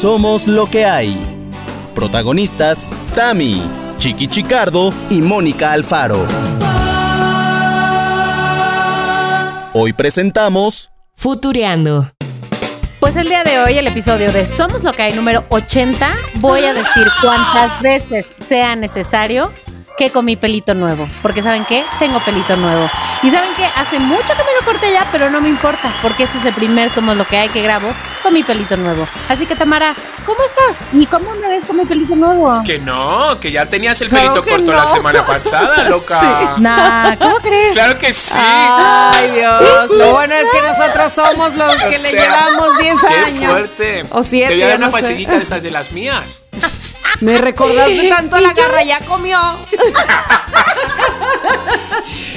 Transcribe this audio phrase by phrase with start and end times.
[0.00, 1.16] Somos lo que hay.
[1.94, 3.62] Protagonistas, Tami,
[3.96, 6.26] Chiqui Chicardo y Mónica Alfaro.
[9.72, 12.10] Hoy presentamos Futureando.
[13.00, 16.10] Pues el día de hoy, el episodio de Somos lo que hay número 80,
[16.40, 19.50] voy a decir cuántas veces sea necesario
[19.96, 21.08] que con mi pelito nuevo.
[21.22, 21.84] Porque ¿saben qué?
[21.98, 22.90] Tengo pelito nuevo.
[23.22, 23.64] Y ¿saben qué?
[23.76, 26.52] Hace mucho que me lo corté ya, pero no me importa, porque este es el
[26.54, 27.92] primer Somos lo que hay que grabo
[28.22, 29.08] con mi pelito nuevo.
[29.28, 30.86] Así que Tamara, ¿cómo estás?
[30.92, 32.62] ¿Y cómo me ves con mi pelito nuevo?
[32.64, 34.78] Que no, que ya tenías el Claro pelito que corto no.
[34.78, 36.54] la semana pasada, loca.
[36.58, 37.72] Nah, ¿cómo crees?
[37.74, 38.36] Claro que sí.
[38.38, 39.90] Ay, Dios.
[39.90, 43.52] Lo bueno es que nosotros somos los que O le llevamos 10 Qué años.
[43.52, 44.04] fuerte.
[44.10, 46.46] O 7, Te voy a dar una no pasillita de esas de las mías.
[47.20, 49.38] Me recordaste tanto a la garra, ya comió.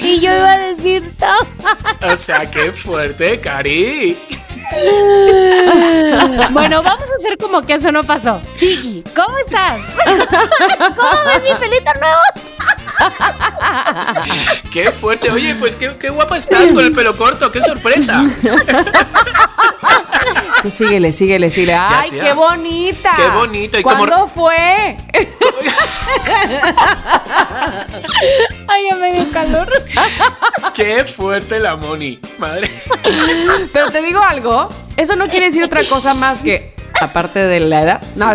[0.01, 1.03] Y yo iba a decir
[2.01, 4.17] O sea, qué fuerte, Cari.
[6.51, 8.41] Bueno, vamos a hacer como que eso no pasó.
[8.55, 9.79] Chiqui, ¿cómo estás?
[10.77, 12.21] ¿Cómo ves mi pelito nuevo?
[14.71, 15.31] Qué fuerte.
[15.31, 17.51] Oye, pues qué, qué guapa estás con el pelo corto.
[17.51, 18.23] Qué sorpresa.
[20.61, 21.73] Tú síguele, síguele, síguele.
[21.73, 22.23] Ay, tía.
[22.23, 23.13] qué bonita.
[23.15, 23.79] Qué bonito.
[23.79, 24.97] ¿Y ¿Cuándo fue?
[28.67, 29.71] Ay, ya me dio calor.
[30.73, 32.19] Qué fuerte la Moni.
[32.37, 32.69] Madre.
[33.73, 37.81] Pero te digo algo, eso no quiere decir otra cosa más que, aparte de la
[37.81, 38.25] edad, no,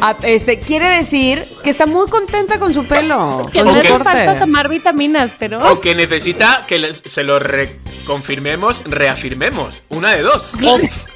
[0.00, 3.40] a- este, quiere decir que está muy contenta con su pelo.
[3.52, 5.62] Que con no hace falta tomar vitaminas, pero.
[5.72, 9.82] O que necesita que les- se lo reconfirmemos, reafirmemos.
[9.88, 10.54] Una de dos.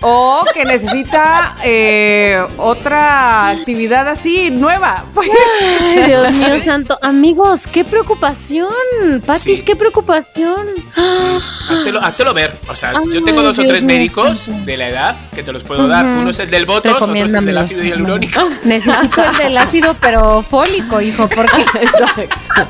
[0.00, 5.04] O, o que necesita eh, otra actividad así nueva.
[5.20, 6.98] Ay, Dios mío santo.
[7.02, 8.68] Amigos, qué preocupación.
[9.26, 9.62] Patis, Sí.
[9.62, 10.66] qué preocupación.
[11.70, 12.56] Háztelo, háztelo ver.
[12.68, 15.64] O sea, Ay, yo tengo dos o tres médicos de la edad que te los
[15.64, 16.04] puedo dar.
[16.04, 18.40] Uno es el del botox, es el del ácido hialurónico.
[18.64, 21.60] Necesito el del ácido, pero fólico, hijo, porque.
[21.80, 22.66] Exacto.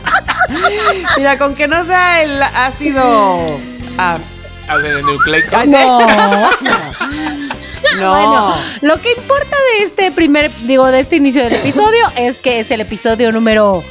[1.16, 3.58] Mira, con que no sea el ácido.
[3.98, 4.18] ah,
[5.04, 5.56] nucleico.
[5.66, 6.00] No.
[8.00, 8.10] no.
[8.10, 12.60] Bueno, lo que importa de este primer, digo, de este inicio del episodio es que
[12.60, 13.82] es el episodio número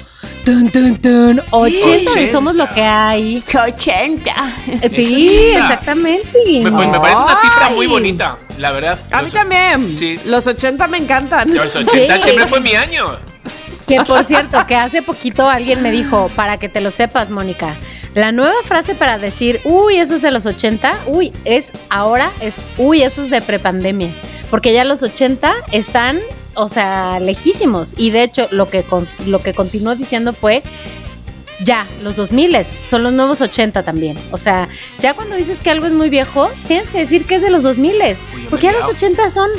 [0.48, 2.32] tun, tun, tun, 80 de 80.
[2.32, 3.44] Somos lo que hay.
[3.46, 4.32] 80.
[4.94, 5.60] Sí, 80.
[5.60, 6.40] exactamente.
[6.64, 8.98] Me, pues, me parece una cifra muy bonita, la verdad.
[9.12, 9.92] A mí también.
[9.92, 10.18] Sí.
[10.24, 11.54] Los 80 me encantan.
[11.54, 12.22] Los 80 Sí.
[12.22, 13.08] siempre fue mi año.
[13.90, 17.76] Que por cierto, que hace poquito alguien me dijo, para que te lo sepas, Mónica,
[18.18, 22.56] la nueva frase para decir, uy, eso es de los 80, uy, es ahora, es,
[22.78, 24.10] uy, eso es de prepandemia.
[24.50, 26.20] Porque ya los 80 están,
[26.56, 27.94] o sea, lejísimos.
[27.96, 30.64] Y de hecho, lo que, con- lo que continuó diciendo fue,
[31.64, 32.58] ya, los 2000
[32.88, 34.18] son los nuevos 80 también.
[34.32, 34.68] O sea,
[35.00, 37.62] ya cuando dices que algo es muy viejo, tienes que decir que es de los
[37.64, 38.94] 2000 yo me Porque ya los liado.
[38.94, 39.50] 80 son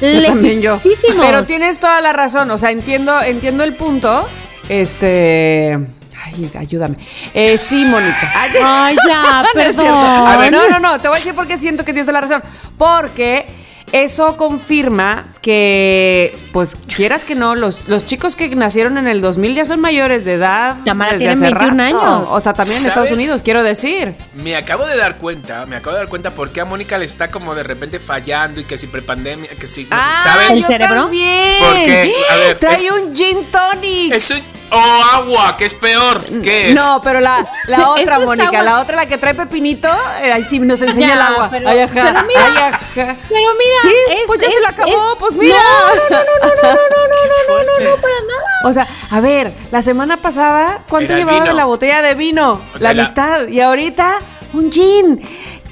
[0.00, 0.74] Yo también yo.
[0.82, 1.24] lejísimos.
[1.24, 2.50] Pero tienes toda la razón.
[2.50, 4.26] O sea, entiendo, entiendo el punto.
[4.68, 5.78] Este.
[6.24, 6.96] Ay, ayúdame.
[7.34, 8.30] Eh, sí, Mónica.
[8.34, 9.86] Ay, ya, perdón.
[9.88, 10.98] A ver, no, no, no.
[10.98, 12.42] Te voy a decir por qué siento que tienes la razón.
[12.76, 13.59] Porque
[13.92, 19.54] eso confirma que, pues, quieras que no, los, los chicos que nacieron en el 2000
[19.54, 20.76] ya son mayores de edad.
[20.84, 21.82] Tamara tiene hace 21 rato.
[22.06, 22.28] años.
[22.30, 23.10] O sea, también en Estados.
[23.10, 24.14] Unidos, quiero decir.
[24.34, 27.04] Me acabo de dar cuenta, me acabo de dar cuenta por qué a Mónica le
[27.04, 29.86] está como de repente fallando y que si prepandemia, que si,
[30.22, 30.52] ¿saben?
[30.52, 31.02] ¿El cerebro?
[31.04, 31.64] También.
[31.66, 34.12] Porque, a ver, Trae es- un gin tonic.
[34.14, 34.60] Es un...
[34.72, 35.56] ¡Oh, agua!
[35.56, 36.24] ¿Qué es peor?
[36.44, 36.74] ¿Qué es?
[36.76, 39.88] No, pero la, la otra, Mónica, la otra, la que trae pepinito,
[40.22, 41.48] eh, ahí sí nos enseña Ya, el agua.
[41.50, 43.16] pero- ay, ajá, pero mira, ay, ajá.
[43.28, 45.56] Pero mira, Sí, es- pues ya se la acabó, es- pues mira.
[45.58, 46.74] No, no, no, no, no, no, no,
[47.48, 48.44] no, no, no, no, para nada.
[48.64, 52.60] O sea, a ver, la semana pasada, ¿cuánto Era llevaba de la botella de vino?
[52.74, 53.46] De La, la- mitad.
[53.48, 54.18] Y ahorita,
[54.52, 55.20] un gin.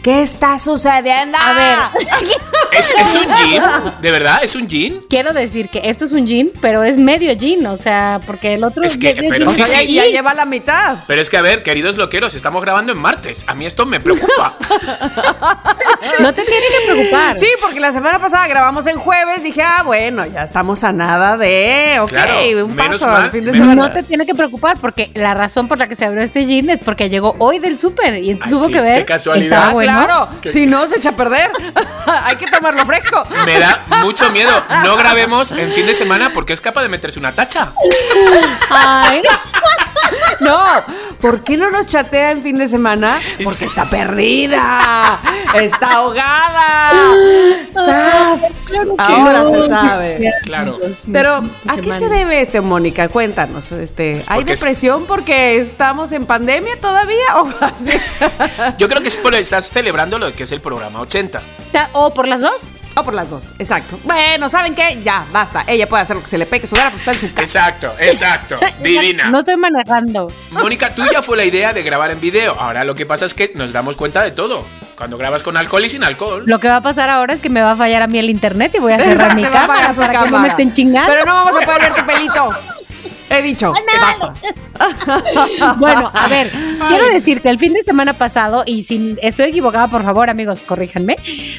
[0.09, 1.37] ¿Qué está sucediendo?
[1.37, 1.77] A ver,
[2.73, 3.63] ¿Es, es un gin?
[4.01, 4.41] ¿De verdad?
[4.43, 5.03] ¿Es un gin?
[5.11, 8.65] quiero decir que esto es un gin, pero es medio gin, o sea, porque el
[8.65, 9.67] otro Es que, medio pero gin.
[9.67, 9.93] sí, sí.
[9.93, 10.97] ya, lleva la mitad.
[11.07, 13.45] Pero es que, a ver, queridos loqueros, estamos grabando en martes.
[13.49, 14.57] A mí esto me preocupa.
[16.21, 17.37] No te tiene que preocupar.
[17.39, 19.43] Sí, porque la semana pasada grabamos en jueves.
[19.43, 21.99] Dije, ah, bueno, ya estamos a nada de.
[22.01, 23.75] Ok, Claro, un menos paso mal, al fin de semana.
[23.75, 26.71] No te tiene que preocupar porque la razón por la que se abrió este gin
[26.71, 28.99] es porque llegó hoy del súper y entonces Ay, hubo sí, que ver.
[28.99, 29.59] qué casualidad.
[29.59, 29.93] Estaba bueno.
[30.07, 30.29] Claro.
[30.45, 31.51] Si no, se echa a perder.
[32.25, 33.23] Hay que tomarlo fresco.
[33.45, 34.53] Me da mucho miedo.
[34.85, 37.73] No grabemos en fin de semana porque es capaz de meterse una tacha.
[38.71, 39.23] Ay,
[40.41, 40.61] No,
[41.21, 43.19] ¿por qué no nos chatea en fin de semana?
[43.43, 45.21] Porque está perdida,
[45.55, 46.93] está ahogada.
[47.69, 48.73] ¡Sas!
[48.99, 49.51] Ahora no.
[49.51, 50.33] se sabe.
[50.45, 50.79] Claro.
[51.13, 53.09] Pero, ¿a qué se debe este, Mónica?
[53.09, 53.73] Cuéntanos.
[53.73, 57.27] Este, ¿Hay porque es- depresión porque estamos en pandemia todavía?
[58.79, 61.41] Yo creo que es por estás celebrando lo que es el programa 80.
[61.93, 62.75] ¿O por las dos?
[62.95, 63.99] O por las dos, exacto.
[64.05, 65.01] Bueno, ¿saben qué?
[65.03, 65.65] Ya, basta.
[65.67, 67.43] Ella puede hacer lo que se le pegue su gana porque está en su casa.
[67.43, 68.57] Exacto, exacto.
[68.83, 69.31] Divina.
[69.31, 70.31] No estoy manejando.
[70.51, 72.55] Mónica, tuya fue la idea de grabar en video.
[72.61, 74.67] Ahora lo que pasa es que nos damos cuenta de todo.
[74.95, 76.43] Cuando grabas con alcohol y sin alcohol.
[76.45, 78.29] Lo que va a pasar ahora es que me va a fallar a mí el
[78.29, 81.11] internet y voy a cerrar mi cámara para que no me estén chingando.
[81.11, 82.78] Pero no vamos a poder ver tu pelito.
[83.31, 83.73] He dicho.
[84.01, 84.35] Basta.
[85.79, 86.53] Bueno, a ver,
[86.87, 90.63] quiero decir que el fin de semana pasado, y si estoy equivocada, por favor, amigos,
[90.63, 91.17] corríjanme,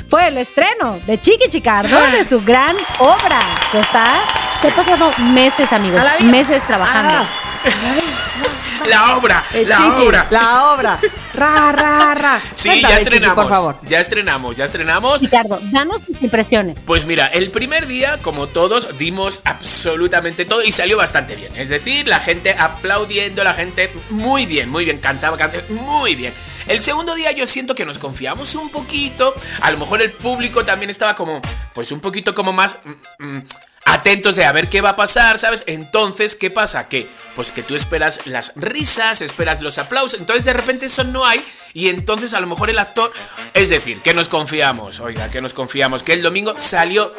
[0.08, 3.40] fue el estreno de Chiqui Chicardo de su gran obra,
[3.74, 4.06] que está,
[4.66, 7.14] he pasado meses, amigos, meses trabajando.
[7.14, 7.28] Ah,
[8.88, 10.28] La obra, el la chiqui, obra.
[10.30, 11.00] La obra.
[11.34, 12.40] Ra, ra, ra.
[12.54, 13.36] Sí, Cuéntame, ya chiqui, estrenamos.
[13.36, 13.80] por favor.
[13.84, 15.22] Ya estrenamos, ya estrenamos.
[15.22, 16.82] Chicardo, danos tus impresiones.
[16.86, 21.52] Pues mira, el primer día, como todos, dimos absolutamente todo y salió bastante bien.
[21.56, 26.34] Es decir, la gente aplaudiendo, la gente muy bien, muy bien, cantaba, cantaba muy bien.
[26.68, 29.34] El segundo día yo siento que nos confiamos un poquito.
[29.62, 31.42] A lo mejor el público también estaba como,
[31.74, 32.80] pues un poquito como más...
[33.18, 33.44] mm, mm,
[33.92, 35.64] Atentos de a ver qué va a pasar, ¿sabes?
[35.66, 36.88] Entonces, ¿qué pasa?
[36.88, 41.26] Que, pues que tú esperas las risas, esperas los aplausos, entonces de repente eso no
[41.26, 41.44] hay
[41.74, 43.12] y entonces a lo mejor el actor,
[43.54, 47.14] es decir, que nos confiamos, oiga, que nos confiamos, que el domingo salió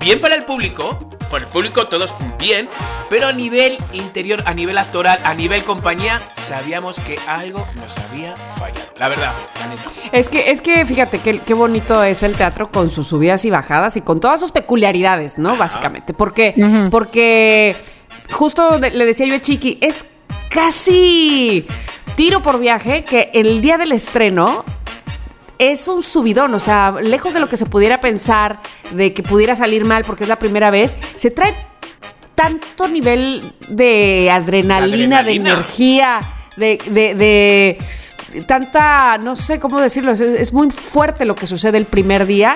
[0.00, 2.68] bien para el público, por el público todos bien,
[3.10, 8.36] pero a nivel interior, a nivel actoral, a nivel compañía, sabíamos que algo nos había
[8.36, 9.90] fallado, la verdad, la neta.
[10.12, 13.50] Es que, es que fíjate qué, qué bonito es el teatro con sus subidas y
[13.50, 15.56] bajadas y con todas sus peculiaridades, ¿no?
[15.56, 16.05] Básicamente.
[16.14, 16.54] Porque,
[16.90, 17.76] porque
[18.30, 20.06] justo de- le decía yo a Chiqui, es
[20.50, 21.66] casi
[22.16, 24.64] tiro por viaje que el día del estreno
[25.58, 28.60] es un subidón, o sea, lejos de lo que se pudiera pensar,
[28.92, 31.54] de que pudiera salir mal porque es la primera vez, se trae
[32.34, 36.20] tanto nivel de adrenalina, de energía,
[36.56, 37.78] de, de- de
[38.46, 42.54] tanta, no sé cómo decirlo, es, es muy fuerte lo que sucede el primer día,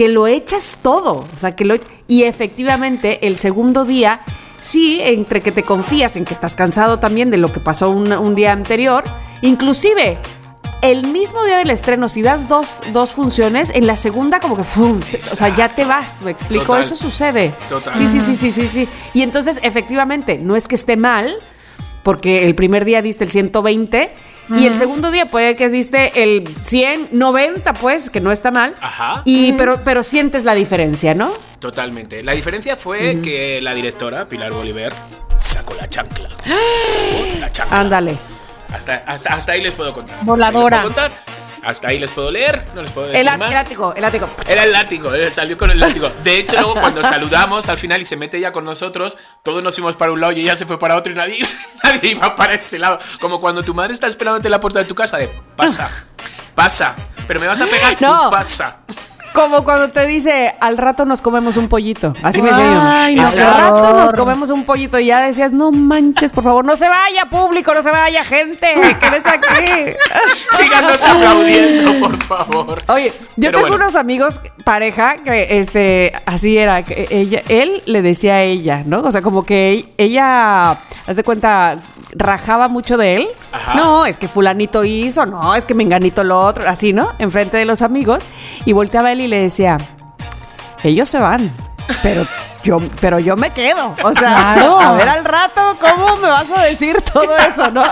[0.00, 1.74] que lo echas todo, o sea, que lo
[2.06, 4.22] y efectivamente el segundo día
[4.58, 8.10] sí, entre que te confías en que estás cansado también de lo que pasó un,
[8.10, 9.04] un día anterior,
[9.42, 10.16] inclusive
[10.80, 14.64] el mismo día del estreno, si das dos, dos funciones, en la segunda como que,
[14.64, 15.00] ¡fum!
[15.02, 16.80] o sea, ya te vas, me explico, Total.
[16.80, 17.52] eso sucede.
[17.68, 17.94] Total.
[17.94, 18.88] Sí, sí, sí, sí, sí, sí.
[19.12, 21.30] Y entonces, efectivamente, no es que esté mal,
[22.02, 24.14] porque el primer día diste el 120
[24.48, 28.74] y el segundo día puede que diste el 100, 90, pues, que no está mal.
[28.80, 29.22] Ajá.
[29.24, 31.32] Y, pero, pero sientes la diferencia, ¿no?
[31.60, 32.22] Totalmente.
[32.22, 34.92] La diferencia fue que la directora, Pilar Bolívar,
[35.36, 36.28] sacó la chancla.
[36.38, 37.76] Sacó la chancla.
[37.78, 38.18] Ándale.
[38.72, 40.18] Hasta, hasta, hasta ahí les puedo contar.
[40.22, 40.84] Voladora.
[41.62, 43.48] Hasta ahí les puedo leer, no les puedo decir El, más.
[43.48, 44.28] el látigo, el látigo.
[44.48, 46.10] Era el látigo, él salió con el látigo.
[46.24, 49.74] De hecho, luego cuando saludamos al final y se mete ella con nosotros, todos nos
[49.74, 51.38] fuimos para un lado y ella se fue para otro y nadie,
[51.84, 52.98] nadie iba para ese lado.
[53.20, 55.90] Como cuando tu madre está esperándote en la puerta de tu casa de pasa,
[56.54, 56.96] pasa,
[57.26, 58.30] pero me vas a pegar, tú No.
[58.30, 58.80] pasa.
[59.34, 62.14] Como cuando te dice, al rato nos comemos un pollito.
[62.22, 62.80] Así me decía yo.
[62.82, 64.98] Ay, no, Al rato nos comemos un pollito.
[64.98, 68.66] Y ya decías, no manches, por favor, no se vaya público, no se vaya gente,
[69.00, 69.92] quédese aquí.
[70.62, 72.78] Síganos aplaudiendo, por favor.
[72.88, 73.84] Oye, yo Pero tengo bueno.
[73.84, 79.00] unos amigos, pareja, que este, así era, que ella, él le decía a ella, ¿no?
[79.00, 80.72] O sea, como que ella,
[81.06, 81.78] haz de cuenta,
[82.12, 83.28] rajaba mucho de él.
[83.52, 83.74] Ajá.
[83.74, 87.12] No, es que fulanito hizo, no, es que menganito lo otro, así, ¿no?
[87.18, 88.24] Enfrente de los amigos.
[88.64, 89.78] Y volteaba él y le decía,
[90.82, 91.50] ellos se van,
[92.02, 92.26] pero
[92.62, 93.94] yo, pero yo me quedo.
[94.02, 94.80] O sea, Claro.
[94.80, 97.82] a ver al rato, ¿cómo me vas a decir todo eso, no?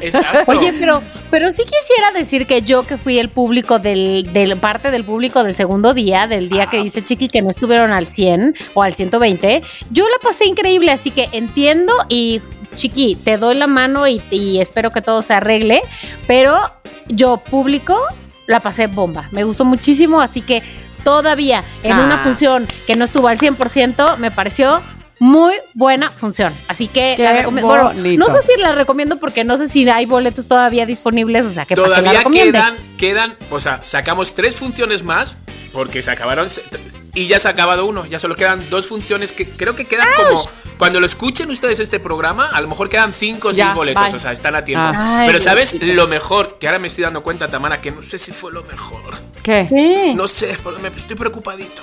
[0.00, 0.50] Exacto.
[0.52, 4.90] Oye, pero, pero sí quisiera decir que yo que fui el público del, del parte
[4.90, 8.54] del público del segundo día, del día que dice Chiqui que no estuvieron al 100
[8.74, 12.40] o al 120, yo la pasé increíble, así que entiendo y
[12.76, 15.82] Chiqui, te doy la mano y, y espero que todo se arregle,
[16.26, 16.56] pero
[17.08, 17.98] yo público
[18.46, 20.62] la pasé bomba, me gustó muchísimo, así que
[21.02, 22.04] todavía en Ah.
[22.04, 24.80] una función que no estuvo al 100%, me pareció...
[25.18, 26.54] Muy buena función.
[26.68, 27.68] Así que Qué la recomiendo.
[27.68, 31.50] Bueno, no sé si la recomiendo porque no sé si hay boletos todavía disponibles, o
[31.50, 32.52] sea que que Todavía recomiende.
[32.52, 35.38] quedan, quedan, o sea, sacamos tres funciones más
[35.72, 36.46] porque se acabaron
[37.14, 38.04] y ya se ha acabado uno.
[38.06, 40.40] Ya solo quedan dos funciones que creo que quedan como
[40.78, 44.04] cuando lo escuchen ustedes este programa, a lo mejor quedan cinco o seis Ya, boletos,
[44.04, 44.14] bye.
[44.14, 44.84] o sea, están a tiempo.
[44.94, 45.20] Ah.
[45.20, 48.18] Ay, Pero sabes lo mejor que ahora me estoy dando cuenta, Tamara, que no sé
[48.18, 49.14] si fue lo mejor.
[49.42, 49.66] ¿Qué?
[49.70, 50.14] Sí.
[50.14, 51.82] No sé, porque me estoy preocupadito.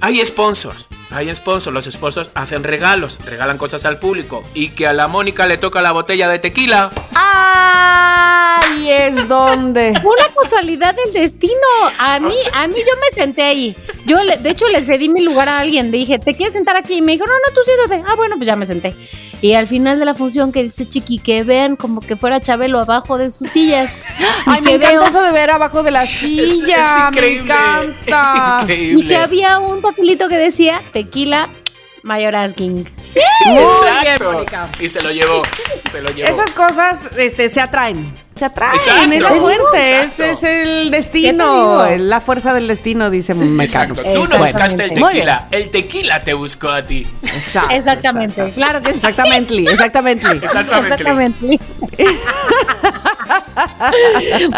[0.00, 0.88] Hay sponsors.
[1.10, 1.74] Hay sponsors.
[1.74, 4.44] Los sponsors hacen regalos, regalan cosas al público.
[4.54, 6.90] Y que a la Mónica le toca la botella de tequila.
[7.14, 8.90] ¡Ay!
[8.90, 9.90] Es donde.
[10.04, 11.54] Una casualidad del destino.
[11.98, 13.76] A mí, a mí yo me senté ahí.
[14.06, 15.90] Yo, le- de hecho, le cedí mi lugar a alguien.
[15.90, 16.94] Dije, ¿te quieres sentar aquí?
[16.94, 18.02] Y me dijo, no, no, tú siéntate.
[18.08, 18.94] Ah, bueno, pues ya me senté.
[19.40, 22.80] Y al final de la función que dice Chiqui, que vean como que fuera Chabelo
[22.80, 24.02] abajo de sus sillas.
[24.46, 27.10] Ay, me encanta veo- eso de ver abajo de la silla.
[27.12, 28.56] me increíble, encanta.
[28.58, 29.04] es increíble.
[29.04, 31.48] Y que había un papelito que decía tequila
[32.02, 32.84] Mayoral King.
[33.46, 34.32] Muy bien, Exacto.
[34.32, 34.68] Mónica.
[34.80, 35.42] Y se lo llevó.
[35.90, 36.28] Se lo llevó.
[36.28, 38.12] Esas cosas este, se atraen.
[38.38, 39.12] Se atraen, Exacto.
[39.12, 43.62] es la suerte, es, es el ¿Qué te destino, la fuerza del destino, dice Mecano.
[43.62, 44.02] Exacto.
[44.14, 45.48] Tú no buscaste el tequila.
[45.50, 47.06] El tequila te buscó a ti.
[47.22, 48.98] Exacto, Exactamente, claro que sí.
[48.98, 50.26] Exactamente, exactamente.
[50.42, 50.94] Exactamente.
[50.94, 51.58] Exactamente.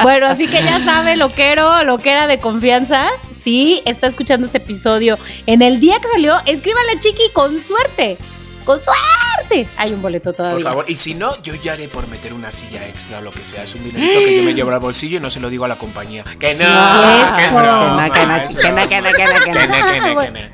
[0.02, 3.06] bueno, así que ya sabe, loquero, loquera de confianza.
[3.42, 8.18] Si está escuchando este episodio en el día que salió, escríbale Chiqui con suerte.
[8.64, 9.66] Con suerte.
[9.76, 10.56] Hay un boleto todavía.
[10.56, 10.84] Por favor.
[10.88, 13.62] Y si no, yo ya haré por meter una silla extra o lo que sea.
[13.62, 15.68] Es un dinerito que yo me llevo al bolsillo y no se lo digo a
[15.68, 16.24] la compañía.
[16.38, 19.00] Que no, No, que que que
[20.32, 20.50] que.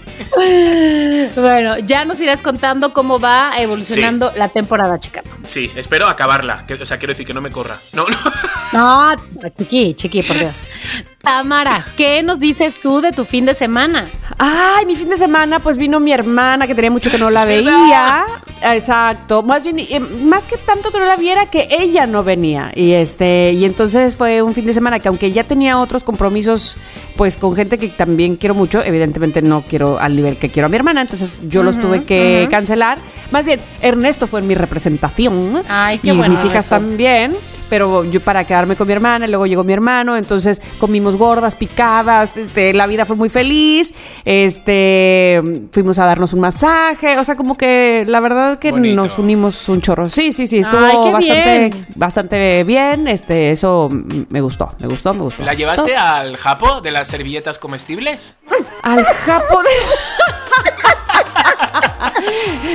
[1.36, 5.22] Bueno, ya nos irás contando cómo va evolucionando la temporada, chica.
[5.42, 6.64] Sí, espero acabarla.
[6.80, 7.78] O sea, quiero decir que no me corra.
[7.92, 8.16] No, no.
[8.72, 9.14] No,
[9.56, 10.68] chiqui, chiqui, por Dios.
[11.26, 14.08] Tamara, ¿qué nos dices tú de tu fin de semana?
[14.38, 17.44] Ay, mi fin de semana, pues vino mi hermana, que tenía mucho que no la
[17.44, 18.24] veía.
[18.62, 19.42] Exacto.
[19.42, 22.70] Más bien, eh, más que tanto que no la viera, que ella no venía.
[22.76, 26.76] Y este, y entonces fue un fin de semana que aunque ya tenía otros compromisos,
[27.16, 30.68] pues con gente que también quiero mucho, evidentemente no quiero al nivel que quiero a
[30.68, 32.98] mi hermana, entonces yo los tuve que cancelar.
[33.32, 35.64] Más bien, Ernesto fue en mi representación.
[35.68, 36.76] Ay, qué y bueno mis hijas eso.
[36.76, 37.36] también.
[37.68, 41.56] Pero yo para quedarme con mi hermana, y luego llegó mi hermano, entonces comimos gordas,
[41.56, 43.94] picadas, este, la vida fue muy feliz,
[44.24, 45.42] este,
[45.72, 49.02] fuimos a darnos un masaje, o sea, como que la verdad que Bonito.
[49.02, 50.08] nos unimos un chorro.
[50.08, 51.86] Sí, sí, sí, estuvo Ay, bastante, bien.
[51.94, 55.44] bastante bien, este, eso me gustó, me gustó, me gustó.
[55.44, 58.34] ¿La llevaste al japo de las servilletas comestibles?
[58.82, 59.68] Al japo de...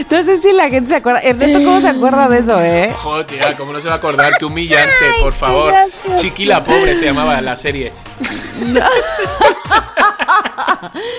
[0.09, 1.19] No sé si la gente se acuerda.
[1.21, 2.93] Ernesto, ¿cómo se acuerda de eso, eh?
[2.97, 4.33] Joder, ¿cómo no se va a acordar?
[4.37, 5.67] Qué humillante, por favor.
[5.71, 6.15] gracioso.
[6.15, 7.91] Chiqui la pobre se llamaba la serie.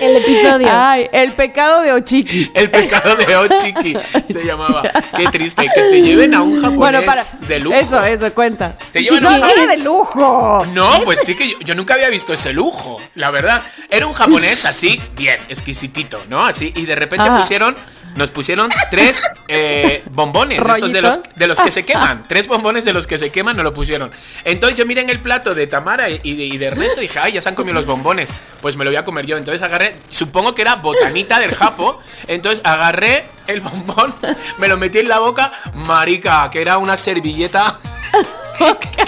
[0.01, 0.67] El episodio.
[0.71, 2.51] Ay, el pecado de Ochiqui.
[2.53, 4.81] El pecado de Ochiki se llamaba.
[5.15, 7.25] Qué triste, que te lleven a un japonés Bueno, para.
[7.47, 7.75] de lujo.
[7.75, 8.75] Eso, eso, cuenta.
[8.91, 9.67] Te llevan a No, un japonés.
[9.69, 10.65] de lujo.
[10.73, 13.61] No, pues chiqui, yo, yo nunca había visto ese lujo, la verdad.
[13.89, 16.43] Era un japonés así, bien, exquisitito, ¿no?
[16.45, 17.37] Así, y de repente Ajá.
[17.37, 17.75] pusieron,
[18.15, 22.23] nos pusieron tres eh, bombones, de estos de los, de los que se queman.
[22.27, 24.11] Tres bombones de los que se queman nos lo pusieron.
[24.43, 27.03] Entonces yo miré en el plato de Tamara y, y de, y de Ernesto y
[27.03, 28.33] dije, ay, ya se han comido los bombones.
[28.61, 29.37] Pues me lo voy a comer yo.
[29.37, 31.99] Entonces agarré, supongo que era botanita del japo.
[32.27, 34.13] Entonces agarré el bombón,
[34.57, 37.73] me lo metí en la boca, marica, que era una servilleta.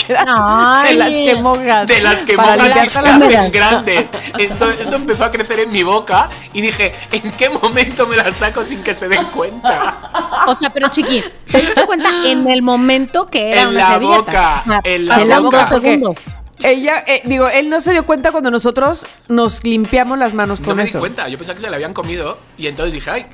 [0.08, 1.88] De las que mojas.
[1.88, 4.06] De las que mojas y se hacen grandes.
[4.38, 8.36] Entonces eso empezó a crecer en mi boca y dije, ¿en qué momento me las
[8.36, 10.44] saco sin que se den cuenta?
[10.48, 13.88] O sea, pero chiqui, ¿te diste cuenta en el momento que era En una la
[13.88, 14.18] servilleta?
[14.20, 15.58] boca, Ajá, en la boca.
[15.58, 16.16] dos segundos.
[16.64, 20.68] Ella, eh, digo, él no se dio cuenta cuando nosotros nos limpiamos las manos No
[20.68, 20.98] con me eso.
[20.98, 23.26] di cuenta, yo pensaba que se la habían comido y entonces dije, ay,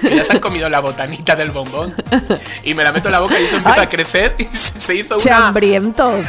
[0.00, 1.94] que ya se han comido la botanita del bombón.
[2.64, 3.86] Y me la meto en la boca y eso empieza Ay.
[3.86, 5.48] a crecer y se hizo una...
[5.48, 6.24] hambrientos.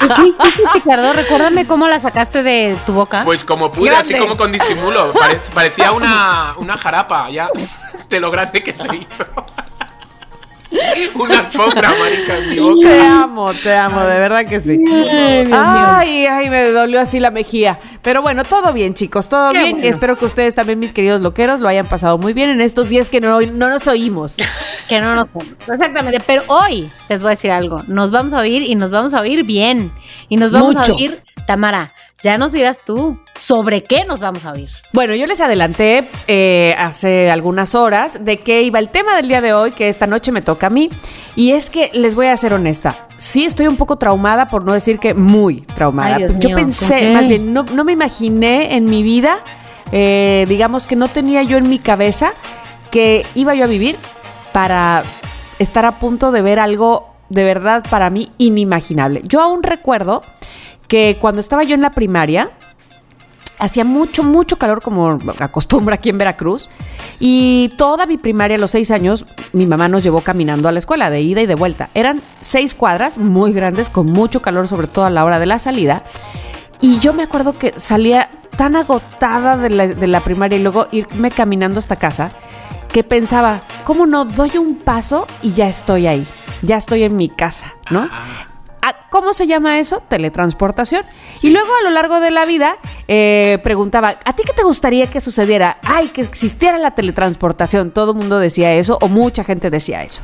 [0.00, 1.12] ¿Y qué hiciste, Chicardo?
[1.12, 3.20] Recuérdame cómo la sacaste de tu boca.
[3.24, 4.14] Pues como pude, Grande.
[4.14, 5.12] así como con disimulo.
[5.12, 7.48] Pare- parecía una, una jarapa ya
[8.08, 9.24] de lo grande que se hizo.
[11.14, 12.88] Una alfombra, marica, en mi boca.
[12.88, 14.78] Te amo, te amo, de verdad que sí.
[14.90, 15.48] Ay.
[15.52, 17.78] Ay, ay, me dolió así la mejía.
[18.02, 19.70] Pero bueno, todo bien, chicos, todo Qué bien.
[19.72, 19.86] bueno.
[19.88, 23.10] Espero que ustedes también, mis queridos loqueros, lo hayan pasado muy bien en estos días
[23.10, 24.36] que no, no nos oímos.
[24.88, 25.28] Que no nos
[25.72, 26.20] Exactamente.
[26.26, 27.82] Pero hoy les voy a decir algo.
[27.86, 29.90] Nos vamos a oír y nos vamos a oír bien.
[30.28, 30.92] Y nos vamos Mucho.
[30.92, 34.70] a oír, Tamara, ya nos dirás tú sobre qué nos vamos a oír.
[34.92, 39.40] Bueno, yo les adelanté eh, hace algunas horas de qué iba el tema del día
[39.40, 40.88] de hoy, que esta noche me toca a mí.
[41.34, 43.08] Y es que les voy a ser honesta.
[43.16, 46.16] Sí, estoy un poco traumada, por no decir que muy traumada.
[46.16, 49.38] Ay, yo mío, pensé, más bien, no, no me imaginé en mi vida,
[49.90, 52.32] eh, digamos que no tenía yo en mi cabeza
[52.90, 53.96] que iba yo a vivir
[54.52, 55.02] para
[55.58, 59.22] estar a punto de ver algo de verdad para mí inimaginable.
[59.24, 60.22] Yo aún recuerdo
[60.92, 62.50] que cuando estaba yo en la primaria,
[63.58, 66.68] hacía mucho, mucho calor como acostumbra aquí en Veracruz.
[67.18, 70.78] Y toda mi primaria, a los seis años, mi mamá nos llevó caminando a la
[70.78, 71.88] escuela, de ida y de vuelta.
[71.94, 75.58] Eran seis cuadras muy grandes, con mucho calor, sobre todo a la hora de la
[75.58, 76.04] salida.
[76.82, 80.88] Y yo me acuerdo que salía tan agotada de la, de la primaria y luego
[80.92, 82.32] irme caminando hasta casa,
[82.92, 84.26] que pensaba, ¿cómo no?
[84.26, 86.26] Doy un paso y ya estoy ahí.
[86.60, 88.10] Ya estoy en mi casa, ¿no?
[88.82, 90.02] ¿A- ¿Cómo se llama eso?
[90.08, 91.04] Teletransportación.
[91.42, 92.76] Y luego a lo largo de la vida
[93.08, 95.78] eh, preguntaba, ¿a ti qué te gustaría que sucediera?
[95.82, 97.90] Ay, que existiera la teletransportación.
[97.92, 100.22] Todo el mundo decía eso o mucha gente decía eso.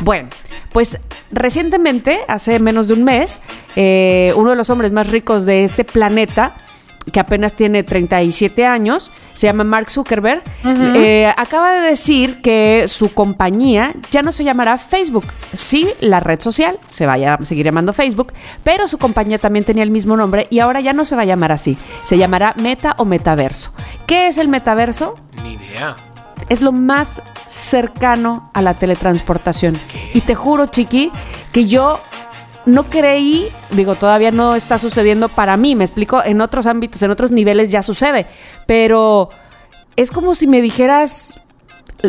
[0.00, 0.28] Bueno,
[0.72, 0.98] pues
[1.30, 3.40] recientemente, hace menos de un mes,
[3.76, 6.56] eh, uno de los hombres más ricos de este planeta,
[7.12, 13.12] que apenas tiene 37 años, se llama Mark Zuckerberg, eh, acaba de decir que su
[13.12, 15.26] compañía ya no se llamará Facebook.
[15.52, 18.32] Sí, la red social se va a seguir llamando Facebook,
[18.62, 21.26] pero su compañía también tenía el mismo nombre y ahora ya no se va a
[21.26, 21.76] llamar así.
[22.02, 23.72] Se llamará Meta o Metaverso.
[24.06, 25.14] ¿Qué es el metaverso?
[25.42, 25.96] Ni idea.
[26.48, 29.78] es lo más cercano a la teletransportación.
[30.12, 31.10] Y te juro, Chiqui,
[31.52, 32.00] que yo
[32.66, 37.10] no creí, digo, todavía no está sucediendo para mí, me explico, en otros ámbitos, en
[37.10, 38.26] otros niveles ya sucede,
[38.66, 39.30] pero
[39.96, 41.40] es como si me dijeras,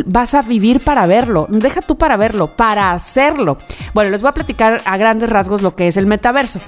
[0.04, 3.58] vas a vivir para verlo, deja tú para verlo, para hacerlo.
[3.94, 6.60] Bueno, les voy a platicar a grandes rasgos lo que es el metaverso.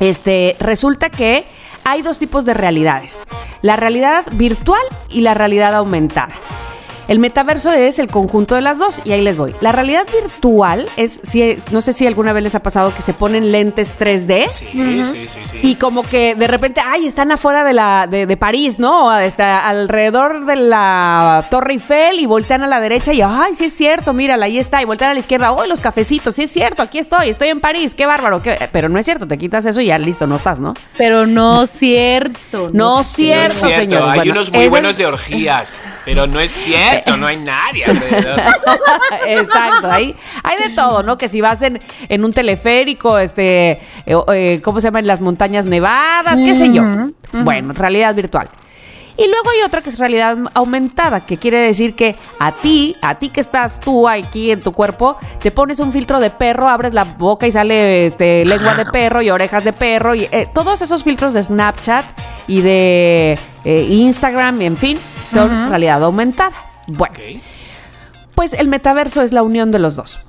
[0.00, 1.46] Este, resulta que
[1.84, 3.26] hay dos tipos de realidades,
[3.60, 6.32] la realidad virtual y la realidad aumentada.
[7.08, 9.54] El metaverso es el conjunto de las dos y ahí les voy.
[9.60, 13.12] La realidad virtual es, si, no sé si alguna vez les ha pasado que se
[13.14, 15.58] ponen lentes 3D Sí, sí, sí, sí.
[15.62, 19.16] y como que de repente, ay, están afuera de, la, de, de París, ¿no?
[19.18, 23.72] Está alrededor de la Torre Eiffel y voltean a la derecha y, ay, sí es
[23.72, 24.80] cierto, mírala, ahí está.
[24.80, 27.60] Y voltean a la izquierda, oh, los cafecitos, sí es cierto, aquí estoy, estoy en
[27.60, 28.42] París, qué bárbaro.
[28.42, 28.68] qué-".
[28.72, 30.74] Pero no es cierto, te quitas eso y ya listo, no estás, ¿no?
[30.96, 31.66] Pero no
[32.02, 32.68] cierto.
[32.72, 34.06] No No cierto, es cierto, señores.
[34.08, 38.40] hay Bueno, unos muy buenos de orgías, pero no es cierto, no hay nadie alrededor.
[39.26, 41.18] Exacto, ahí hay de todo, ¿no?
[41.18, 44.98] Que si vas en, en un teleférico, este, eh, eh, ¿cómo se llama?
[44.98, 46.82] En las montañas nevadas, qué sé yo.
[47.32, 48.48] Bueno, realidad virtual.
[49.16, 53.18] Y luego hay otra que es realidad aumentada, que quiere decir que a ti, a
[53.18, 56.94] ti que estás tú aquí en tu cuerpo, te pones un filtro de perro, abres
[56.94, 60.80] la boca y sale este, lengua de perro y orejas de perro y eh, todos
[60.80, 62.06] esos filtros de Snapchat
[62.46, 66.71] y de eh, Instagram, en fin, son realidad aumentada.
[66.96, 67.14] Bueno.
[68.34, 70.20] Pues el metaverso es la unión de los dos.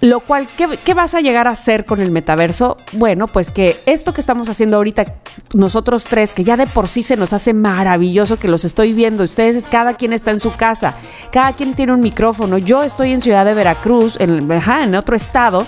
[0.00, 2.78] Lo cual, ¿qué, qué vas a llegar a hacer con el metaverso?
[2.92, 5.16] Bueno, pues que esto que estamos haciendo ahorita,
[5.52, 9.24] nosotros tres, que ya de por sí se nos hace maravilloso que los estoy viendo,
[9.24, 10.94] ustedes, cada quien está en su casa,
[11.30, 15.14] cada quien tiene un micrófono, yo estoy en Ciudad de Veracruz, en, ajá, en otro
[15.14, 15.66] estado,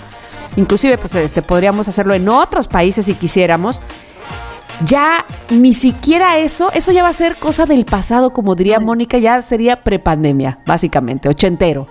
[0.56, 3.82] inclusive pues este, podríamos hacerlo en otros países si quisiéramos,
[4.84, 9.18] ya ni siquiera eso, eso ya va a ser cosa del pasado, como diría Mónica,
[9.18, 11.86] ya sería prepandemia, básicamente, ochentero.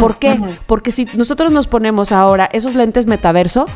[0.00, 0.40] ¿Por qué?
[0.66, 3.66] Porque si nosotros nos ponemos ahora esos lentes metaverso,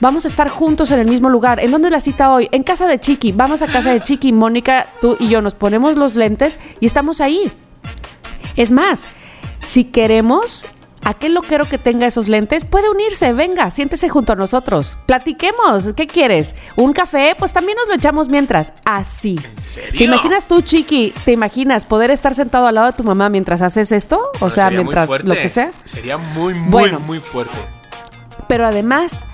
[0.00, 1.58] vamos a estar juntos en el mismo lugar.
[1.60, 2.48] ¿En dónde la cita hoy?
[2.52, 3.32] En casa de Chiqui.
[3.32, 7.20] Vamos a casa de Chiqui, Mónica, tú y yo nos ponemos los lentes y estamos
[7.20, 7.52] ahí.
[8.56, 9.06] Es más,
[9.60, 10.66] si queremos,
[11.08, 13.32] aquel loquero que tenga esos lentes puede unirse.
[13.32, 14.98] Venga, siéntese junto a nosotros.
[15.06, 15.90] Platiquemos.
[15.96, 16.54] ¿Qué quieres?
[16.76, 17.34] ¿Un café?
[17.38, 18.74] Pues también nos lo echamos mientras.
[18.84, 19.40] Así.
[19.42, 19.98] ¿En serio?
[19.98, 21.14] ¿Te imaginas tú, Chiqui?
[21.24, 24.20] ¿Te imaginas poder estar sentado al lado de tu mamá mientras haces esto?
[24.40, 25.72] O No, sea, mientras lo que sea.
[25.84, 27.00] Sería muy, muy, Bueno.
[27.00, 27.58] muy fuerte.
[28.46, 29.24] Pero además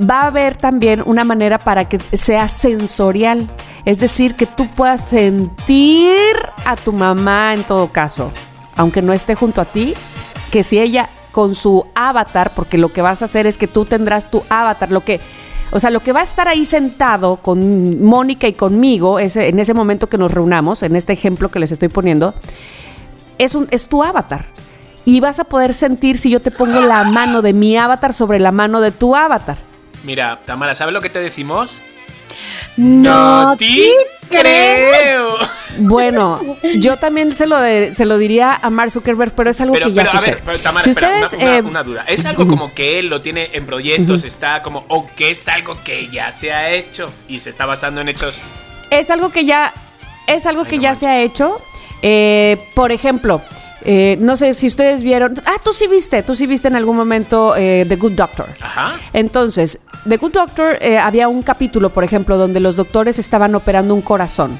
[0.00, 3.50] va a haber también una manera para que sea sensorial.
[3.84, 8.30] Es decir, que tú puedas sentir a tu mamá en todo caso,
[8.76, 9.94] aunque no esté junto a ti,
[10.50, 13.84] que si ella con su avatar, porque lo que vas a hacer es que tú
[13.84, 15.20] tendrás tu avatar, lo que...
[15.70, 19.58] O sea, lo que va a estar ahí sentado con Mónica y conmigo, ese, en
[19.58, 22.34] ese momento que nos reunamos, en este ejemplo que les estoy poniendo,
[23.36, 24.46] es, un, es tu avatar.
[25.04, 28.38] Y vas a poder sentir si yo te pongo la mano de mi avatar sobre
[28.38, 29.58] la mano de tu avatar.
[30.04, 31.82] Mira, Tamara, ¿sabes lo que te decimos?
[32.76, 33.94] No te
[34.28, 35.28] creo.
[35.80, 36.40] Bueno,
[36.80, 39.86] yo también se lo, de- se lo diría a Mark Zuckerberg, pero es algo Pero,
[39.86, 40.34] que ya pero a sucede.
[40.34, 42.04] ver, pero, Tamara, si espera, ustedes, una, eh, una duda.
[42.08, 45.80] ¿Es algo como que él lo tiene en proyectos, está como, o que es algo
[45.84, 48.42] que ya se ha hecho y se está basando en hechos?
[48.90, 49.72] es algo que ya
[50.26, 51.60] es algo Ay, que no ya se ha hecho.
[52.02, 53.40] Eh, por ejemplo,
[53.82, 55.34] eh, no sé si ustedes vieron.
[55.46, 58.46] Ah, tú sí viste, tú sí viste en algún momento eh, The Good Doctor.
[58.60, 58.92] Ajá.
[59.12, 63.94] Entonces, The Good Doctor eh, había un capítulo, por ejemplo, donde los doctores estaban operando
[63.94, 64.58] un corazón.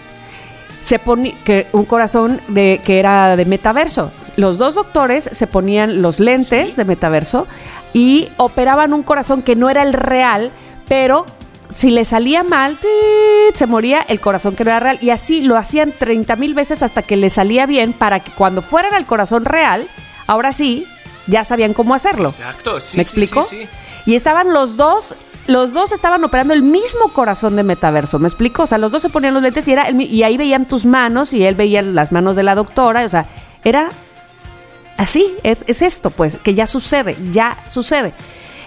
[0.80, 4.12] Se ponía que un corazón de que era de metaverso.
[4.36, 6.76] Los dos doctores se ponían los lentes Sí.
[6.76, 7.48] de metaverso
[7.92, 10.52] y operaban un corazón que no era el real,
[10.86, 11.26] pero
[11.68, 13.54] si le salía mal, ¡tit!
[13.54, 14.98] se moría el corazón que no era real.
[15.00, 18.62] Y así lo hacían 30 mil veces hasta que le salía bien para que cuando
[18.62, 19.88] fueran al corazón real,
[20.26, 20.86] ahora sí,
[21.26, 22.28] ya sabían cómo hacerlo.
[22.28, 23.42] Exacto, sí, ¿Me sí, explico?
[23.42, 23.68] sí, sí.
[24.06, 25.14] Y estaban los dos,
[25.46, 28.62] los dos estaban operando el mismo corazón de metaverso, ¿me explico?
[28.62, 30.86] O sea, los dos se ponían los lentes y, era el y ahí veían tus
[30.86, 33.26] manos y él veía las manos de la doctora, o sea,
[33.64, 33.90] era
[34.96, 38.14] así, es, es esto, pues, que ya sucede, ya sucede.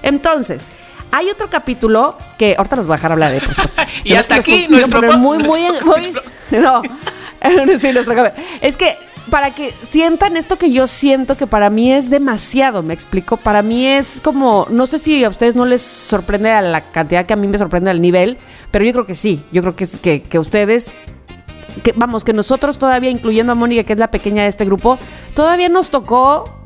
[0.03, 0.67] Entonces,
[1.11, 3.55] Hay otro capítulo que ahorita los voy a dejar hablar de por.
[4.03, 5.61] Y hasta aquí nuestro muy, muy,
[6.59, 6.81] no.
[7.77, 8.31] Sí, nuestro.
[8.61, 8.97] Es que
[9.29, 13.37] para que sientan esto que yo siento que para mí es demasiado, me explico.
[13.37, 17.25] Para mí es como, no sé si a ustedes no les sorprende a la cantidad
[17.25, 18.37] que a mí me sorprende al nivel,
[18.71, 19.43] pero yo creo que sí.
[19.51, 20.91] Yo creo que, es- que, que ustedes
[21.83, 24.97] que vamos, que nosotros todavía, incluyendo a Mónica, que es la pequeña de este grupo,
[25.35, 26.61] todavía nos tocó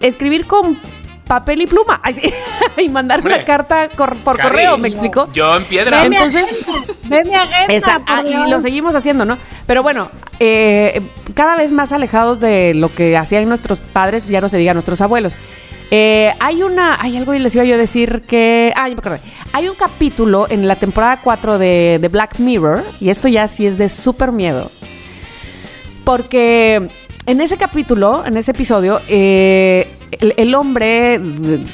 [0.00, 0.78] escribir con
[1.26, 2.32] papel y pluma Ay, sí,
[2.82, 3.34] y mandar Hombre.
[3.36, 5.26] una carta cor- por Cari, correo, ¿me explico?
[5.32, 6.02] Yo en piedra.
[6.02, 6.66] Ven, Entonces-
[7.04, 9.36] Veme a Guerra, Esa- ah, y lo seguimos haciendo, ¿no?
[9.66, 10.10] Pero bueno,
[10.40, 11.02] eh,
[11.34, 15.00] cada vez más alejados de lo que hacían nuestros padres, ya no se diga nuestros
[15.00, 15.34] abuelos.
[15.90, 19.00] Eh, hay una, hay algo y les iba yo a decir que, ah, ya me
[19.00, 19.20] acordé.
[19.52, 23.66] Hay un capítulo en la temporada 4 de, de Black Mirror, y esto ya sí
[23.66, 24.70] es de súper miedo,
[26.04, 26.86] porque
[27.26, 29.88] en ese capítulo, en ese episodio, eh,
[30.20, 31.20] el, el hombre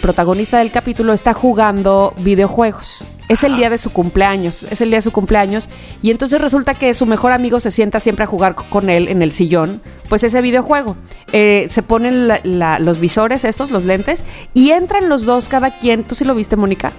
[0.01, 3.07] protagonista del capítulo está jugando videojuegos.
[3.29, 5.69] Es el día de su cumpleaños, es el día de su cumpleaños.
[6.03, 9.07] Y entonces resulta que su mejor amigo se sienta siempre a jugar co- con él
[9.07, 10.97] en el sillón, pues ese videojuego.
[11.33, 15.79] Eh, se ponen la- la- los visores, estos, los lentes, y entran los dos, cada
[15.79, 16.03] quien.
[16.03, 16.93] ¿Tú sí lo viste, Mónica?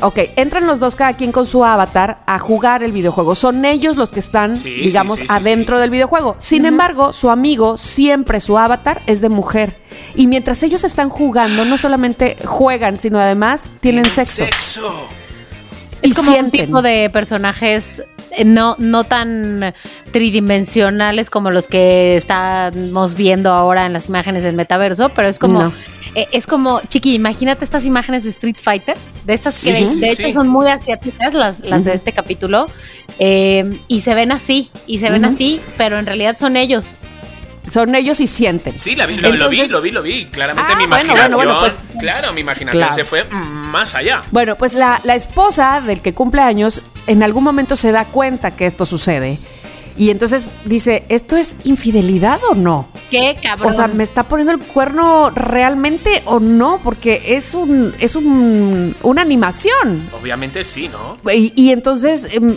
[0.00, 3.34] Ok, entran los dos cada quien con su avatar a jugar el videojuego.
[3.34, 6.36] Son ellos los que están, Sí, digamos, sí, sí, adentro del videojuego.
[6.38, 9.74] Sin embargo, su amigo, siempre su avatar es de mujer.
[10.14, 14.44] Y mientras ellos están jugando, no solamente juegan, sino además tienen sexo.
[14.44, 15.08] Sexo.
[16.02, 18.04] Y Es como un tipo de personajes
[18.44, 19.74] no, no tan
[20.12, 25.62] tridimensionales como los que estamos viendo ahora en las imágenes del metaverso, pero es como,
[25.64, 25.72] No.
[26.14, 30.06] eh, es como, chiqui, imagínate estas imágenes de Street Fighter, de estas que Sí, de
[30.08, 30.22] sí.
[30.26, 32.66] hecho son muy asiáticas, las, las de este capítulo,
[33.18, 36.98] eh, y se ven así, y se ven así, pero en realidad son ellos.
[37.70, 38.78] Son ellos y sienten.
[38.78, 40.24] Sí, la vi- lo, lo vi, lo vi, lo vi.
[40.26, 41.34] Claramente Ah, mi imaginación.
[41.34, 42.94] bueno, bueno, pues- claro, mi imaginación Claro.
[42.94, 44.22] se fue más allá.
[44.30, 48.50] Bueno, pues la, la esposa del que cumple años en algún momento se da cuenta
[48.50, 49.38] que esto sucede.
[49.98, 52.88] Y entonces dice, ¿esto es infidelidad o no?
[53.10, 53.68] Qué cabrón.
[53.72, 56.80] O sea, ¿me está poniendo el cuerno realmente o no?
[56.84, 60.08] Porque es un, es un, una animación.
[60.20, 61.16] Obviamente sí, ¿no?
[61.32, 62.56] Y, y entonces, em,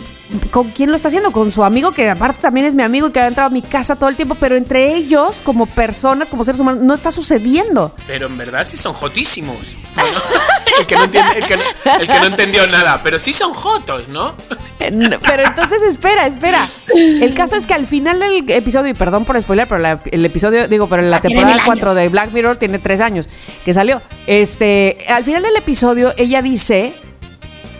[0.52, 1.32] ¿con quién lo está haciendo?
[1.32, 3.62] Con su amigo, que aparte también es mi amigo y que ha entrado a mi
[3.62, 7.92] casa todo el tiempo, pero entre ellos, como personas, como seres humanos, no está sucediendo.
[8.06, 9.76] Pero en verdad sí son jotísimos.
[10.78, 11.62] El, que no entiende- el que no-
[12.00, 13.02] el que no entendió nada.
[13.02, 14.34] Pero sí son jotos, ¿no?
[14.78, 16.66] Pero entonces, espera, espera.
[16.94, 20.24] El caso es que al final del episodio, y perdón por spoiler, pero la- el
[20.24, 21.96] episodio, digo, pero la Ah, temporada mil 4 años.
[22.02, 23.28] de Black Mirror tiene tres años
[23.64, 24.00] que salió.
[24.26, 26.94] Este, al final del episodio, ella dice: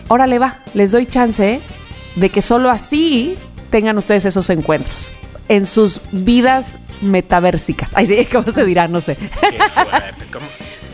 [0.07, 1.59] Órale, va, les doy chance
[2.15, 3.35] de que solo así
[3.69, 5.13] tengan ustedes esos encuentros
[5.49, 7.89] en sus vidas metaversicas.
[7.95, 8.87] Ay, sí, ¿cómo se dirá?
[8.87, 9.15] No sé.
[9.15, 10.25] Qué fuerte.
[10.31, 10.45] ¿Cómo,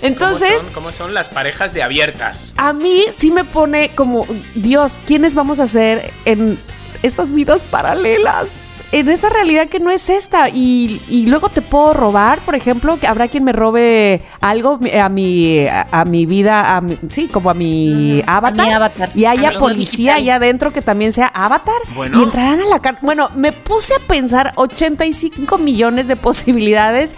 [0.01, 2.53] Entonces- ¿cómo son, cómo son las parejas de abiertas?
[2.57, 6.57] A mí sí me pone como, Dios, ¿quiénes vamos a ser en
[7.03, 8.47] estas vidas paralelas?
[8.91, 10.49] En esa realidad que no es esta.
[10.49, 15.09] Y, y luego te puedo robar, por ejemplo, que habrá quien me robe algo a
[15.09, 18.65] mi, a, a mi vida, a mi- sí, como a mi avatar.
[18.65, 19.09] mi avatar.
[19.13, 21.75] Y haya policía allá adentro que también sea avatar.
[21.93, 22.19] Bueno.
[22.19, 22.99] Y entrarán a la carta.
[23.03, 27.15] Bueno, me puse a pensar 85 millones de posibilidades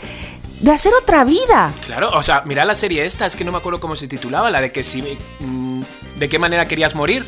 [0.60, 1.72] de hacer otra vida.
[1.86, 4.52] Claro, o sea, mira la serie esta, es que no me acuerdo cómo se titulaba,
[4.52, 5.02] la de que si.
[5.40, 5.82] mm,
[6.20, 7.26] de qué manera querías morir.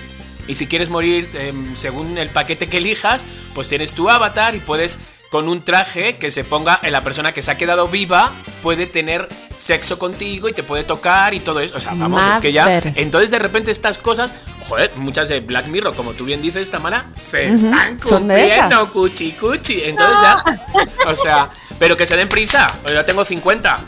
[0.47, 4.60] Y si quieres morir em, según el paquete que elijas, pues tienes tu avatar y
[4.60, 8.32] puedes, con un traje que se ponga en la persona que se ha quedado viva,
[8.62, 11.77] puede tener sexo contigo y te puede tocar y todo eso.
[11.77, 12.82] O sea, vamos, es que ya.
[12.95, 14.32] Entonces, de repente, estas cosas,
[14.67, 19.82] joder, muchas de Black Mirror, como tú bien dices, Tamara, se están cumpliendo, cuchi cuchi.
[19.84, 20.43] Entonces ya.
[21.08, 22.67] O sea, pero que se den prisa.
[22.86, 23.79] Yo ya tengo 50.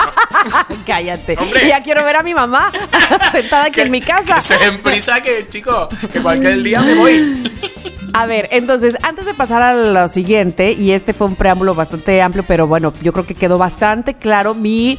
[0.86, 1.36] Cállate.
[1.38, 1.66] Hombre.
[1.66, 2.72] Ya quiero ver a mi mamá
[3.32, 4.36] sentada aquí en mi casa.
[4.36, 7.42] Que se den prisa, que chico, que cualquier día me voy.
[8.14, 12.20] A ver, entonces, antes de pasar a lo siguiente, y este fue un preámbulo bastante
[12.20, 14.98] amplio, pero bueno, yo creo que quedó bastante claro mi,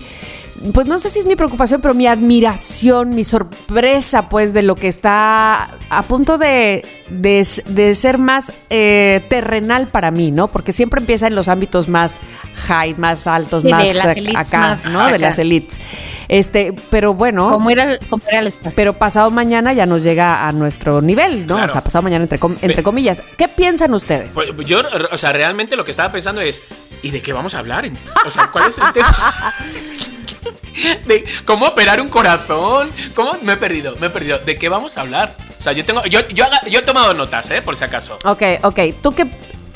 [0.74, 4.76] pues no sé si es mi preocupación, pero mi admiración, mi sorpresa, pues, de lo
[4.76, 10.48] que está a punto de, de, de ser más eh, terrenal para mí, ¿no?
[10.48, 12.20] Porque siempre empieza en los ámbitos más
[12.68, 15.08] high, más altos, Sí, de más las ac- elites acá, más ¿no?
[15.10, 15.78] De las elites.
[16.30, 17.52] Este, pero bueno.
[17.52, 18.76] como ir al, como ir al espacio.
[18.76, 21.56] Pero pasado mañana ya nos llega a nuestro nivel, ¿no?
[21.56, 21.66] Claro.
[21.66, 23.22] O sea, pasado mañana entre, com- entre comillas.
[23.38, 24.34] ¿Qué piensan ustedes?
[24.34, 24.80] Pues yo,
[25.12, 26.62] o sea, realmente lo que estaba pensando es,
[27.02, 27.86] ¿y de qué vamos a hablar?
[28.26, 29.10] O sea, ¿cuál es el tema?
[31.46, 32.90] Cómo operar un corazón.
[33.16, 33.38] ¿Cómo?
[33.42, 34.40] Me he perdido, me he perdido.
[34.40, 35.36] ¿De qué vamos a hablar?
[35.58, 37.62] O sea, yo tengo, yo, yo, he tomado notas, ¿eh?
[37.62, 38.18] Por si acaso.
[38.26, 38.80] Ok, ok.
[39.02, 39.28] ¿Tú qué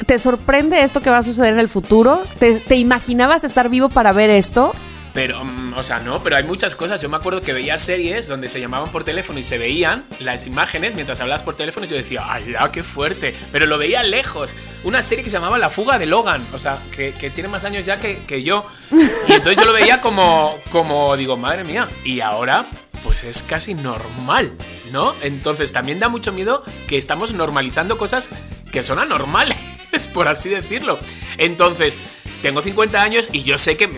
[0.05, 2.23] te sorprende esto que va a suceder en el futuro?
[2.39, 4.73] ¿Te, te imaginabas estar vivo para ver esto?
[5.17, 7.01] Pero, mm, o sea, no, pero hay muchas cosas.
[7.01, 10.45] Yo me acuerdo que veía series donde se llamaban por teléfono y se veían las
[10.45, 13.33] imágenes mientras hablabas por teléfono y yo decía, ¡ala, qué fuerte!
[13.51, 14.53] Pero lo veía lejos.
[14.83, 17.83] Una serie que se llamaba La fuga de Logan, o sea, que, tiene más años
[17.83, 18.67] ya que, que yo.
[18.91, 21.87] Y entonces yo lo veía como, como, digo, madre mía.
[22.03, 22.67] Y ahora,
[23.01, 24.51] pues es casi normal,
[24.91, 25.15] ¿no?
[25.23, 28.29] Entonces también da mucho miedo que estamos normalizando cosas
[28.71, 29.57] que son anormales,
[30.13, 30.99] por así decirlo.
[31.39, 31.97] Entonces,
[32.43, 33.89] tengo 50 años y yo sé que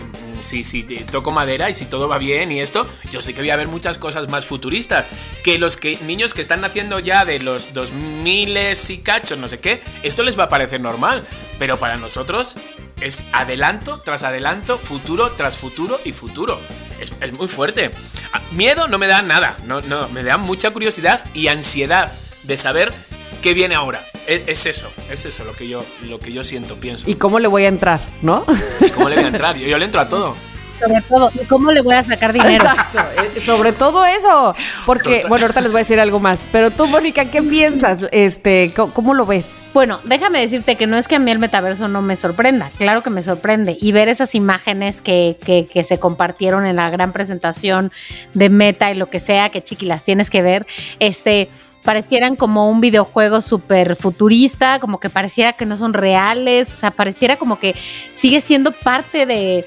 [0.42, 3.50] si, si toco madera y si todo va bien y esto, yo sé que voy
[3.50, 5.06] a ver muchas cosas más futuristas.
[5.44, 9.60] Que los que, niños que están naciendo ya de los 2000 y cachos, no sé
[9.60, 11.26] qué, esto les va a parecer normal.
[11.58, 12.56] Pero para nosotros
[13.00, 16.60] es adelanto tras adelanto, futuro tras futuro y futuro.
[17.00, 17.90] Es, es muy fuerte.
[18.32, 22.56] Ah, Miedo no me da nada, no, no, me da mucha curiosidad y ansiedad de
[22.56, 22.92] saber
[23.40, 24.06] qué viene ahora.
[24.26, 27.10] Es, es eso, es eso lo que yo, lo que yo siento, pienso.
[27.10, 28.44] ¿Y cómo le voy a entrar, no?
[28.80, 29.56] ¿Y cómo le voy a entrar?
[29.56, 30.36] Yo, yo le entro a todo.
[30.80, 32.54] Sobre todo, ¿y cómo le voy a sacar dinero?
[32.54, 34.54] Exacto, eh, sobre todo eso.
[34.86, 35.28] Porque, Total.
[35.28, 36.46] bueno, ahorita les voy a decir algo más.
[36.50, 38.06] Pero tú, Mónica, ¿qué piensas?
[38.12, 39.58] Este, ¿cómo, cómo lo ves?
[39.74, 43.02] Bueno, déjame decirte que no es que a mí el metaverso no me sorprenda, claro
[43.02, 43.76] que me sorprende.
[43.78, 47.92] Y ver esas imágenes que, que, que se compartieron en la gran presentación
[48.32, 50.66] de Meta y lo que sea, que chiqui, las tienes que ver,
[50.98, 51.50] este,
[51.82, 56.90] parecieran como un videojuego súper futurista, como que pareciera que no son reales, o sea,
[56.90, 57.74] pareciera como que
[58.12, 59.64] sigue siendo parte de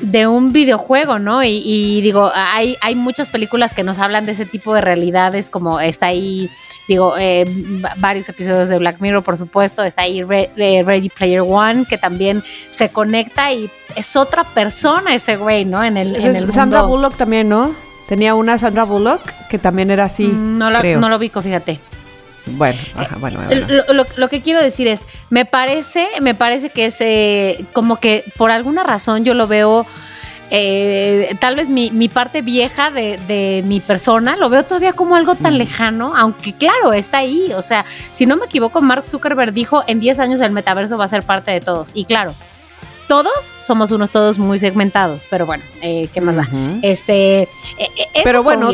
[0.00, 1.44] de un videojuego, ¿no?
[1.44, 5.50] Y, y digo, hay, hay muchas películas que nos hablan de ese tipo de realidades,
[5.50, 6.50] como está ahí,
[6.88, 7.44] digo, eh,
[7.84, 11.84] va- varios episodios de Black Mirror, por supuesto, está ahí Re- eh, Ready Player One,
[11.88, 15.84] que también se conecta y es otra persona ese güey, ¿no?
[15.84, 16.82] En el, en Sandra.
[16.82, 17.76] Bullock también, ¿no?
[18.08, 20.26] Tenía una Sandra Bullock que también era así.
[20.28, 21.00] Mm, No, la- creo.
[21.00, 21.80] no lo ubico, fíjate.
[22.46, 23.66] Bueno, ajá, bueno, bueno.
[23.88, 27.96] Lo, lo- lo que quiero decir es, me parece, me parece que es eh, como
[27.96, 29.86] que por alguna razón yo lo veo,
[30.50, 35.16] eh, tal vez mi, mi parte vieja de, de mi persona, lo veo todavía como
[35.16, 37.50] algo tan lejano, aunque claro, está ahí.
[37.56, 41.06] O sea, si no me equivoco, Mark Zuckerberg dijo, en 10 años el metaverso va
[41.06, 41.92] a ser parte de todos.
[41.96, 42.34] Y claro,
[43.08, 46.48] todos somos unos todos muy segmentados, pero bueno, eh, ¿qué más da?
[46.82, 48.72] Este, eh, eh, Pero bueno.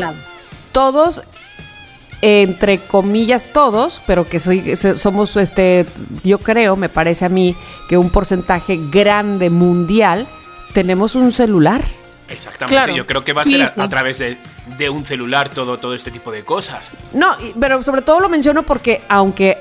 [0.71, 1.23] Todos,
[2.21, 5.85] entre comillas, todos, pero que soy, somos, este,
[6.23, 7.55] yo creo, me parece a mí,
[7.89, 10.27] que un porcentaje grande mundial
[10.73, 11.81] tenemos un celular.
[12.29, 12.95] Exactamente, Claro.
[12.95, 13.81] yo creo que va a Sí, ser a, sí.
[13.81, 14.37] a través de,
[14.77, 16.93] de un celular todo, todo este tipo de cosas.
[17.11, 19.57] No, pero sobre todo lo menciono porque aunque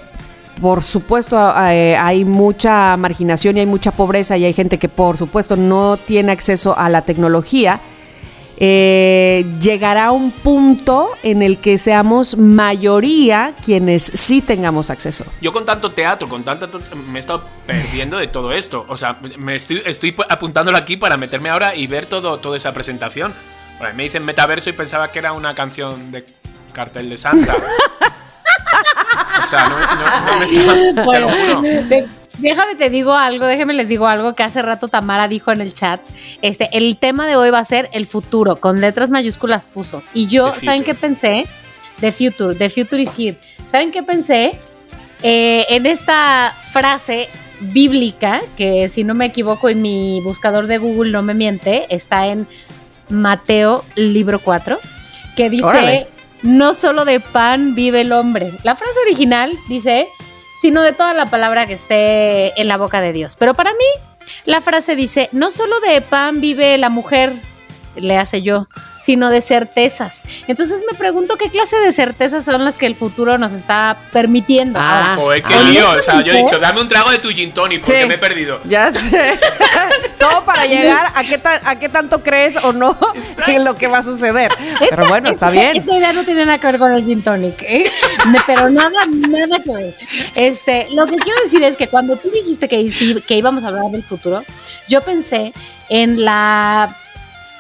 [0.61, 1.37] por supuesto
[1.71, 5.97] eh, hay mucha marginación y hay mucha pobreza y hay gente que por supuesto no
[5.97, 7.81] tiene acceso a la tecnología,
[8.63, 15.25] eh, llegará un punto en el que seamos mayoría quienes sí tengamos acceso.
[15.41, 16.69] Yo con tanto teatro, con tanta...
[16.95, 18.85] me he estado perdiendo de todo esto.
[18.89, 22.75] O sea, me estoy, estoy apuntándolo aquí para meterme ahora y ver todo, toda esa
[22.75, 23.33] presentación.
[23.97, 26.27] Me dicen metaverso y pensaba que era una canción de
[26.75, 27.57] cartel de Santa.
[29.39, 30.73] o sea, no, no- no me estaba...
[30.75, 31.63] Te lo Bueno, juro.
[31.63, 35.61] de- déjame te digo algo, déjame les digo algo que hace rato Tamara dijo en
[35.61, 36.01] el chat.
[36.43, 40.03] Este, el tema de hoy va a ser el futuro, con letras mayúsculas puso.
[40.15, 41.45] Y yo, ¿saben qué pensé?
[42.01, 43.39] The future, the future is here.
[43.67, 44.59] ¿Saben qué pensé?
[45.23, 47.29] Eh, en esta frase
[47.61, 52.27] bíblica, que si no me equivoco y mi buscador de Google no me miente, está
[52.29, 52.49] en
[53.11, 54.79] Mateo libro 4,
[55.37, 56.07] que dice, Órale.
[56.43, 58.53] No solo de pan vive el hombre.
[58.63, 60.09] La frase original dice,
[60.55, 63.37] sino de toda la palabra que esté en la boca de Dios.
[63.37, 67.35] Pero para mí, la frase dice, no solo de pan vive la mujer,
[67.97, 68.69] le hace yo,
[69.01, 70.23] sino de certezas.
[70.47, 74.79] Entonces me pregunto qué clase de certezas son las que el futuro nos está permitiendo.
[74.81, 75.15] Ah.
[75.15, 75.63] Ahora, Joder, qué Ah.
[75.63, 75.91] lío.
[75.91, 78.09] O sea, yo he dicho, dame un trago de tu gin tonic porque Sí.
[78.09, 78.61] me he perdido.
[78.65, 79.39] Ya sé.
[80.19, 82.97] Todo para llegar a qué, ta- a qué tanto crees o no
[83.47, 84.51] en lo que va a suceder.
[84.91, 85.77] Pero bueno, está bien.
[85.77, 87.85] Esta idea no tiene nada que ver con el gin tonic, ¿eh?
[88.47, 88.91] Pero nada,
[89.29, 89.95] nada que ver.
[90.35, 92.91] Este, lo que quiero decir es que cuando tú dijiste que,
[93.27, 94.45] que íbamos a hablar del futuro,
[94.89, 95.53] yo pensé
[95.89, 96.97] en la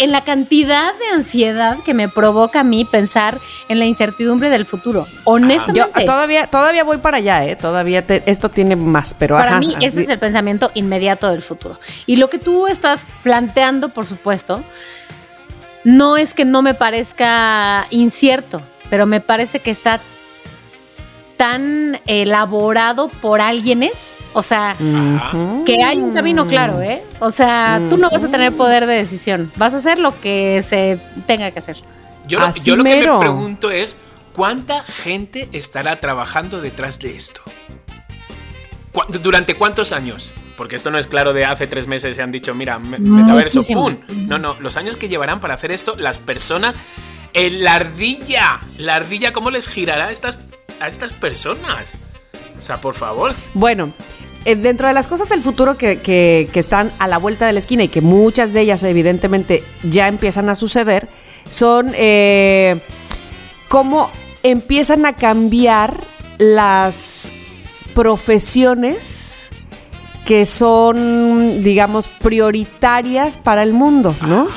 [0.00, 4.64] en la cantidad de ansiedad que me provoca a mí pensar en la incertidumbre del
[4.66, 5.06] futuro.
[5.24, 5.78] Honestamente.
[6.00, 7.54] Yo todavía, todavía voy para allá, ¿eh?
[7.54, 11.30] Todavía te- esto tiene más, pero Para ajá, mí, este así- es el pensamiento inmediato
[11.30, 11.78] del futuro.
[12.06, 14.64] Y lo que tú estás planteando, por supuesto,
[15.84, 20.00] no es que no me parezca incierto, pero me parece que está
[21.40, 24.76] tan elaborado por alguienes, o sea,
[25.64, 27.02] que hay un camino claro, ¿eh?
[27.18, 30.62] O sea, tú no vas a tener poder de decisión, vas a hacer lo que
[30.62, 31.78] se tenga que hacer.
[32.28, 33.96] Yo, lo- Así yo lo que me pregunto es,
[34.36, 37.40] ¿cuánta gente estará trabajando detrás de esto?
[38.92, 40.34] ¿Cu- ¿Durante cuántos años?
[40.58, 43.96] porque esto no es claro de hace tres meses se han dicho, mira, metaverso, ¡pum!
[44.28, 46.74] No, no, los años que llevarán para hacer esto, las personas.
[47.32, 50.38] En la ardilla, la ardilla, ¿cómo les girará estas,
[50.80, 51.94] a estas personas?
[52.58, 53.32] O sea, por favor.
[53.54, 53.92] Bueno,
[54.44, 57.52] eh, dentro de las cosas del futuro que, que, que, están a la vuelta de
[57.52, 61.08] la esquina y que muchas de ellas evidentemente ya empiezan a suceder,
[61.48, 62.80] son eh,
[63.68, 64.10] cómo
[64.42, 65.98] empiezan a cambiar
[66.38, 67.30] las
[67.94, 69.50] profesiones
[70.24, 74.48] que son, digamos, prioritarias para el mundo, ¿no?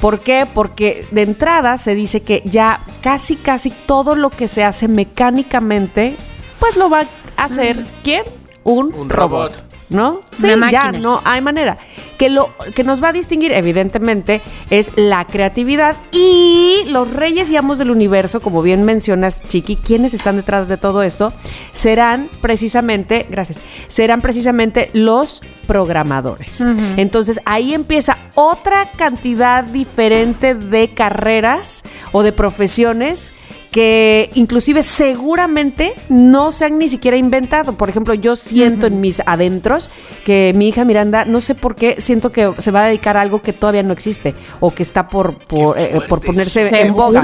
[0.00, 0.46] ¿Por qué?
[0.52, 6.16] Porque de entrada se dice que ya casi, casi todo lo que se hace mecánicamente,
[6.60, 7.00] pues lo va
[7.36, 8.22] a hacer, ¿quién?
[8.64, 9.66] Un, robot.
[9.90, 10.20] ¿No?
[10.32, 11.78] Sí, ya no hay manera.
[12.18, 17.56] Que lo que nos va a distinguir, evidentemente, es la creatividad y los reyes y
[17.56, 21.32] amos del universo, como bien mencionas, Chiqui, quienes están detrás de todo esto,
[21.72, 26.60] serán precisamente, gracias, serán precisamente los programadores.
[26.96, 33.32] Entonces ahí empieza otra cantidad diferente de carreras o de profesiones
[33.70, 37.74] que inclusive seguramente no se han ni siquiera inventado.
[37.74, 39.90] Por ejemplo, yo siento en mis adentros
[40.24, 43.20] que mi hija Miranda, no sé por qué, siento que se va a dedicar a
[43.20, 47.22] algo que todavía no existe o que está por, por, eh, ponerse en boga.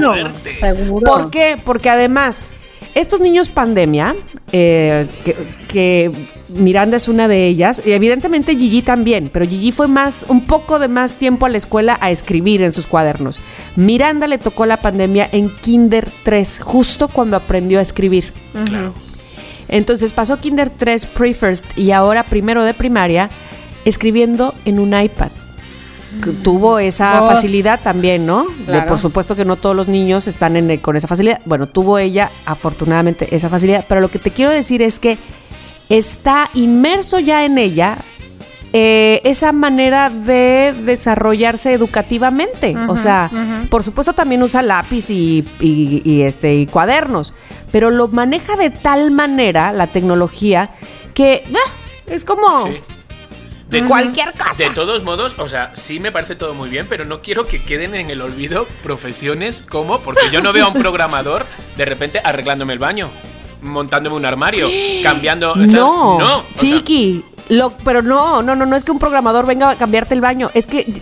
[1.03, 1.57] ¿Por qué?
[1.63, 2.41] Porque además,
[2.95, 4.15] estos niños pandemia,
[4.51, 5.07] eh,
[5.67, 6.11] que
[6.47, 10.79] Miranda es una de ellas, y evidentemente Gigi también, pero Gigi fue más, un poco
[10.79, 13.39] de más tiempo a la escuela a escribir en sus cuadernos.
[13.75, 18.31] Miranda le tocó la pandemia en Kinder 3, justo cuando aprendió a escribir.
[19.67, 23.29] Entonces pasó Kinder 3 Pre-First y ahora primero de primaria
[23.83, 25.31] escribiendo en un iPad.
[26.43, 28.45] Tuvo esa facilidad también, ¿no?
[28.87, 31.41] por supuesto que no todos los niños están con esa facilidad.
[31.45, 35.17] Bueno, tuvo ella afortunadamente esa facilidad, pero lo que te quiero decir es que
[35.89, 37.97] está inmerso ya en ella
[38.77, 42.75] eh, esa manera de desarrollarse educativamente.
[42.89, 43.31] o sea,
[43.69, 45.45] por supuesto también usa lápiz y,
[46.23, 47.33] este, y cuadernos,
[47.71, 50.71] pero lo maneja de tal manera la tecnología
[51.13, 51.71] que ah,
[52.07, 52.47] es como...
[53.69, 54.53] De cualquier cosa.
[54.57, 57.63] De todos modos, o sea, sí me parece todo muy bien, pero no quiero que
[57.63, 62.21] queden en el olvido profesiones como, porque yo no veo a un programador de repente
[62.23, 63.09] arreglándome el baño
[63.65, 64.67] montándome un armario,
[65.03, 65.55] cambiando.
[65.55, 67.23] No, no chiqui.
[67.49, 70.49] lo, pero no, no, no, no es que un programador venga a cambiarte el baño,
[70.53, 71.01] es que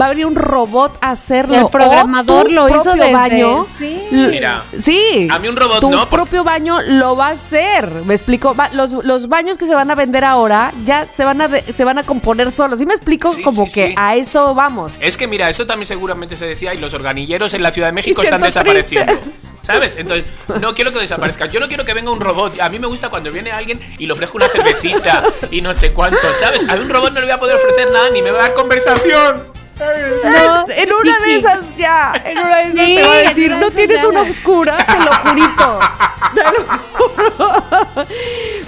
[0.00, 1.56] va a venir un robot a hacerlo.
[1.56, 3.66] El programador lo hizo desde, baño.
[3.78, 4.08] Sí.
[4.10, 4.64] Mira.
[4.76, 5.28] Sí.
[5.30, 6.08] A mí un robot tu no.
[6.08, 7.90] propio baño lo va a hacer.
[8.04, 8.54] Me explico.
[8.72, 11.98] los, los, baños que se van a vender ahora ya se van a se van
[11.98, 12.78] a componer solos.
[12.78, 13.30] ¿Sí me explico?
[13.44, 15.00] Como que a eso vamos.
[15.02, 17.92] Es que mira, eso también seguramente se decía y los organilleros en la Ciudad de
[17.92, 19.12] México están desapareciendo.
[19.58, 19.96] ¿Sabes?
[19.96, 20.26] Entonces,
[20.60, 21.46] no quiero que desaparezca.
[21.46, 22.60] Yo no quiero que venga un robot.
[22.60, 25.92] A mí me gusta cuando viene alguien y le ofrezco una cervecita y no sé
[25.92, 26.68] cuánto, ¿sabes?
[26.68, 28.54] A un robot no le voy a poder ofrecer nada ni me va a dar
[28.54, 29.56] conversación.
[29.78, 34.04] En una de esas ya, en una de esas te va a decir, no tienes
[34.04, 35.80] una oscura, te lo jurito.
[36.36, 38.06] Te lo juro.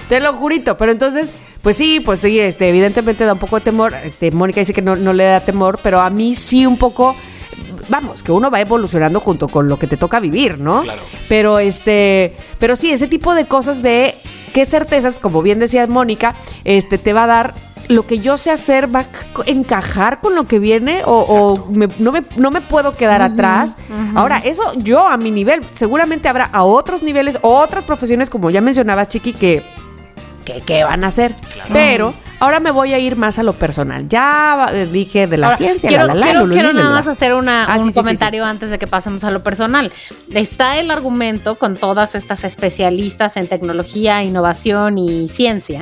[0.09, 0.77] Te lo jurito.
[0.77, 1.29] Pero entonces,
[1.61, 3.95] pues sí, pues sí, este, evidentemente da un poco de temor.
[3.95, 7.15] Este, Mónica dice que no, no le da temor, pero a mí sí un poco
[7.89, 10.83] vamos, que uno va evolucionando junto con lo que te toca vivir, ¿no?
[10.83, 11.03] Claro.
[11.29, 14.15] Pero este, pero sí, ese tipo de cosas de
[14.53, 17.55] qué certezas, como bien decía Mónica, este te va a dar
[17.89, 19.07] lo que yo sé hacer va a
[19.47, 21.67] encajar con lo que viene o,
[21.99, 23.77] no, me, puedo quedar atrás.
[24.15, 28.61] Ahora, eso yo a mi nivel, seguramente habrá a otros niveles, otras profesiones, como ya
[28.61, 29.63] mencionabas, Chiqui, que,
[30.67, 31.35] que, van a hacer.
[31.73, 34.09] Pero Ahora me voy a ir más a lo personal.
[34.09, 35.89] Ya eh, dije de la ciencia.
[35.89, 39.43] Quiero, quiero, nada más hacer una, ah, un comentario antes de que pasemos a lo
[39.43, 39.93] personal.
[40.33, 45.81] Está el argumento con todas estas especialistas en tecnología, innovación y ciencia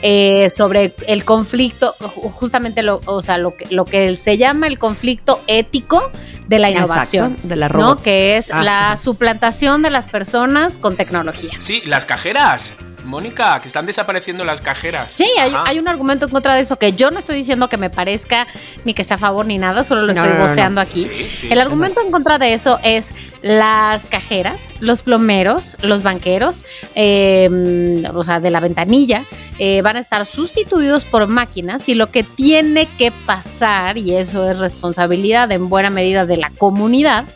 [0.00, 1.94] eh, sobre el conflicto,
[2.32, 6.10] justamente lo, o sea, lo que, lo que se llama el conflicto ético
[6.48, 8.00] de la innovación, de la ¿no?
[8.00, 11.52] Que es ah, la suplantación de las personas con tecnología.
[11.58, 12.72] Sí, las cajeras.
[13.10, 15.12] Mónica, que están desapareciendo las cajeras.
[15.12, 17.90] Sí, hay, un argumento en contra de eso que yo no estoy diciendo que me
[17.90, 18.46] parezca
[18.84, 21.06] ni que esté a favor ni nada, solo lo estoy voceando aquí.
[21.50, 28.22] El argumento en contra de eso es las cajeras, los plomeros, los banqueros, em, o
[28.22, 29.24] sea, de la ventanilla,
[29.62, 34.50] eh, van a estar sustituidos por máquinas y lo que tiene que pasar, y eso
[34.50, 37.26] es responsabilidad en buena medida de la comunidad,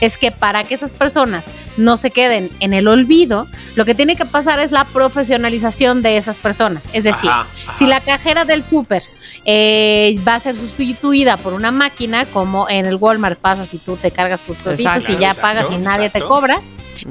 [0.00, 4.14] es que para que esas personas no se queden en el olvido, lo que tiene
[4.14, 6.88] que pasar es la profesionalización de esas personas.
[6.92, 7.32] Es decir,
[7.74, 9.02] si la cajera del súper
[9.44, 13.96] eh, va a ser sustituida por una máquina, como en el Walmart pasa si tú
[13.96, 16.60] te cargas tus cositas y ya pagas y nadie te cobra.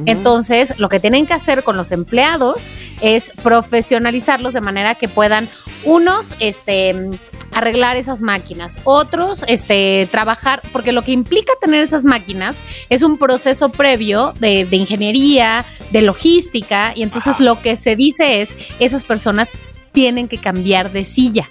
[0.05, 5.49] Entonces, lo que tienen que hacer con los empleados es profesionalizarlos de manera que puedan
[5.83, 7.09] Unos, este
[7.53, 13.17] arreglar esas máquinas, otros este, trabajar, porque lo que implica tener esas máquinas es un
[13.17, 19.05] proceso previo de, de ingeniería, de logística, y entonces lo que se dice es, esas
[19.05, 19.49] personas
[19.91, 21.49] tienen que cambiar de silla.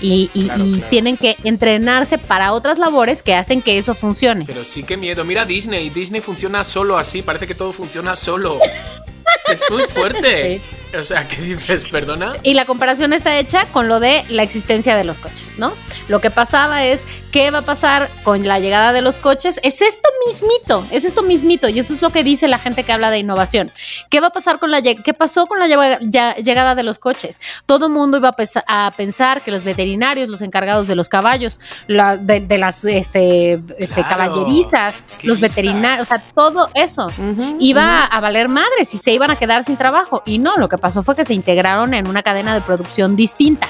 [0.00, 0.86] Y, y- Claro, y claro.
[0.90, 4.44] tienen que entrenarse para otras labores que hacen que eso funcione.
[4.46, 5.24] Pero sí que miedo.
[5.24, 5.90] Mira Disney.
[5.90, 7.22] Disney funciona solo así.
[7.22, 8.58] Parece que todo funciona solo.
[9.52, 10.60] es muy fuerte.
[10.98, 11.86] O sea, ¿qué dices?
[11.88, 12.32] ¿Perdona?
[12.42, 15.72] Y la comparación está hecha con lo de la existencia de los coches, ¿no?
[16.08, 19.60] Lo que pasaba es, ¿qué va a pasar con la llegada de los coches?
[19.62, 22.92] Es esto mismito, es esto mismito, y eso es lo que dice la gente que
[22.92, 23.70] habla de innovación.
[24.10, 27.40] ¿Qué va a pasar con la qué pasó con la llegada de los coches?
[27.66, 28.34] Todo mundo iba
[28.66, 33.60] a, pensar que los veterinarios, los encargados de los caballos, la- de, de las este,
[33.78, 34.08] este, Claro.
[34.08, 35.60] caballerizas, los lista.
[35.62, 37.10] veterinarios, o sea, todo eso
[37.58, 40.22] iba a valer madres y se iban a quedar sin trabajo.
[40.24, 43.68] Y no, lo que pasó fue que se integraron en una cadena de producción distinta.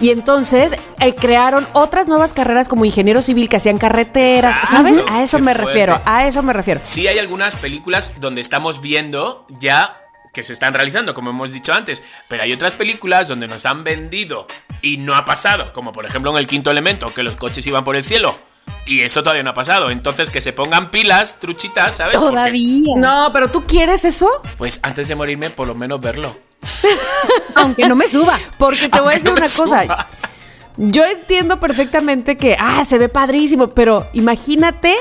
[0.00, 4.56] Y entonces eh, crearon otras nuevas carreras como ingeniero civil que hacían carreteras.
[4.68, 5.02] ¿sabes?
[5.10, 5.66] A eso Qué me fuerte.
[5.72, 6.80] refiero, a eso me refiero.
[6.82, 9.96] Sí hay algunas películas donde estamos viendo ya
[10.32, 13.84] que se están realizando, como hemos dicho antes, pero hay otras películas donde nos han
[13.84, 14.46] vendido
[14.80, 17.84] y no ha pasado, como por ejemplo en El Quinto Elemento, que los coches iban
[17.84, 18.38] por el cielo.
[18.86, 19.90] Y eso todavía no ha pasado.
[19.90, 22.16] Entonces que se pongan pilas, truchitas, ¿sabes?
[22.16, 22.94] Porque, Todavía.
[22.96, 24.28] No, pero tú quieres eso?
[24.56, 26.36] pues antes de morirme, por lo menos verlo.
[27.54, 28.38] Aunque no me suba.
[28.58, 29.82] Porque te voy a decir una cosa.
[29.84, 30.06] suba.
[30.76, 34.96] Yo entiendo perfectamente que, ah, se ve padrísimo, pero imagínate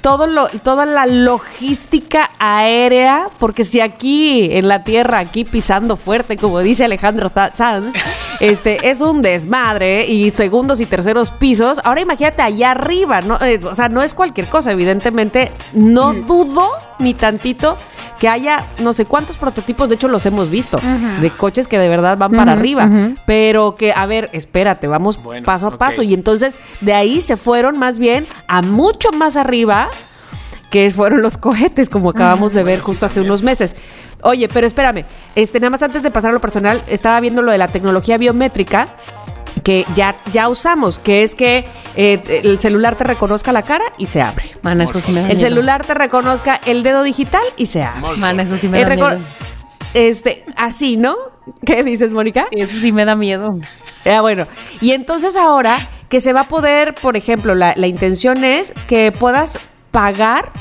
[0.00, 6.36] todo lo, toda la logística aérea, porque si aquí en la tierra, aquí pisando fuerte,
[6.36, 7.94] como dice Alejandro Sanz,
[8.40, 13.40] este, es un desmadre y segundos y terceros pisos, ahora imagínate allá arriba, ¿no?
[13.40, 17.76] Eh, o sea, no es cualquier cosa, evidentemente, no dudo ni tantito
[18.22, 20.78] que haya no sé cuántos prototipos, de hecho los hemos visto,
[21.20, 22.88] de coches que de verdad van para arriba,
[23.26, 26.02] pero que, a ver, espérate, vamos Bueno, paso a paso.
[26.04, 29.81] Y entonces de ahí se fueron más bien a mucho más arriba,
[30.70, 33.30] que fueron los cohetes, como acabamos de ver Bueno, sí, justo hace también.
[33.30, 33.76] unos meses.
[34.22, 35.04] Oye, pero espérame,
[35.34, 38.16] este, nada más antes de pasar a lo personal, estaba viendo lo de la tecnología
[38.18, 38.94] biométrica
[39.64, 44.06] que ya, ya usamos, que es que eh, el celular te reconozca la cara y
[44.06, 44.44] se abre.
[44.62, 45.48] Mana, eso sí me da El miedo.
[45.48, 48.16] celular te reconozca el dedo digital y se abre.
[48.18, 49.18] Mana, eso sí me El da miedo.
[49.92, 51.14] este, así, ¿no?
[51.66, 52.46] ¿Qué dices, Mónica?
[52.52, 53.50] Eso sí me da miedo.
[54.06, 54.46] Ah, bueno,
[54.80, 55.76] y entonces ahora
[56.12, 59.58] que se va a poder, por ejemplo, la, la intención es que puedas
[59.92, 60.52] pagar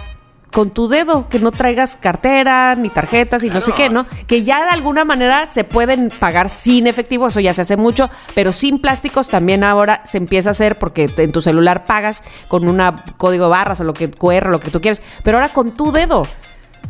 [0.49, 4.06] con tu dedo, que no traigas cartera ni tarjetas y no sé qué, ¿no?
[4.28, 8.10] Que ya de alguna manera se pueden pagar sin efectivo, eso ya se hace mucho,
[8.34, 12.66] pero sin plásticos también ahora se empieza a hacer porque en tu celular pagas con
[12.66, 12.82] un
[13.18, 15.91] código de barras o lo que QR, lo que tú quieres, pero ahora con tu
[15.91, 16.26] dedo.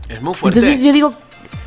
[0.08, 0.60] Es muy fuerte.
[0.60, 1.16] Entonces yo digo,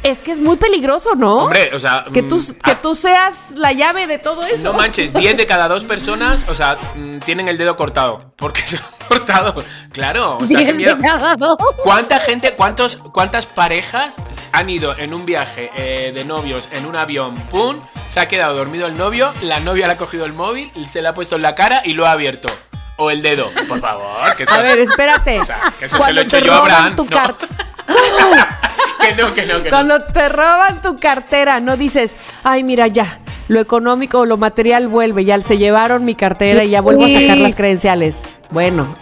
[0.04, 1.44] es que es muy peligroso, ¿no?
[1.44, 4.62] Hombre, o sea, que mm, tú, que ah, tú seas la llave de todo eso.
[4.62, 8.32] No manches, 10 de cada dos personas, o sea, mm, tienen el dedo cortado.
[8.36, 9.64] Porque se lo han cortado.
[9.92, 10.96] Claro, o sea, qué Diez miedo.
[10.96, 11.56] de cada dos.
[11.82, 14.16] ¿Cuánta gente, cuántos, cuántas parejas
[14.52, 17.34] han ido en un viaje eh, de novios en un avión?
[17.50, 17.80] ¡Pum!
[18.06, 21.08] Se ha quedado dormido el novio, la novia le ha cogido el móvil, se le
[21.08, 22.48] ha puesto en la cara y lo ha abierto.
[22.96, 24.36] O el dedo, por favor.
[24.36, 25.38] Que eso, A ver, espérate.
[25.40, 27.18] O sea, que eso se lo he hecho yo a Abraham, tu no.
[29.00, 29.70] que no, que no, que no.
[29.70, 34.88] Cuando te roban tu cartera, no dices, ay, mira, ya, lo económico o lo material
[34.88, 38.24] vuelve, ya se llevaron mi cartera y ya vuelvo a sacar las credenciales.
[38.50, 38.96] Bueno,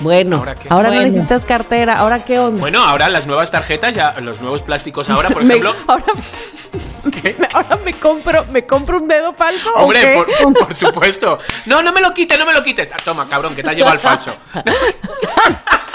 [0.00, 0.68] bueno, ¿Ahora qué?
[0.70, 2.60] ahora no necesitas cartera, ahora qué onda.
[2.60, 5.74] Bueno, ahora las nuevas tarjetas, ya los nuevos plásticos ahora, por Me- ejemplo.
[5.88, 9.70] ahora, me, ahora me compro, me compro un dedo falso.
[9.74, 10.14] ¿o Hombre, qué?
[10.14, 11.40] por, por supuesto.
[11.66, 12.92] No, no me lo quites, no me lo quites.
[12.92, 14.32] Ah, toma, cabrón, que te ha llevado al falso.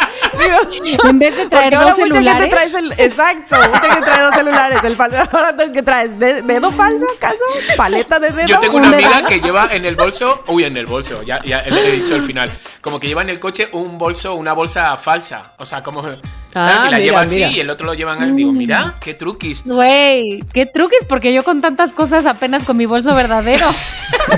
[1.10, 2.42] En vez de traer dos mucha celulares.
[2.42, 4.84] gente trae cel- exacto, mucha gente trae dos celulares.
[4.84, 4.98] El
[5.32, 7.44] ahora tengo que traer de- dedo falso, ¿acaso?
[7.78, 8.48] Paleta de dedo.
[8.48, 11.42] Yo tengo un una amiga que lleva en el bolso, uy, en el bolso, ya,
[11.44, 12.52] ya le he dicho al final,
[12.82, 16.04] como que lleva en el coche un bolso, una bolsa falsa, o sea, como,
[16.54, 16.84] ¿sabes?
[16.84, 17.52] Ah, la mira, lleva así mira.
[17.52, 19.66] y el otro lo llevan, digo, mira, qué truquis.
[19.66, 23.66] Güey, qué truques, porque yo con tantas cosas apenas con mi bolso verdadero.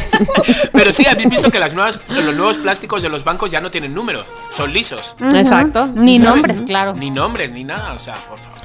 [0.73, 3.71] Pero sí, habéis visto que las nuevas, los nuevos plásticos de los bancos ya no
[3.71, 5.15] tienen números, son lisos.
[5.33, 5.87] Exacto.
[5.87, 6.31] Ni ¿sabes?
[6.31, 6.93] nombres, claro.
[6.95, 8.55] Ni nombres, ni nada, o sea, por favor.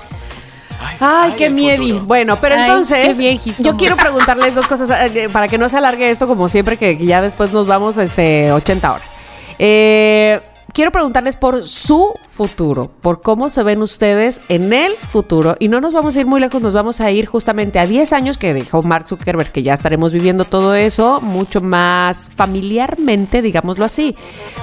[0.98, 2.00] Ay, qué miedo.
[2.04, 3.18] Bueno, pero Ay, entonces,
[3.58, 6.96] yo quiero preguntarles dos cosas eh, para que no se alargue esto como siempre, que,
[6.96, 9.12] que ya después nos vamos este, 80 horas.
[9.58, 10.40] Eh,
[10.72, 15.56] quiero preguntarles por su futuro, por cómo se ven ustedes en el futuro.
[15.58, 18.12] Y no nos vamos a ir muy lejos, nos vamos a ir justamente a 10
[18.12, 23.84] años que dijo Mark Zuckerberg, que ya estaremos viviendo todo eso mucho más familiarmente, digámoslo
[23.84, 24.16] así.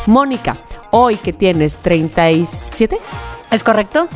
[0.05, 0.57] Mónica,
[0.91, 2.97] hoy que tienes 37,
[3.51, 4.09] ¿Es correcto?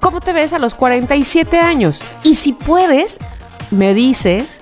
[0.00, 2.04] ¿Cómo te ves a los 47 años?
[2.22, 3.18] Y si puedes,
[3.72, 4.60] me dices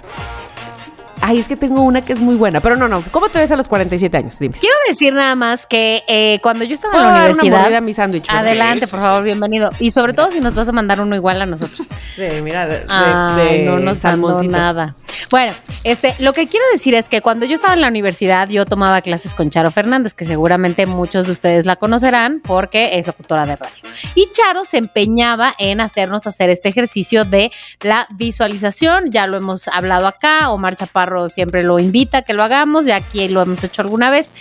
[1.20, 3.02] Ay, es que tengo una que es muy buena, pero no, no.
[3.10, 4.38] ¿Cómo te ves a los 47 años?
[4.38, 4.56] Dime.
[4.58, 7.60] Quiero decir nada más que eh, cuando yo estaba en ¿Puedo la dar una universidad.
[7.60, 8.26] mordida a mi sándwich?
[8.28, 9.24] Adelante, Sí, por sí, favor, sí.
[9.26, 9.70] bienvenido.
[9.80, 11.88] Y sobre todo si nos vas a mandar uno igual a nosotros.
[12.16, 14.50] Sí, mira, de, de- Ay, de no nos mandó salmoncito.
[14.52, 14.96] nada.
[15.30, 15.52] Bueno,
[15.84, 19.02] este, lo que quiero decir es que cuando yo estaba en la universidad, yo tomaba
[19.02, 23.56] clases con Charo Fernández, que seguramente muchos de ustedes la conocerán porque es locutora de
[23.56, 23.74] radio.
[24.14, 27.52] Y Charo se empeñaba en hacernos hacer este ejercicio de
[27.82, 29.10] la visualización.
[29.12, 30.50] Ya lo hemos hablado acá.
[30.50, 32.86] Omar Chaparro siempre lo invita a que lo hagamos.
[32.86, 34.32] Y aquí lo hemos hecho alguna vez.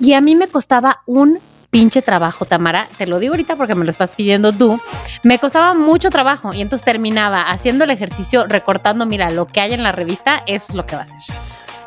[0.00, 1.38] Y a mí me costaba un
[1.70, 2.86] pinche trabajo, Tamara.
[2.98, 4.80] Te lo digo ahorita porque me lo estás pidiendo tú.
[5.24, 9.72] Me costaba mucho trabajo y entonces terminaba haciendo el ejercicio, recortando, mira, lo que hay
[9.72, 11.34] en la revista, eso es lo que va a hacer.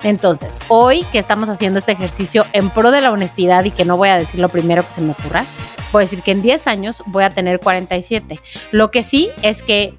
[0.04, 3.98] Entonces, hoy que estamos haciendo este ejercicio en pro de la honestidad y que no
[3.98, 5.46] voy a decir lo primero que se me ocurra,
[5.92, 8.40] voy decir que en 10 años voy a tener 47.
[8.72, 9.94] Lo que sí es que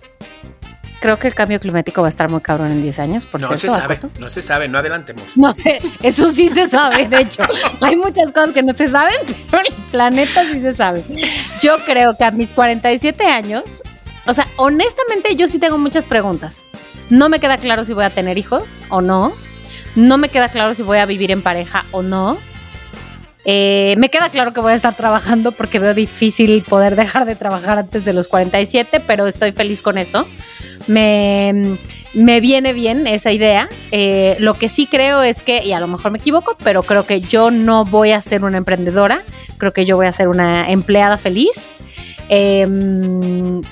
[1.00, 3.48] creo que el cambio climático va a estar muy cabrón en 10 años, por No
[3.48, 3.60] cierto.
[3.60, 4.10] se sabe, Acuerdo.
[4.20, 5.24] no se sabe, no adelantemos.
[5.36, 7.42] No sé, eso sí se sabe, de hecho.
[7.80, 9.16] Hay muchas cosas que no se saben,
[9.50, 11.04] pero el planeta sí se sabe.
[11.60, 13.82] Yo creo que a mis 47 años,
[14.26, 16.64] o sea, honestamente yo sí tengo muchas preguntas.
[17.10, 19.32] No me queda claro si voy a tener hijos o no.
[19.96, 22.38] No me queda claro si voy a vivir en pareja o no.
[23.44, 27.34] Eh, me queda claro que voy a estar trabajando porque veo difícil poder dejar de
[27.34, 30.26] trabajar antes de los 47, pero estoy feliz con eso.
[30.88, 31.78] Me,
[32.14, 33.68] me viene bien esa idea.
[33.92, 37.04] Eh, lo que sí creo es que, y a lo mejor me equivoco, pero creo
[37.04, 39.22] que yo no voy a ser una emprendedora,
[39.58, 41.76] creo que yo voy a ser una empleada feliz.
[42.28, 43.62] Em,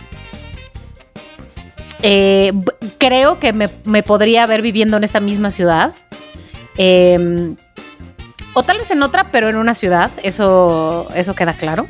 [2.02, 2.52] eh,
[2.98, 5.94] creo que me, me podría ver viviendo en esta misma ciudad.
[6.76, 7.56] Em,
[8.52, 10.10] o tal vez en otra, pero en una ciudad.
[10.22, 11.86] Eso, eso queda claro.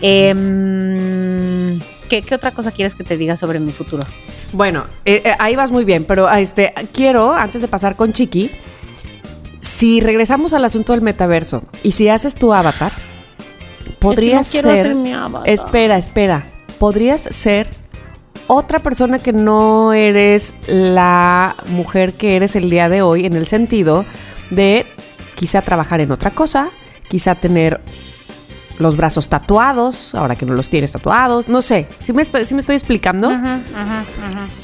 [0.00, 4.04] Em, ¿qué, qué otra cosa quieres que te diga sobre mi futuro?
[4.52, 8.12] Bueno, eh, eh, ahí vas muy bien, pero ah, este, quiero, antes de pasar con
[8.12, 8.50] Chiqui,
[9.60, 12.92] si regresamos al asunto del metaverso y si haces tu avatar,
[13.98, 14.78] podrías quiero ser.
[14.78, 15.48] hacer mi avatar.
[15.48, 16.46] Espera, espera.
[16.78, 17.68] Podrías ser
[18.46, 23.46] otra persona que no eres la mujer que eres el día de hoy, en el
[23.46, 24.04] sentido
[24.50, 24.86] de
[25.34, 26.70] quizá trabajar en otra cosa,
[27.08, 27.80] quizá tener
[28.78, 32.54] los brazos tatuados, ahora que no los tienes tatuados, no sé, si me estoy, sí
[32.54, 33.30] me estoy explicando.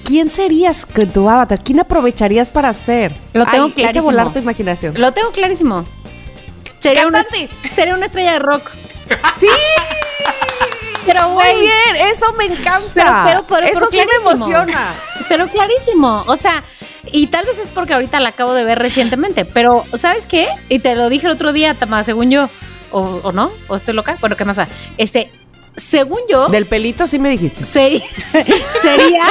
[0.04, 1.60] ¿Quién serías con tu avatar?
[1.62, 3.14] ¿Quién aprovecharías para ser?
[3.32, 4.04] Lo tengo Ay, Echa a clarísimo.
[4.04, 4.94] volar tu imaginación.
[5.00, 5.84] Lo tengo clarísimo.
[6.78, 7.24] Sería una,
[7.74, 8.68] sería una estrella de rock.
[9.38, 9.46] ¡Sí!
[11.06, 11.60] Pero, Muy güey.
[11.60, 12.92] bien, eso me encanta.
[12.94, 14.92] Pero, pero, pero, eso pero sí me emociona.
[15.28, 16.24] Pero clarísimo.
[16.26, 16.62] O sea,
[17.06, 19.44] y tal vez es porque ahorita la acabo de ver recientemente.
[19.44, 20.46] Pero, ¿sabes qué?
[20.68, 22.48] Y te lo dije el otro día, Tama, según yo.
[22.92, 24.16] O, o no, o estoy loca.
[24.20, 24.68] Bueno, ¿qué más da?
[24.98, 25.30] Este,
[25.76, 26.48] según yo.
[26.48, 27.64] Del pelito sí me dijiste.
[27.64, 28.02] Sería,
[28.82, 29.24] sería,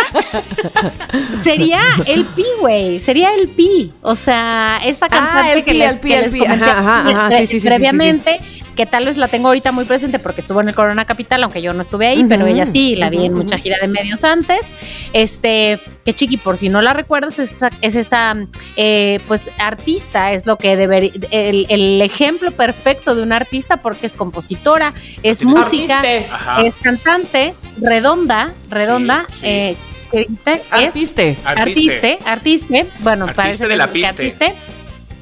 [1.43, 2.99] sería el Pi, güey.
[2.99, 3.93] Sería el Pi.
[4.01, 6.39] O sea, esta cantante Ah, el que Pi, les, el Pi, que el les Pi.
[6.39, 7.27] comenté Ajá, ajá, ajá.
[7.29, 7.67] pre- Sí, sí, sí, sí, sí, sí.
[7.67, 8.41] previamente,
[8.75, 11.61] que tal vez la tengo ahorita muy presente porque estuvo en el Corona Capital, aunque
[11.61, 14.75] yo no estuve ahí, pero ella sí, la vi en mucha gira de medios antes.
[15.13, 18.35] Este, que chiqui, por si no la recuerdas, es esa, es esa
[18.77, 24.05] eh, pues, artista, es lo que debería, el, el ejemplo perfecto de una artista porque
[24.07, 24.93] es compositora,
[25.23, 26.67] es música, Artiste.
[26.67, 29.47] Es cantante, redonda, redonda, Sí, sí.
[29.47, 29.77] eh,
[30.11, 30.61] ¿qué dijiste?
[30.71, 31.37] Artiste.
[31.45, 34.23] artiste, artiste, bueno, Artiste parece de la piste.
[34.23, 34.53] artiste,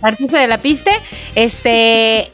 [0.01, 0.91] artiste de la piste,
[1.35, 2.31] este,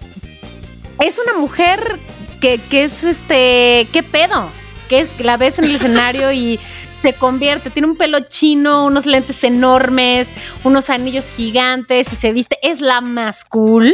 [0.99, 1.99] es una mujer
[2.41, 4.49] que, que es este, qué pedo,
[4.87, 6.59] que es, la ves en el escenario y
[7.01, 10.33] se convierte, tiene un pelo chino, unos lentes enormes,
[10.63, 13.93] unos anillos gigantes y se viste, es la más cool.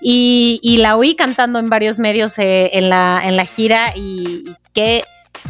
[0.00, 4.54] Y, la oí cantando en varios medios eh, en, la, en la gira y, y
[4.72, 5.02] qué,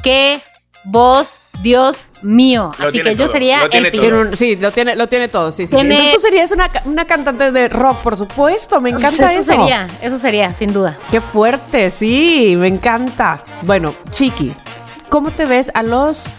[0.02, 0.40] qué
[0.84, 2.72] voz, Dios mío.
[2.78, 3.92] Lo Así que yo sería lo tiene el.
[4.00, 5.70] Tiene un- sí, lo tiene, lo tiene todo, sí, sí.
[5.70, 5.76] sí.
[5.76, 8.80] Tiene- Entonces tú serías una, una cantante de rock, por supuesto.
[8.80, 9.52] Me encanta Pues eso eso.
[9.52, 10.96] sería, eso sería, sin duda.
[11.10, 13.44] Qué fuerte, sí, me encanta.
[13.62, 14.54] Bueno, Chiqui,
[15.08, 16.36] ¿cómo te ves a los...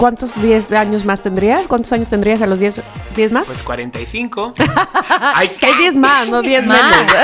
[0.00, 1.68] ¿Cuántos 10 años más tendrías?
[1.68, 2.80] ¿Cuántos años tendrías a los 10,
[3.16, 3.46] 10 más?
[3.48, 4.54] Pues 45.
[5.34, 6.96] Ay, Hay 10 más, no 10 Más.
[6.96, 7.14] menos.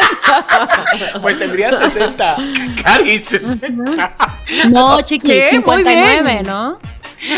[1.22, 2.36] Pues tendría 60.
[2.84, 4.14] Cari, 60.
[4.68, 5.48] No, chiqui, ¿Qué?
[5.64, 6.46] Muy 59, bien.
[6.46, 6.78] ¿no?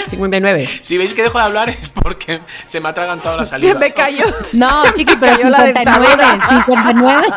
[0.07, 0.69] 59.
[0.83, 3.75] Si veis que dejo de hablar es porque se me ha atragantado la saliva.
[3.75, 4.25] Se me cayó.
[4.55, 6.49] No, chiqui, pero cayó la 59, dentadura.
[6.49, 7.29] 59.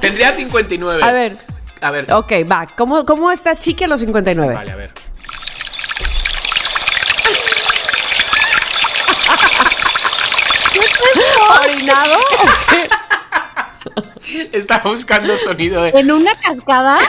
[0.00, 1.02] Tendría 59.
[1.04, 1.36] A ver,
[1.80, 2.12] A ver.
[2.12, 2.66] ok, va.
[2.76, 4.52] ¿Cómo, cómo está Chiqui a los 59?
[4.54, 4.92] Vale, a ver.
[11.76, 12.16] ¿Orinado?
[14.52, 15.90] Estaba buscando sonido de.
[15.90, 16.98] En una cascada.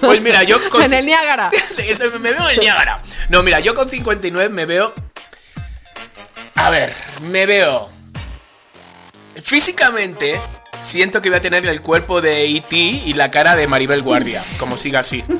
[0.00, 0.82] Pues mira, yo con.
[0.82, 1.50] En el Niágara.
[2.20, 3.00] Me veo en el Niágara.
[3.28, 4.92] No, mira, yo con 59 me veo.
[6.56, 7.88] A ver, me veo.
[9.40, 10.40] Físicamente,
[10.80, 12.74] siento que voy a tener el cuerpo de E.T.
[12.76, 15.22] y la cara de Maribel Guardia, como siga así.
[15.22, 15.36] De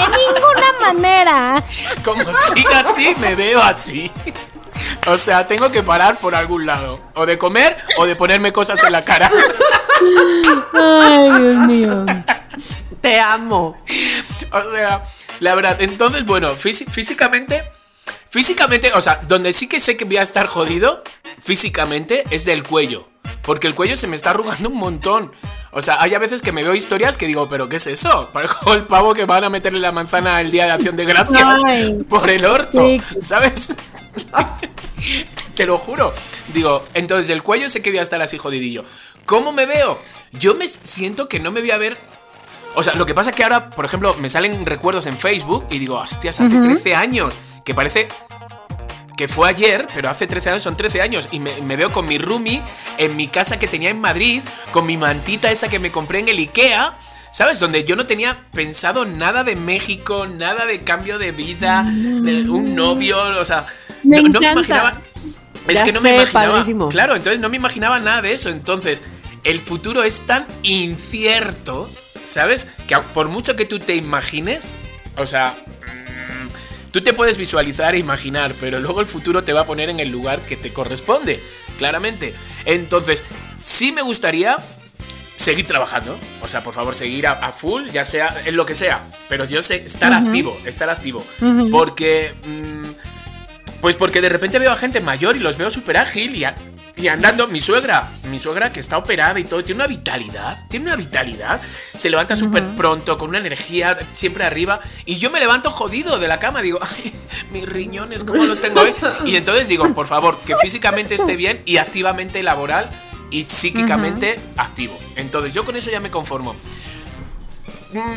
[0.00, 1.62] ninguna manera.
[2.02, 4.10] Como siga así, me veo así.
[5.06, 6.98] O sea, tengo que parar por algún lado.
[7.14, 9.30] O de comer o de ponerme cosas en la cara.
[10.72, 12.06] Ay, Dios mío.
[13.00, 13.76] Te amo.
[14.50, 15.04] O sea,
[15.40, 15.76] la verdad.
[15.80, 17.62] Entonces, bueno, físi- físicamente.
[18.28, 21.02] Físicamente, o sea, donde sí que sé que voy a estar jodido
[21.40, 23.06] físicamente es del cuello.
[23.42, 25.32] Porque el cuello se me está arrugando un montón.
[25.70, 28.30] O sea, hay a veces que me veo historias que digo, ¿pero qué es eso?
[28.32, 31.62] Parezco el pavo que van a meterle la manzana el día de acción de gracias
[31.64, 31.98] Ay.
[32.08, 32.78] por el orto.
[32.80, 33.00] Sí.
[33.20, 33.74] ¿Sabes?
[35.54, 36.12] Te lo juro.
[36.52, 38.84] Digo, entonces el cuello sé que voy a estar así jodidillo.
[39.26, 40.00] ¿Cómo me veo?
[40.32, 41.96] Yo me siento que no me voy a ver.
[42.74, 45.66] O sea, lo que pasa es que ahora, por ejemplo, me salen recuerdos en Facebook
[45.70, 47.38] y digo, hostias, hace 13 años.
[47.64, 48.08] Que parece
[49.16, 51.28] que fue ayer, pero hace 13 años son 13 años.
[51.30, 52.62] Y me, me veo con mi roomie
[52.98, 54.42] en mi casa que tenía en Madrid,
[54.72, 56.96] con mi mantita esa que me compré en el IKEA.
[57.34, 57.58] ¿Sabes?
[57.58, 62.76] Donde yo no tenía pensado nada de México, nada de cambio de vida, de un
[62.76, 63.66] novio, o sea,
[64.04, 64.92] Me no, no me imaginaba.
[65.66, 66.52] Es Ya que no me imaginaba.
[66.52, 66.88] padrísimo.
[66.90, 68.50] Claro, entonces no me imaginaba nada de eso.
[68.50, 69.02] Entonces,
[69.42, 71.90] el futuro es tan incierto,
[72.22, 72.68] ¿sabes?
[72.86, 74.76] Que por mucho que tú te imagines,
[75.16, 79.62] o sea, mm, tú te puedes visualizar e imaginar, pero luego el futuro te va
[79.62, 81.42] a poner en el lugar que te corresponde,
[81.78, 82.32] claramente.
[82.64, 83.24] Entonces,
[83.56, 84.56] sí me gustaría
[85.44, 86.18] seguir trabajando.
[86.42, 89.04] O sea, por favor, seguir a, a full, ya sea en lo que sea.
[89.28, 91.24] Pero yo sé estar activo, estar activo.
[91.70, 92.34] Porque.
[92.46, 92.84] mm,
[93.80, 96.54] pues porque de repente veo a gente mayor y los veo súper ágil y, a-
[96.96, 97.48] y andando.
[97.48, 100.56] Mi suegra, mi suegra que está operada y todo, tiene una vitalidad.
[100.70, 101.60] Tiene una vitalidad.
[101.94, 104.80] Se levanta súper pronto, con una energía siempre arriba.
[105.04, 106.62] Y yo me levanto jodido de la cama.
[106.62, 107.12] Digo, ay,
[107.52, 108.94] mis riñones, ¿cómo los tengo hoy?
[109.26, 112.88] Y entonces digo, por favor, que físicamente esté bien y activamente laboral
[113.30, 114.98] y psíquicamente activo.
[115.16, 116.54] Entonces yo con eso ya me conformo.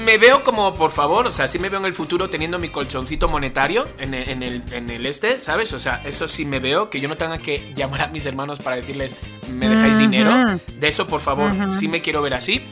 [0.04, 2.70] Me veo como, por favor, o sea, sí me veo en el futuro teniendo mi
[2.70, 5.72] colchoncito monetario en el, en el, en el este, ¿sabes?
[5.74, 8.58] O sea, eso sí me veo, que yo no tenga que llamar a mis hermanos
[8.60, 9.18] para decirles,
[9.54, 10.60] me dejáis dinero.
[10.80, 12.66] De eso, por favor, sí me quiero ver así.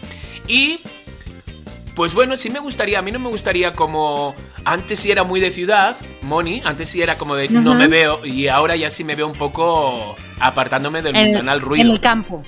[0.48, 0.80] Y,
[1.96, 4.36] pues bueno, sí me gustaría, a mí no me gustaría como,
[4.66, 8.26] antes sí era muy de ciudad, Moni, antes sí era como de, no me veo,
[8.26, 11.86] y ahora ya sí me veo un poco apartándome del En, mundanal ruido.
[11.86, 12.44] en el campo.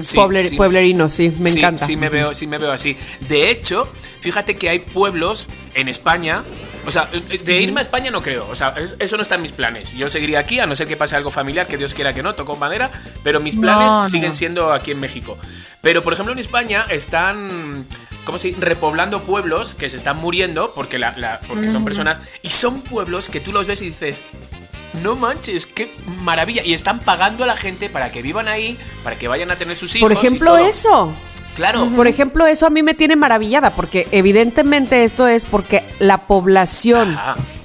[0.00, 0.56] Sí, Puebler- sí.
[0.56, 1.84] Pueblerino, sí, me Sí, encanta.
[1.86, 2.96] Sí me, veo, sí me veo así.
[3.28, 3.86] De hecho,
[4.20, 6.42] fíjate que hay pueblos en España.
[6.86, 8.48] O sea, de irme a España no creo.
[8.48, 9.92] O sea, es- eso no está en mis planes.
[9.94, 12.34] Yo seguiría aquí, a no ser que pase algo familiar, que Dios quiera que no,
[12.34, 12.90] toco madera.
[13.22, 14.06] Pero mis planes no.
[14.06, 15.36] siguen siendo aquí en México.
[15.82, 17.86] Pero, por ejemplo, en España están.
[18.24, 18.60] ¿Cómo se dice?
[18.60, 22.18] Repoblando pueblos que se están muriendo porque, la, la- porque son personas.
[22.42, 24.22] Y son pueblos que tú los ves y dices.
[25.02, 26.64] No manches, qué maravilla.
[26.64, 29.76] Y están pagando a la gente para que vivan ahí, para que vayan a tener
[29.76, 30.12] sus hijos.
[30.12, 30.58] Por y ejemplo, todo.
[30.66, 31.14] eso.
[31.56, 31.88] Claro.
[31.94, 37.16] Por ejemplo, eso a mí me tiene maravillada, porque evidentemente esto es porque la población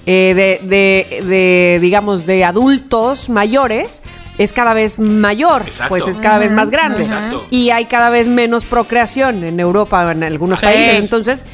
[0.06, 4.04] eh, de, de- de, digamos, de adultos mayores
[4.38, 5.90] es cada vez mayor, Exacto.
[5.90, 6.98] pues es cada vez más grande.
[7.00, 7.46] Exacto.
[7.52, 10.98] Y hay cada vez menos procreación en Europa, en algunos Así países.
[10.98, 11.04] es.
[11.06, 11.46] Entonces,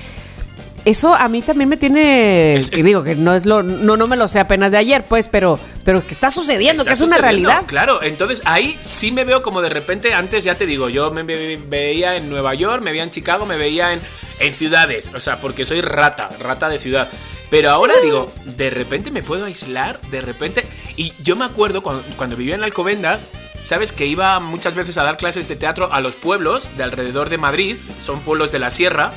[0.85, 4.07] eso a mí también me tiene, Es- es- digo que no es lo, no, no
[4.07, 7.01] me lo sé apenas de ayer, pues, pero, pero que está sucediendo, Está que es
[7.01, 7.63] una realidad.
[7.67, 11.23] Claro, entonces ahí sí me veo como de repente, antes ya te digo, yo me
[11.23, 14.01] ve- veía en Nueva York, me veía en Chicago, me veía en,
[14.39, 17.09] en ciudades, o sea, porque soy rata, rata de ciudad.
[17.49, 20.65] Pero ahora digo, de repente me puedo aislar, de repente...
[20.95, 23.27] Y yo me acuerdo cuando, cuando vivía en Alcobendas,
[23.61, 27.27] sabes que iba muchas veces a dar clases de teatro a los pueblos de alrededor
[27.29, 29.11] de Madrid, son pueblos de la sierra,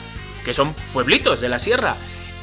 [0.45, 1.97] que son pueblitos de la sierra.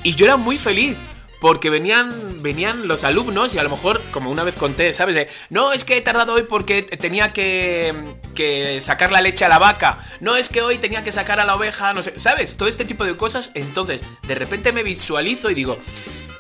[0.04, 0.98] Y yo era muy feliz.
[1.40, 5.28] Porque venían, venían los alumnos y a lo mejor, como una vez conté, ¿sabes?
[5.50, 7.96] No, es que he tardado hoy porque tenía que,
[8.36, 9.98] que sacar la leche a la vaca.
[10.20, 12.58] No, es que hoy tenía que sacar a la oveja, no sé, ¿sabes?
[12.58, 13.50] Todo este tipo de cosas.
[13.56, 15.80] Entonces, de repente me visualizo y digo,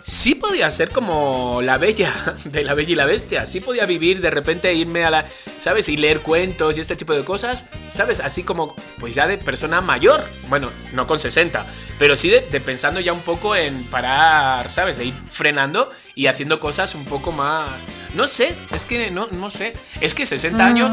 [0.03, 2.13] sí podía ser como la bella
[2.45, 3.45] de la bella y la bestia.
[3.45, 5.25] Sí podía vivir de repente irme a la,
[5.59, 5.89] ¿sabes?
[5.89, 8.19] Y leer cuentos y este tipo de cosas, ¿sabes?
[8.19, 10.23] Así como, pues ya de persona mayor.
[10.49, 11.65] Bueno, no con 60,
[11.99, 14.97] pero sí de, de pensando ya un poco en parar, ¿sabes?
[14.97, 17.69] De ir frenando y haciendo cosas un poco más...
[18.15, 19.73] No sé, es que no, no sé.
[20.01, 20.91] Es que 60 años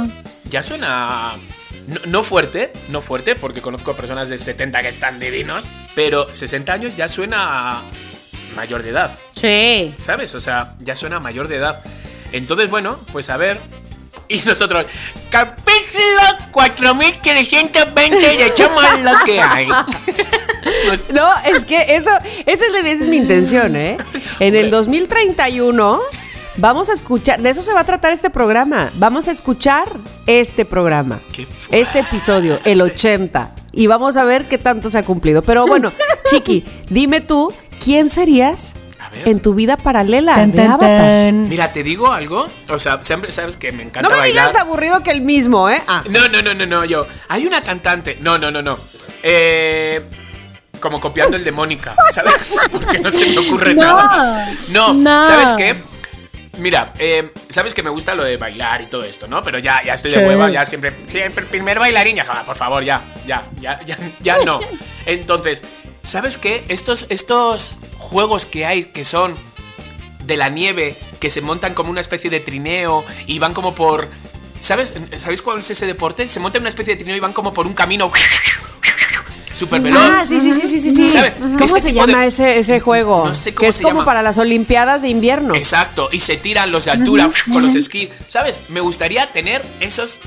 [0.48, 1.36] ya suena...
[1.86, 6.30] No, no fuerte, no fuerte, porque conozco a personas de 70 que están divinos, pero
[6.30, 7.82] 60 años ya suena
[8.58, 9.08] mayor de edad.
[9.36, 9.94] Sí.
[9.96, 10.34] ¿Sabes?
[10.34, 11.80] O sea, ya suena mayor de edad.
[12.32, 13.58] Entonces, bueno, pues a ver.
[14.30, 14.84] Y nosotros,
[15.30, 19.66] capítulo 4320 y echamos lo que hay.
[19.68, 22.10] Nos- No, es que eso,
[22.44, 23.96] esa es, mi intención, ¿eh?
[24.38, 25.98] En el 2031
[26.60, 28.90] Vamos a escuchar, de eso se va a tratar este programa.
[28.96, 29.88] Vamos a escuchar
[30.26, 31.20] este programa,
[31.70, 33.54] este episodio, el 80.
[33.70, 35.42] Y vamos a ver qué tanto se ha cumplido.
[35.42, 35.92] Pero bueno,
[36.28, 38.74] Chiqui, dime tú, ¿quién serías
[39.24, 40.98] en tu vida paralela Tan, de tan, Avatar?
[40.98, 41.48] tan.
[41.48, 42.48] Mira, te digo algo.
[42.68, 44.48] O sea, siempre sabes que me encanta No me bailar.
[44.48, 45.82] digas aburrido que el mismo, ¿eh?
[45.86, 46.02] Ah.
[46.08, 47.06] No, no, no, no, no, yo.
[47.28, 48.18] Hay una cantante.
[48.20, 48.78] No, no, no, no.
[49.22, 50.02] Eh,
[50.80, 52.56] como copiando el de Mónica, ¿sabes?
[52.72, 54.48] Porque no se me ocurre No, nada.
[54.68, 55.24] No, no.
[55.24, 55.74] ¿sabes qué?
[56.58, 59.42] Mira, eh, sabes que me gusta lo de bailar y todo esto, ¿no?
[59.44, 60.24] Pero ya, ya estoy de Sí.
[60.24, 64.58] hueva, ya siempre, siempre, primer bailarín, ya, por favor, ya, ya, ya, ya, ya no.
[65.06, 65.62] Entonces,
[66.08, 66.64] ¿sabes qué?
[66.68, 69.34] Estos, estos juegos que hay que son
[70.24, 74.08] de la nieve, que se montan como una especie de trineo y van como por.
[74.58, 74.92] ¿Sabes?
[75.16, 76.28] ¿Sabéis cuál es ese deporte?
[76.28, 78.10] Se monta en una especie de trineo y van como por un camino
[79.54, 80.00] super veloz.
[80.02, 81.18] Ah, sí, sí, sí, sí, sí.
[81.40, 83.24] ¿Cómo Este se llama de- ese, ese juego?
[83.26, 84.04] No sé cómo que es se como llama.
[84.04, 85.54] para las Olimpiadas de invierno.
[85.54, 88.08] Exacto, y se tiran los de altura con los esquís.
[88.26, 88.58] ¿Sabes?
[88.68, 90.20] Me gustaría tener esos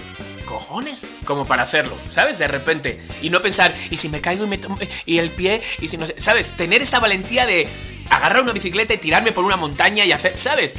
[0.51, 2.37] cojones como para hacerlo, ¿sabes?
[2.39, 2.99] De repente.
[3.21, 5.97] Y no pensar, y si me caigo y me tomo- y el pie, y si
[5.97, 6.51] no sé, ¿sabes?
[6.57, 7.67] Tener esa valentía de
[8.09, 10.73] agarrar una bicicleta y tirarme por una montaña y hacer, ¿sabes?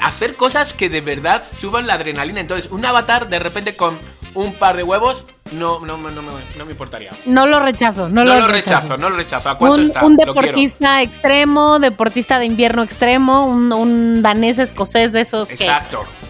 [0.00, 2.40] Hacer cosas que de verdad suban la adrenalina.
[2.40, 3.96] Entonces, un avatar de repente con
[4.34, 7.10] un par de huevos, no, no, no, no, me- no me importaría.
[7.26, 9.50] No lo rechazo, no, No, lo, lo rechazo, no lo rechazo.
[9.50, 10.04] ¿A cuánto Un, está?
[10.04, 16.04] un Lo deportista extremo, deportista de invierno extremo, un, un danés escocés de esos Exacto.
[16.20, 16.21] Que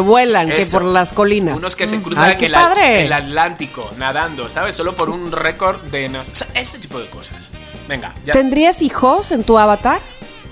[0.00, 1.56] vuelan, que por las colinas.
[1.56, 3.04] Unos que se cruzan Ay, qué el, padre.
[3.06, 4.74] el Atlántico nadando, ¿sabes?
[4.74, 6.08] Solo por un récord de...
[6.08, 7.50] no- o sea, Ese tipo de cosas.
[7.88, 8.32] Venga, ya.
[8.32, 10.00] ¿Tendrías hijos en tu avatar?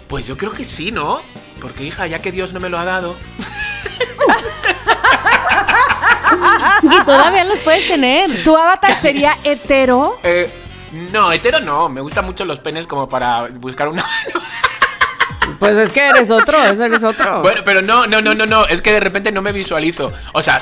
[0.09, 1.21] Pues yo creo que sí, ¿no?
[1.61, 3.17] Porque, hija, ya que Dios no me lo ha dado...
[6.83, 8.23] Y todavía los puedes tener.
[8.45, 10.19] ¿Tu avatar sería hetero?
[10.23, 10.51] Eh,
[11.13, 11.89] no, hetero no.
[11.89, 14.05] Me gustan mucho los penes como para buscar una...
[15.65, 17.43] Pues es que eres otro, ese eres otro.
[17.43, 18.67] bueno, pero no, no, no, no, no.
[18.67, 20.13] Es que de repente no me visualizo.
[20.33, 20.61] O sea...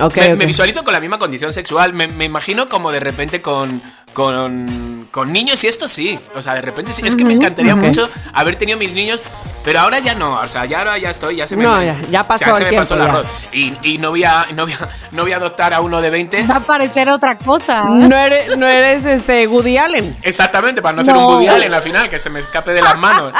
[0.00, 1.92] Ok, me, visualizo con la misma condición sexual.
[1.92, 3.82] Me, me imagino como de repente con,
[4.22, 6.18] con, con niños y esto sí.
[6.34, 7.02] O sea, de repente sí.
[7.06, 7.80] Es que me encantaría ok.
[7.82, 9.22] mucho haber tenido mis niños.
[9.64, 10.40] Pero ahora ya no.
[10.40, 11.36] O sea, ya ahora ya estoy.
[11.36, 13.02] Ya se me, No, ya- ya pasó o sea, se el me tiempo, pasó el
[13.02, 13.26] arroz.
[13.52, 16.10] Y, y no, voy a, no, voy a, no voy a adoptar a uno de
[16.10, 16.46] 20.
[16.46, 17.82] Va a parecer otra cosa.
[17.84, 20.16] No eres, no eres este Woody Allen.
[20.22, 21.26] Exactamente, para no ser No.
[21.28, 23.32] un Woody Allen al final, que se me escape de las manos.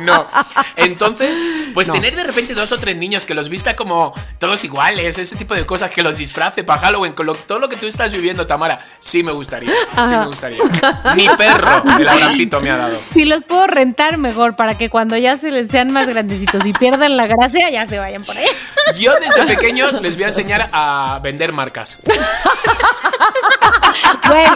[0.00, 0.26] No.
[0.76, 1.40] Entonces,
[1.72, 1.94] pues No.
[1.94, 5.54] tener de repente dos o tres niños que los vista como todos iguales, ese tipo
[5.54, 8.46] de cosas, que los disfrace para Halloween, con lo- todo lo que tú estás viviendo,
[8.46, 9.72] Tamara, sí me gustaría.
[10.10, 10.58] Sí me gustaría.
[11.14, 12.98] Mi perro, el abracito me ha dado.
[13.12, 16.72] Si los puedo rentar mejor para que cuando ya se les sean más grandecitos y
[16.72, 18.46] pierdan la gracia, ya se vayan por ahí.
[18.98, 21.98] Yo desde pequeños les voy a enseñar a vender marcas.
[24.26, 24.46] Güey,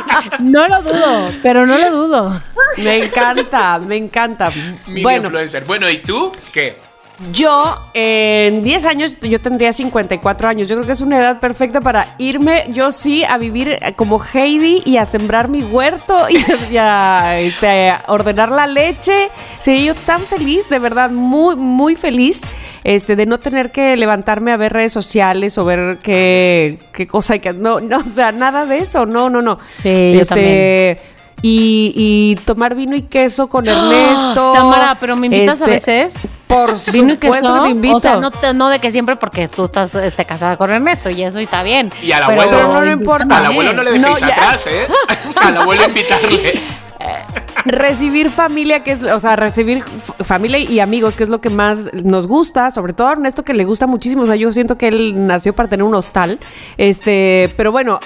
[0.40, 2.42] no lo dudo, pero no lo dudo.
[2.78, 4.50] Me encanta, me encanta.
[4.86, 5.64] Mi bueno, influencer.
[5.64, 6.83] Bueno, ¿y tú qué?
[7.32, 10.68] Yo en 10 años, yo tendría 54 años.
[10.68, 14.20] Yo creo que es una edad perfecta para irme, yo sí, a vivir eh, como
[14.20, 16.36] Heidi y a sembrar mi huerto y,
[16.72, 19.30] y a, este, a ordenar la leche.
[19.58, 22.42] Sería yo tan feliz, de verdad, muy, muy feliz.
[22.82, 27.32] Este, de no tener que levantarme a ver redes sociales o ver qué, qué cosa
[27.32, 27.54] hay que.
[27.54, 29.06] No, no, o sea, nada de eso.
[29.06, 29.58] No, no, no.
[29.70, 31.00] Sí, yo este,
[31.46, 34.52] Y, y tomar vino y queso con Ernesto.
[34.52, 36.14] Tamara, pero me invitas a Este, veces.
[36.46, 37.18] Por Vino y supuesto
[37.48, 37.54] queso.
[37.54, 37.96] que te invito.
[37.96, 38.18] O sea,
[38.54, 41.62] no, de que siempre porque tú estás este, casada con Ernesto y eso y está
[41.62, 41.92] bien.
[42.02, 42.72] Y al Pero abuelo.
[42.72, 43.36] no le importa.
[43.36, 44.86] Al abuelo no le dejéis No, atrás, ¿eh?
[45.42, 46.54] Al abuelo invitarle.
[47.66, 49.82] recibir familia, que es, o sea, recibir
[50.24, 53.52] familia y amigos, que es lo que más nos gusta, sobre todo a Ernesto que
[53.54, 56.38] le gusta muchísimo, o sea, yo siento que él nació para tener un hostal,
[56.78, 58.00] este, pero bueno,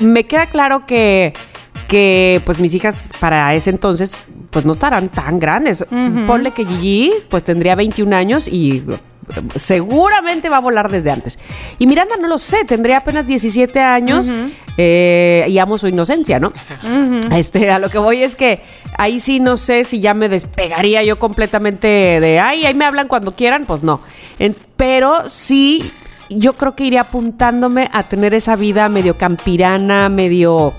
[0.00, 1.32] me queda claro que
[1.88, 4.20] que pues mis hijas para ese entonces
[4.50, 5.84] pues no estarán tan grandes.
[6.26, 8.84] Ponle que Gigi pues tendría 21 años y
[9.54, 11.38] seguramente va a volar desde antes.
[11.78, 14.30] Y Miranda no lo sé, tendría apenas 17 años
[14.76, 16.52] eh, y amo su inocencia, ¿no?
[17.34, 18.60] Este, a lo que voy es que
[18.96, 23.08] ahí sí no sé si ya me despegaría yo completamente de, ay, ahí me hablan
[23.08, 24.00] cuando quieran, pues no.
[24.38, 25.90] En- pero sí,
[26.30, 30.72] yo creo que iría apuntándome a tener esa vida medio campirana, medio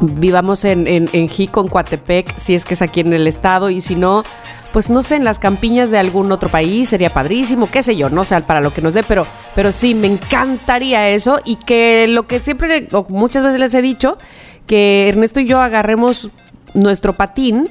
[0.00, 3.70] vivamos en, en, en Jico, en Coatepec, si es que es aquí en el estado,
[3.70, 4.24] y si no,
[4.72, 8.10] pues no sé, en las campiñas de algún otro país, sería padrísimo, qué sé yo,
[8.10, 12.06] no sé, para lo que nos dé, pero, pero sí, me encantaría eso, y que
[12.08, 14.18] lo que siempre, o muchas veces les he dicho,
[14.66, 16.30] que Ernesto y yo agarremos
[16.74, 17.68] nuestro patín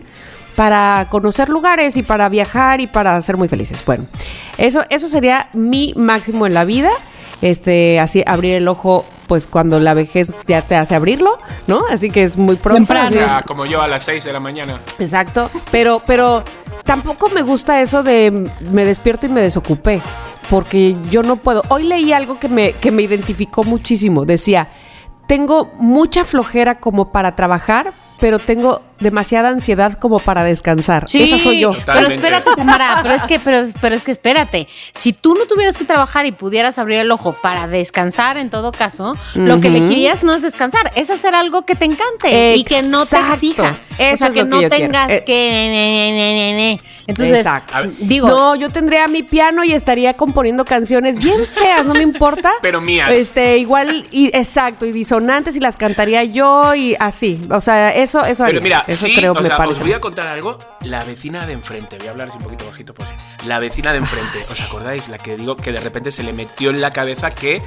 [0.55, 3.85] para conocer lugares y para viajar y para ser muy felices.
[3.85, 4.05] Bueno,
[4.57, 6.89] eso, eso sería mi máximo en la vida.
[7.41, 11.83] Este, así abrir el ojo, pues cuando la vejez ya te hace abrirlo, ¿no?
[11.89, 12.93] Así que es muy pronto.
[12.93, 14.79] O sea, como yo a las 6 de la mañana.
[14.97, 15.49] Exacto.
[15.71, 16.43] Pero, pero,
[16.83, 20.01] tampoco me gusta eso de me despierto y me desocupé,
[20.49, 21.61] porque yo no puedo.
[21.69, 24.25] Hoy leí algo que me, que me identificó muchísimo.
[24.25, 24.69] Decía,
[25.27, 31.07] tengo mucha flojera como para trabajar, pero tengo demasiada ansiedad como para descansar.
[31.07, 31.71] Sí, Esa soy yo.
[31.85, 34.67] Pero espérate, Tamara, pero es que, pero, pero es que espérate.
[34.99, 38.71] Si tú no tuvieras que trabajar y pudieras abrir el ojo para descansar, en todo
[38.71, 42.81] caso, lo que elegirías no es descansar, es hacer algo que te encante y que
[42.83, 43.77] no te exija.
[43.99, 44.85] o Eso sea, es que lo que no yo quiero.
[44.85, 45.69] tengas Eh, que.
[45.71, 46.81] ne, ne, ne, ne, ne.
[47.07, 47.77] Entonces, Exacto.
[47.99, 52.51] Digo, no, yo tendría mi piano y estaría componiendo canciones bien feas, no me importa.
[52.61, 53.09] Pero mías.
[53.11, 57.39] Este, igual, y, exacto, y disonantes y las cantaría yo y así.
[57.51, 58.53] O sea, eso, eso haría.
[58.55, 60.57] Pero mira, eso sí, creo o sea, os voy a contar algo.
[60.81, 63.13] La vecina de enfrente, voy a hablar así un poquito bajito por si.
[63.45, 65.09] La vecina de enfrente, ¿os acordáis?
[65.09, 67.61] La que digo que de repente se le metió en la cabeza que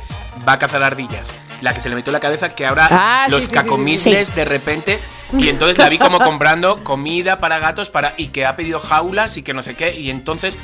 [0.48, 1.34] va a cazar ardillas.
[1.60, 4.44] La que se le metió en la cabeza que ahora Ah, los sí, cacomisles de
[4.44, 4.98] repente.
[5.38, 9.36] Y entonces la vi como comprando comida para gatos para y que ha pedido jaulas
[9.36, 9.94] y que no sé qué.
[9.94, 10.58] Y entonces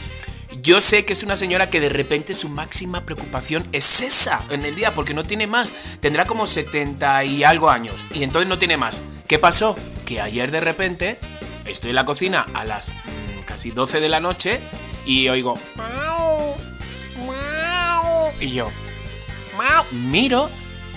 [0.62, 4.64] yo sé que es una señora que de repente su máxima preocupación es esa en
[4.64, 5.72] el día, porque no tiene más.
[6.00, 8.04] Tendrá como 70 y algo años.
[8.14, 9.00] Y entonces no tiene más.
[9.26, 9.76] ¿Qué pasó?
[10.04, 11.18] Que ayer de repente
[11.64, 12.92] estoy en la cocina a las
[13.44, 14.60] casi 12 de la noche
[15.04, 15.54] y oigo...
[18.40, 18.70] Y yo...
[19.90, 20.50] Miro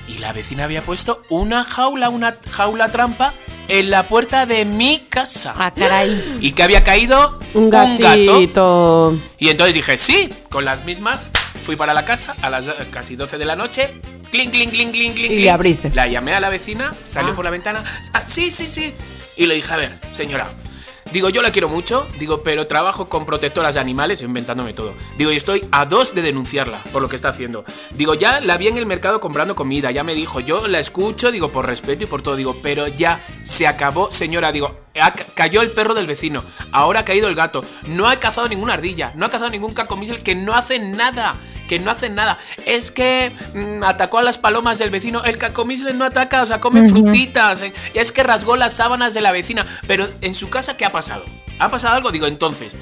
[0.07, 3.33] y la vecina había puesto una jaula, una jaula trampa
[3.69, 5.53] en la puerta de mi casa.
[5.57, 6.37] ah, caray.
[6.41, 7.39] ¿Y que había caído?
[7.53, 8.03] Un gato.
[8.03, 9.17] gatito.
[9.37, 11.31] Y entonces dije, sí, con las mismas.
[11.63, 13.95] Fui para la casa a las eh, casi 12 de la noche.
[14.31, 15.31] Clink, clink, clink, clink, clink.
[15.31, 15.91] Y le abriste.
[15.93, 17.35] La llamé a la vecina, salió Ah.
[17.35, 17.83] por la ventana.
[18.13, 18.93] "Ah, sí, sí, sí.
[19.37, 20.47] Y le dije, a ver, señora.
[21.11, 24.93] Digo, yo la quiero mucho, digo, pero trabajo con protectoras de animales, inventándome todo.
[25.17, 27.63] Digo, y estoy a dos de denunciarla por lo que está haciendo.
[27.95, 31.31] Digo, ya la vi en el mercado comprando comida, ya me dijo, yo la escucho,
[31.31, 34.75] digo, por respeto y por todo, digo, pero ya se acabó, señora, digo,
[35.33, 39.11] cayó el perro del vecino, ahora ha caído el gato, no ha cazado ninguna ardilla,
[39.15, 41.33] no ha cazado ningún cacomisel que no hace nada.
[41.69, 42.37] Que no hacen nada.
[42.65, 45.23] Es que mm, atacó a las palomas del vecino.
[45.23, 47.61] El cacomisle no ataca, o sea, come frutitas.
[47.61, 49.65] eh, Es que rasgó las sábanas de la vecina.
[49.87, 51.23] Pero en su casa, ¿qué ha pasado?
[51.59, 52.11] ¿Ha pasado algo?
[52.11, 52.75] Digo, entonces,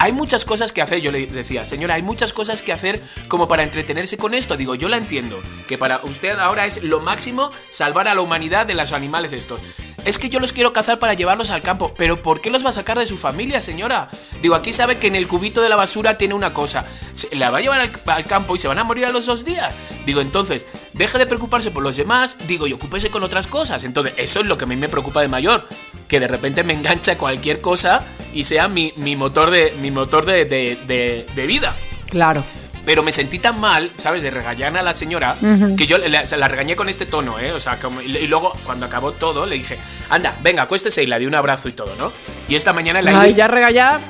[0.00, 3.46] hay muchas cosas que hacer, yo le decía, señora, hay muchas cosas que hacer como
[3.48, 4.56] para entretenerse con esto.
[4.56, 8.64] Digo, yo la entiendo, que para usted ahora es lo máximo salvar a la humanidad
[8.64, 9.60] de los animales estos.
[10.06, 12.70] Es que yo los quiero cazar para llevarlos al campo, pero ¿por qué los va
[12.70, 14.08] a sacar de su familia, señora?
[14.40, 17.50] Digo, aquí sabe que en el cubito de la basura tiene una cosa, se- la
[17.50, 19.74] va a llevar al, al campo y se van a morir a los dos días.
[20.06, 23.84] Digo, entonces, deje de preocuparse por los demás, digo, y ocúpese con otras cosas.
[23.84, 25.68] Entonces, eso es lo que a mí me preocupa de mayor,
[26.10, 28.02] que de repente me engancha cualquier cosa
[28.34, 31.76] y sea mi, mi motor de mi motor de, de- de- de vida.
[32.10, 32.42] Claro.
[32.84, 34.20] Pero me sentí tan mal, ¿sabes?
[34.22, 35.36] De regañar a la señora,
[35.76, 37.52] que yo la, la regañé con este tono, ¿eh?
[37.52, 41.16] O sea, como- y, luego cuando acabó todo, le dije, anda, venga, acuéstese y le
[41.20, 42.12] di un abrazo y todo, ¿no?
[42.48, 44.00] Y esta mañana la Ay, ya regañada.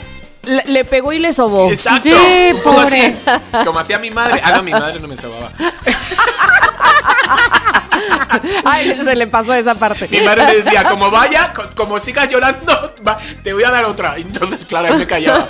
[0.44, 1.70] Le, le pegó y le sobó.
[1.70, 2.09] Exacto.
[2.64, 2.80] Pobre.
[2.80, 3.14] así,
[3.64, 4.40] como hacía mi madre.
[4.42, 5.53] Ah, no, mi madre no me sobaba.
[8.64, 10.08] Ay, se le pasó esa parte.
[10.08, 12.94] Mi madre me decía, como vaya, co- como sigas llorando,
[13.42, 14.16] te voy a dar otra.
[14.16, 15.48] Entonces, claro, él me callaba.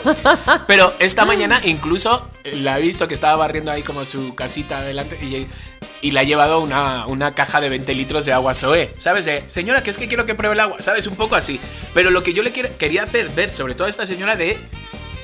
[0.66, 4.78] Pero esta mañana incluso eh, la he visto que estaba barriendo ahí como su casita
[4.78, 5.46] adelante y,
[6.06, 8.92] y le ha llevado una, una caja de 20 litros de agua Zoe.
[8.96, 9.28] ¿Sabes?
[9.46, 10.76] Señora, que es que quiero que pruebe el agua.
[10.80, 11.06] ¿Sabes?
[11.06, 11.60] Un poco así.
[11.94, 14.58] Pero lo que yo le quería hacer ver, sobre todo a esta señora, de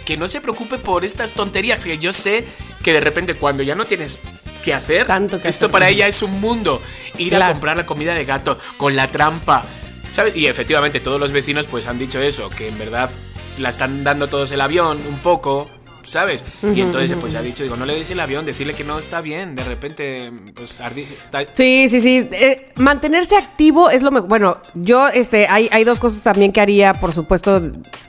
[0.05, 1.85] que no se preocupe por estas tonterías.
[1.85, 2.45] Que yo sé
[2.83, 4.21] que de repente cuando ya no tienes
[4.67, 5.71] que hacer, Tanto que esto hacer.
[5.71, 6.83] para ella es un mundo.
[7.19, 9.65] Ir a comprar la comida de gato con la trampa.
[10.13, 10.35] ¿Sabes?
[10.35, 13.09] Y efectivamente todos los vecinos pues han dicho eso, que en verdad
[13.59, 15.71] la están dando todos el avión un poco,
[16.07, 16.45] ¿sabes?
[16.75, 19.21] Y entonces pues ha dicho, digo, no le des el avión, decirle que no está
[19.21, 21.41] bien, de repente pues está...
[21.53, 22.29] Sí, sí, sí.
[22.33, 24.29] Eh, mantenerse activo es lo mejor.
[24.29, 27.61] Bueno, yo, este, hay, hay dos cosas también que haría, por supuesto,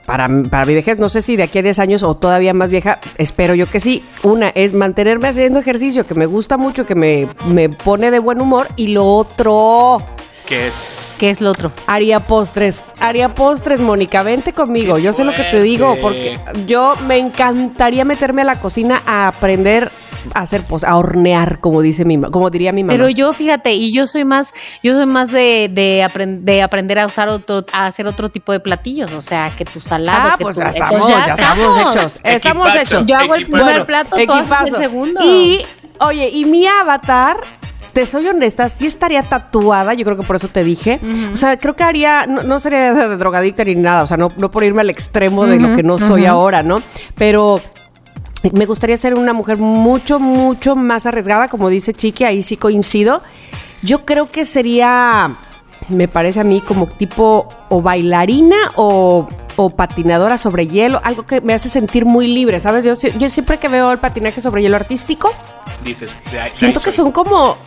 [0.06, 0.98] para, para mi vejez.
[0.98, 3.00] No sé si de aquí a 10 años o todavía más vieja.
[3.18, 4.04] Espero yo que sí.
[4.24, 8.41] Una es mantenerme haciendo ejercicio, que me gusta mucho, que me, me pone de buen
[8.41, 8.68] humor.
[8.76, 10.02] Y lo otro,
[10.48, 11.18] que es...
[11.20, 11.72] ¿Qué es lo otro?
[11.88, 12.91] haría postres.
[13.00, 14.24] Haría postres, Mónica.
[14.24, 14.95] Vente conmigo.
[14.95, 19.02] ¡Qué yo sé lo que te digo, porque yo me encantaría meterme a la cocina
[19.06, 19.91] a aprender
[20.34, 22.98] a hacer postres, a hornear, como dice mi ma- como diría mi mamá.
[22.98, 27.00] Pero yo, fíjate, y yo soy más, yo soy más de, de, apren- de aprender
[27.00, 29.14] a usar otro, a hacer otro tipo de platillos.
[29.14, 30.32] O sea, que tu salado.
[30.34, 32.20] Ah, que pues tu- ya entonces estamos, ya, estamos hechos.
[32.24, 33.06] Estamos hechos.
[33.08, 35.22] Yo hago el primer plato, tú haces el segundo.
[35.24, 35.66] Y,
[36.02, 37.38] oye, y mi avatar,
[37.98, 41.00] te soy honesta, sí estaría tatuada, yo creo que por eso te dije.
[41.34, 44.18] O sea, creo que haría, no, no sería de, de drogadicta ni nada, o sea,
[44.18, 46.80] no, no por irme al extremo de lo que no soy ahora, ¿no?
[47.16, 47.60] Pero
[48.54, 53.24] me gustaría ser una mujer mucho, mucho más arriesgada, como dice Chiqui, ahí sí coincido.
[53.82, 55.36] Yo creo que sería,
[55.89, 59.28] me parece a mí, como tipo o bailarina o
[59.60, 62.86] o patinadora sobre hielo, algo que me hace sentir muy libre, ¿sabes?
[62.86, 65.32] Yo, yo siempre que veo el patinaje sobre hielo artístico,
[65.84, 67.06] Dices, de ahí- de siento que soy.
[67.06, 67.58] son como...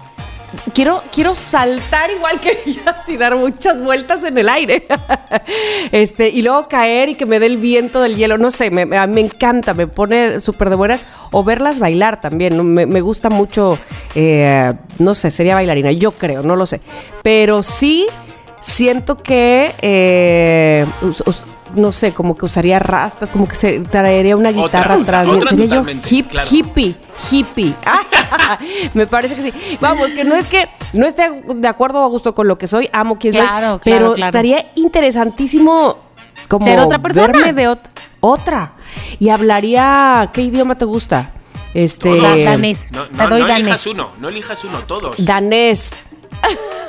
[0.74, 4.86] Quiero, quiero saltar igual que ellas y dar muchas vueltas en el aire.
[5.92, 8.38] este, y luego caer y que me dé el viento del hielo.
[8.38, 11.04] No sé, me, me- encanta, me pone súper de buenas.
[11.30, 12.74] O verlas bailar también.
[12.74, 13.78] Me, me gusta mucho,
[14.14, 16.80] eh, no sé, sería bailarina, yo creo, no lo sé.
[17.22, 18.06] Pero sí
[18.60, 20.86] siento que, eh,
[21.74, 25.20] no sé, como que usaría rastas, como que se traería una Otra, guitarra o sea,
[25.20, 25.36] atrás.
[25.36, 26.48] otra Sería yo hip, claro.
[26.50, 26.96] hippie,
[27.30, 27.74] hippie.
[28.94, 29.52] Me parece que sí.
[29.80, 32.66] Vamos, que no es que no esté de acuerdo o a gusto con lo que
[32.66, 34.28] soy, amo quien soy, Claro, claro, pero claro.
[34.30, 35.98] estaría interesantísimo
[36.48, 37.26] como Ser otra persona.
[37.28, 37.90] verme de ot-
[38.20, 38.72] otra.
[39.18, 41.32] Y hablaría, ¿qué idioma te gusta?
[41.74, 42.90] Este danés.
[42.92, 45.24] No, no, no elijas uno, no elijas uno, todos.
[45.24, 46.02] danés.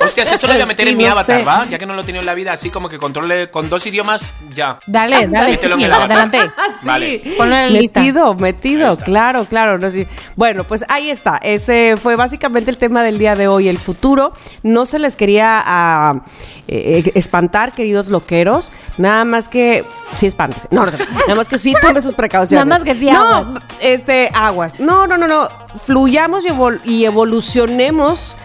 [0.04, 1.44] O sea, si solo voy a meter Sí, en mi no avatar, sé.
[1.44, 1.66] ¿va?
[1.68, 3.86] Ya que no lo he tenido en la vida, así como que controle con dos
[3.86, 4.78] idiomas, ya.
[4.86, 5.52] Dale, dale.
[5.52, 6.12] Mételo en sí, el avatar.
[6.18, 6.50] adelante.
[6.82, 7.22] Vale.
[7.36, 8.00] Ponlo en lista.
[8.00, 9.78] Metido, metido, claro, claro.
[9.78, 10.06] no, sí.
[10.34, 11.36] Bueno, pues ahí está.
[11.36, 14.32] Ese fue básicamente el tema del día de hoy, el futuro.
[14.64, 16.22] No se les quería ah,
[16.66, 18.72] eh, espantar, queridos loqueros.
[18.98, 19.84] Nada más que.
[20.16, 20.66] Sí, espántese.
[20.72, 20.98] No, no, no.
[20.98, 22.66] Nada más que sí tome sus precauciones.
[22.66, 23.62] Nada más que sí, no, aguas.
[23.80, 24.80] este, aguas.
[24.80, 25.48] No, no, no, no.
[25.86, 28.36] Fluyamos y, evol- y evolucionemos.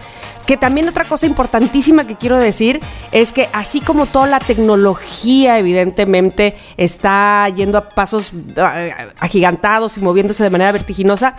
[0.48, 2.80] Que también otra cosa importantísima que quiero decir
[3.12, 8.88] es que así como toda la tecnología evidentemente está yendo a pasos ah,
[9.20, 11.36] agigantados y moviéndose de manera vertiginosa,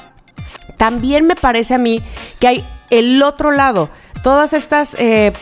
[0.78, 2.04] también me parece a mí
[2.40, 3.90] que hay el otro lado,
[4.22, 4.96] todas estas...
[5.00, 5.34] eh,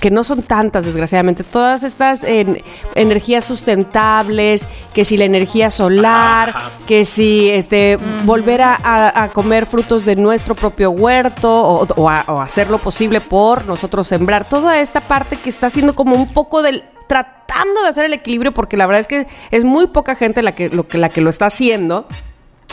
[0.00, 2.62] que no son tantas, desgraciadamente, todas estas en-
[2.94, 6.70] energías sustentables, que si la energía solar, Ajá, ajá.
[6.86, 12.08] que si este volver a, a- a comer frutos de nuestro propio huerto o, o
[12.08, 16.14] a- o hacer lo posible por nosotros sembrar, toda esta parte que está haciendo como
[16.16, 19.86] un poco del tratando de hacer el equilibrio porque la verdad es que es muy
[19.86, 22.06] poca gente la que lo que la que lo está haciendo.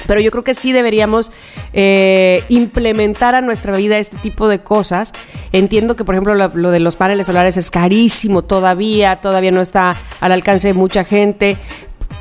[0.07, 1.31] Pero yo creo que sí deberíamos
[1.73, 5.13] eh, implementar a nuestra vida este tipo de cosas.
[5.51, 9.61] Entiendo que, por ejemplo, lo, lo de los paneles solares es carísimo todavía, todavía no
[9.61, 11.57] está al alcance de mucha gente.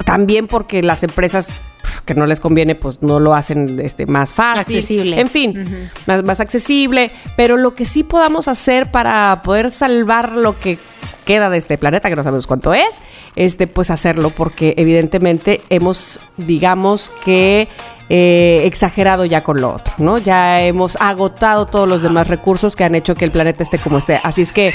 [0.05, 1.59] También porque las empresas
[2.05, 4.77] que no les conviene, pues no lo hacen este, más fácil.
[4.77, 5.21] Accesible.
[5.21, 7.11] En fin, más, más accesible.
[7.37, 10.79] Pero lo que sí podamos hacer para poder salvar lo que
[11.25, 13.03] queda de este planeta, que no sabemos cuánto es,
[13.35, 17.69] este, pues hacerlo, porque evidentemente hemos, digamos que,
[18.11, 20.19] eh, exagerado ya con lo otro, ¿no?
[20.19, 23.99] Ya hemos agotado todos los demás recursos que han hecho que el planeta esté como
[23.99, 24.21] esté.
[24.23, 24.75] Así es que,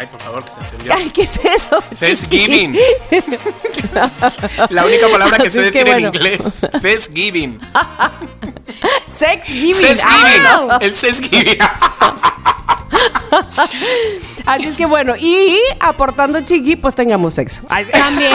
[0.00, 0.94] Ay, por favor, que se encendió.
[0.96, 1.78] ay, ¿qué es eso?
[2.00, 2.74] Thanksgiving.
[4.70, 6.70] La única palabra que que decir en inglés.
[6.80, 7.60] Thanksgiving.
[9.04, 9.74] Sex giving.
[9.74, 10.46] Thanksgiving.
[10.46, 10.78] Ah.
[10.80, 11.58] El Thanksgiving.
[14.46, 17.62] Así es que bueno, y aportando chiqui, pues tengamos sexo.
[17.68, 18.32] También.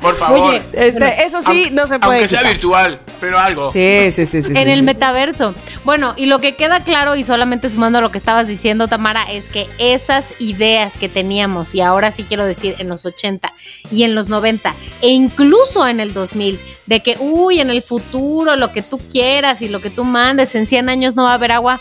[0.00, 0.50] Por favor.
[0.50, 2.18] Oye, Este, eso sí, Aunque- no se puede.
[2.18, 3.72] Aunque sea virtual, pero algo.
[3.72, 4.50] Sí, sí, sí, sí.
[4.50, 4.82] en sí, el sí.
[4.82, 5.54] metaverso.
[5.84, 9.24] Bueno, y lo que queda claro, y solamente sumando a lo que estabas diciendo, Tamara,
[9.30, 13.52] es que esas ideas que teníamos, y ahora sí quiero decir en los 80
[13.90, 18.56] y en los 90, e incluso en el 2000, de que, uy, en el futuro,
[18.56, 21.34] lo que tú quieras y lo que tú mandes, en 100 años no va a
[21.34, 21.80] haber agua.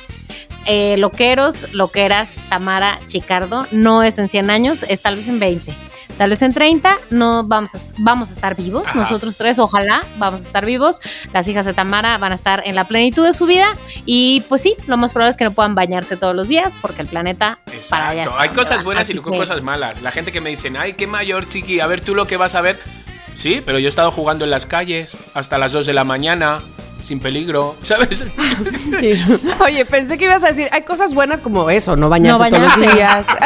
[0.65, 5.88] Eh, loqueros, loqueras, Tamara, Chicardo, no es en 100 años, es tal vez en 20.
[6.19, 8.99] Tal vez en 30 no vamos a, vamos a estar vivos, Ajá.
[8.99, 10.99] nosotros tres, ojalá vamos a estar vivos.
[11.33, 13.67] Las hijas de Tamara van a estar en la plenitud de su vida
[14.05, 17.01] y pues sí, lo más probable es que no puedan bañarse todos los días porque
[17.03, 17.59] el planeta
[17.89, 18.39] para allá Exacto.
[18.41, 20.01] Hay cosas buenas Así y luego que- cosas malas.
[20.01, 22.53] La gente que me dicen, ay, qué mayor, chiqui, a ver tú lo que vas
[22.53, 22.77] a ver.
[23.33, 26.61] Sí, pero yo he estado jugando en las calles hasta las 2 de la mañana,
[26.99, 28.25] sin peligro, ¿sabes?
[28.99, 29.13] Sí.
[29.61, 32.77] Oye, pensé que ibas a decir, hay cosas buenas como eso, no bañarse, No todos
[32.77, 33.27] los días.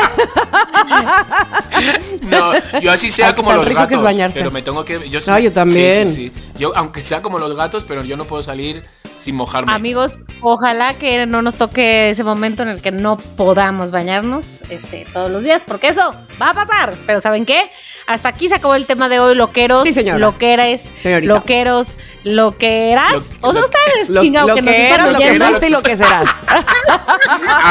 [2.24, 4.04] No, yo así sea Ay, como los rico que es gatos.
[4.04, 4.40] bañarse.
[4.40, 5.10] Pero me tengo que.
[5.10, 6.08] Yo, sí- No, yo también.
[6.08, 6.42] Sí, sí, sí.
[6.58, 8.84] Yo, aunque sea como los gatos, pero yo no puedo salir
[9.16, 9.72] sin mojarme.
[9.72, 15.06] Amigos, ojalá que no nos toque ese momento en el que no podamos bañarnos este,
[15.14, 16.96] todos los días, porque eso va a pasar.
[17.06, 17.70] Pero ¿saben qué?
[18.08, 20.18] Hasta aquí se acabó el tema de hoy, loqueros, Sí, señora.
[20.20, 21.34] loqueres, Señorita.
[21.34, 23.40] loqueros, loqueras.
[23.42, 25.70] Lo- o sea, ustedes, Lo, chingado, lo que, nos que eras, lo que fuiste y
[25.70, 26.30] lo que serás.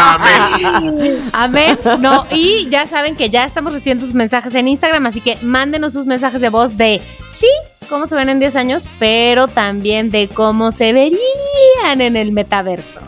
[0.03, 1.31] Amén.
[1.33, 1.79] Amén.
[2.01, 5.93] No, y ya saben que ya estamos recibiendo sus mensajes en Instagram, así que mándenos
[5.93, 7.49] sus mensajes de voz de sí
[7.89, 13.01] cómo se ven en 10 años, pero también de cómo se verían en el metaverso.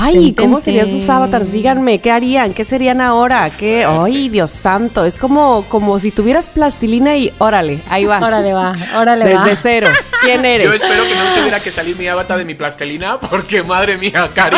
[0.00, 1.50] Ay, ¿cómo serían sus avatars?
[1.50, 2.54] Díganme, ¿qué harían?
[2.54, 3.50] ¿Qué serían ahora?
[3.50, 3.84] ¿Qué?
[3.86, 8.22] Ay, Dios santo, es como, como si tuvieras plastilina y órale, ahí vas.
[8.22, 9.44] Órale va, órale va.
[9.44, 9.88] Desde cero.
[10.22, 10.66] ¿Quién eres?
[10.66, 14.30] Yo espero que no tuviera que salir mi avatar de mi plastilina, porque madre mía,
[14.34, 14.56] Cari.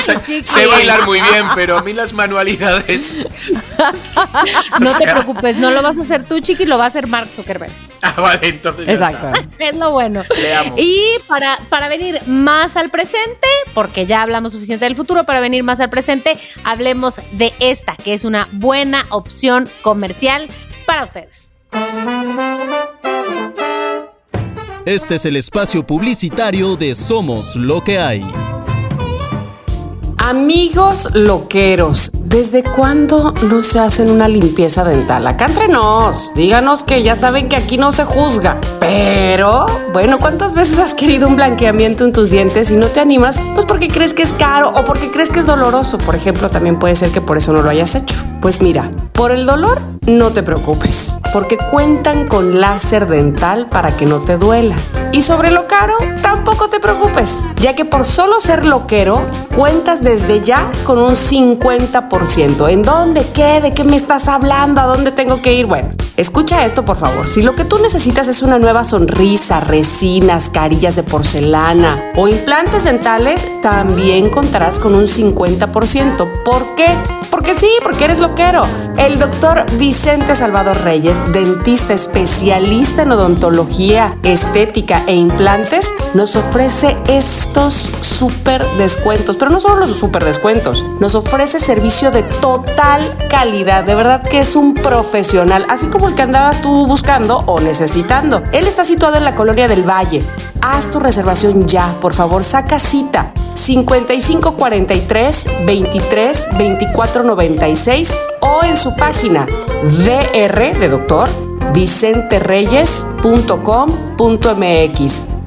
[0.00, 3.18] sé, sé bailar muy bien, pero a mí las manualidades.
[4.80, 7.28] No te preocupes, no lo vas a hacer tú, chiqui, lo va a hacer Mark
[7.34, 7.87] Zuckerberg.
[8.02, 9.28] Ah, vale, entonces ya Exacto.
[9.28, 9.48] está.
[9.68, 10.22] Es lo bueno.
[10.40, 10.74] Le amo.
[10.76, 15.64] Y para, para venir más al presente, porque ya hablamos suficiente del futuro, para venir
[15.64, 20.48] más al presente, hablemos de esta, que es una buena opción comercial
[20.86, 21.48] para ustedes.
[24.84, 28.24] Este es el espacio publicitario de Somos lo que hay.
[30.18, 35.26] Amigos loqueros, ¿desde cuándo no se hacen una limpieza dental?
[35.26, 38.60] Acá entre nos, díganos que ya saben que aquí no se juzga.
[38.80, 43.40] Pero, bueno, ¿cuántas veces has querido un blanqueamiento en tus dientes y no te animas?
[43.54, 45.98] Pues porque crees que es caro o porque crees que es doloroso.
[45.98, 48.16] Por ejemplo, también puede ser que por eso no lo hayas hecho.
[48.40, 54.06] Pues mira, por el dolor no te preocupes, porque cuentan con láser dental para que
[54.06, 54.76] no te duela.
[55.12, 59.20] Y sobre lo caro, tampoco te preocupes, ya que por solo ser loquero,
[59.56, 62.70] cuentas desde ya con un 50%.
[62.70, 63.26] ¿En dónde?
[63.34, 63.60] ¿Qué?
[63.60, 64.80] ¿De qué me estás hablando?
[64.80, 65.66] ¿A dónde tengo que ir?
[65.66, 67.26] Bueno, escucha esto por favor.
[67.26, 72.84] Si lo que tú necesitas es una nueva sonrisa, resinas, carillas de porcelana o implantes
[72.84, 76.42] dentales, también contarás con un 50%.
[76.42, 76.86] ¿Por qué?
[77.30, 78.62] Porque sí, porque eres loquero.
[78.96, 87.92] El doctor Vicente Salvador Reyes, dentista especialista en odontología, estética e implantes, nos ofrece estos
[88.00, 89.36] súper descuentos.
[89.36, 93.84] Pero no solo los súper descuentos, nos ofrece servicio de total calidad.
[93.84, 98.42] De verdad que es un profesional, así como el que andabas tú buscando o necesitando.
[98.52, 100.22] Él está situado en la colonia del Valle.
[100.60, 103.32] Haz tu reservación ya, por favor, saca cita.
[103.54, 109.46] 5543 23 24 96 o en su página
[109.82, 111.28] dr de doctor.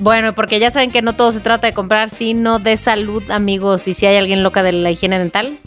[0.00, 3.86] Bueno, porque ya saben que no todo se trata de comprar, sino de salud, amigos.
[3.86, 5.58] Y si hay alguien loca de la higiene dental,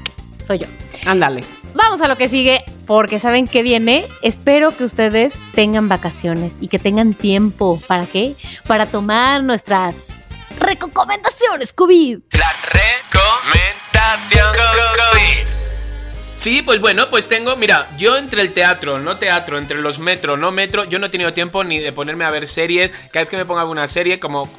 [0.45, 0.65] soy yo.
[1.05, 1.43] Ándale.
[1.75, 4.07] Vamos a lo que sigue, porque saben que viene.
[4.23, 7.79] Espero que ustedes tengan vacaciones y que tengan tiempo.
[7.87, 8.35] ¿Para qué?
[8.65, 10.23] Para tomar nuestras
[10.59, 12.19] recomendaciones, COVID.
[12.31, 15.62] La recomendación COVID.
[16.43, 20.35] Sí, pues bueno, pues tengo, mira, yo entre el teatro, no teatro, entre los metro,
[20.35, 22.91] no metro, yo no he tenido tiempo ni de ponerme a ver series.
[23.11, 24.51] Cada vez que me pongo alguna serie, como,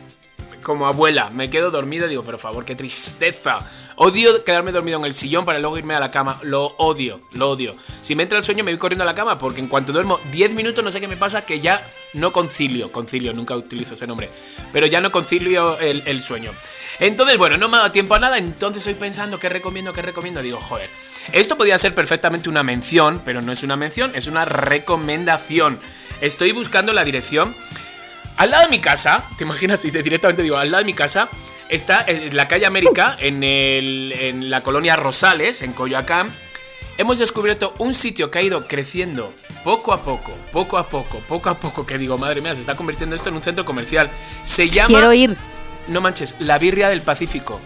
[0.65, 3.61] como abuela, me quedo dormido y digo, por favor, qué tristeza.
[3.95, 6.41] Odio quedarme dormido en el sillón para luego irme a la cama.
[6.43, 7.77] Lo odio, lo odio.
[8.01, 10.19] Si me entra el sueño, me voy corriendo a la cama porque en cuanto duermo
[10.33, 12.91] 10 minutos, no sé qué me pasa, que ya no concilio.
[12.91, 14.31] Concilio, nunca utilizo ese nombre.
[14.73, 16.51] Pero ya no concilio el, el sueño.
[16.99, 18.39] Entonces, bueno, no me ha dado tiempo a nada.
[18.39, 19.93] Entonces estoy pensando, ¿qué recomiendo?
[19.93, 20.43] ¿Qué recomiendo?
[20.43, 20.91] Digo, joder.
[21.33, 25.81] Esto podría ser perfectamente una mención, pero no es una mención, es una recomendación.
[26.21, 27.55] Estoy buscando la dirección.
[28.37, 30.95] Al lado de mi casa, te imaginas, y te directamente digo, al lado de mi
[30.95, 31.29] casa
[31.69, 36.35] está en la calle América, en, el, en la colonia Rosales, en Coyoacán.
[36.97, 41.49] Hemos descubierto un sitio que ha ido creciendo poco a poco, poco a poco, poco
[41.49, 44.11] a poco, que digo, madre mía, se está convirtiendo esto en un centro comercial.
[44.45, 44.89] Se llama...
[44.89, 45.37] Quiero ir.
[45.89, 47.61] No manches, la birria del Pacífico.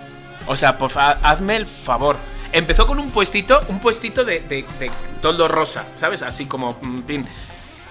[0.46, 2.16] O sea, por fa- hazme el favor.
[2.52, 4.90] Empezó con un puestito, un puestito de, de, de
[5.20, 6.22] toldo rosa, ¿sabes?
[6.22, 7.26] Así como, fin.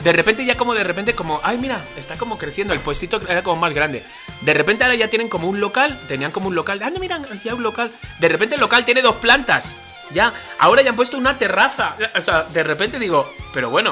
[0.03, 3.43] De repente ya como de repente como, ay mira, está como creciendo, el puestito era
[3.43, 4.03] como más grande.
[4.41, 7.19] De repente ahora ya tienen como un local, tenían como un local, ah, no, mira,
[7.43, 7.91] ya un local.
[8.19, 9.75] De repente el local tiene dos plantas.
[10.11, 11.95] Ya, ahora ya han puesto una terraza.
[12.15, 13.91] O sea, de repente digo, pero bueno,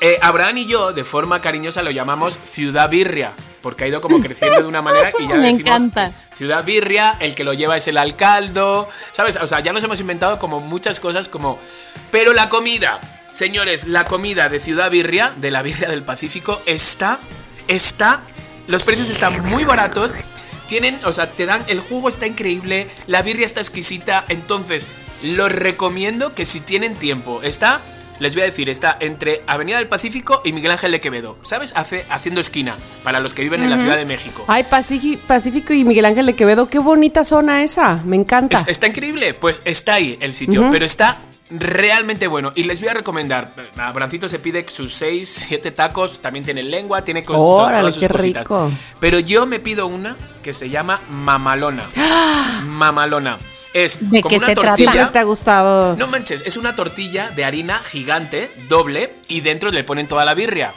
[0.00, 3.32] eh, Abraham y yo, de forma cariñosa, lo llamamos Ciudad Birria,
[3.62, 6.12] porque ha ido como creciendo de una manera y ya Me decimos encanta.
[6.34, 9.38] Ciudad Birria, el que lo lleva es el alcaldo, ¿sabes?
[9.40, 11.58] O sea, ya nos hemos inventado como muchas cosas como...
[12.10, 13.00] Pero la comida,
[13.34, 17.18] señores, la comida de Ciudad Birria, de la Birria del Pacífico, está,
[17.68, 18.22] está,
[18.68, 20.12] los precios están muy baratos,
[20.68, 24.86] tienen, o sea, te dan, el jugo está increíble, la birria está exquisita, entonces...
[25.22, 27.40] Lo recomiendo que si tienen tiempo.
[27.42, 27.80] Está,
[28.18, 31.38] les voy a decir, está entre Avenida del Pacífico y Miguel Ángel de Quevedo.
[31.40, 31.72] ¿Sabes?
[31.76, 34.44] Hace, haciendo esquina para los que viven en la Ciudad de México.
[34.48, 38.58] Ay, Pacífico, y Miguel Ángel de Quevedo, qué bonita zona esa, me encanta.
[38.58, 41.16] Es- está increíble, pues está ahí el sitio, pero está
[41.60, 42.52] realmente bueno.
[42.54, 46.62] Y les voy a recomendar, a Brancito se pide sus 6, 7 tacos, también tiene
[46.62, 48.42] lengua, tiene cos- Órale, todas sus qué cositas.
[48.44, 48.70] rico.
[49.00, 51.84] Pero yo me pido una que se llama mamalona.
[52.64, 53.38] Mamalona.
[53.72, 55.10] Es ¿De como qué una se tortilla.
[55.10, 55.96] Te ha gustado.
[55.96, 60.34] No manches, es una tortilla de harina gigante, doble, y dentro le ponen toda la
[60.34, 60.72] birria.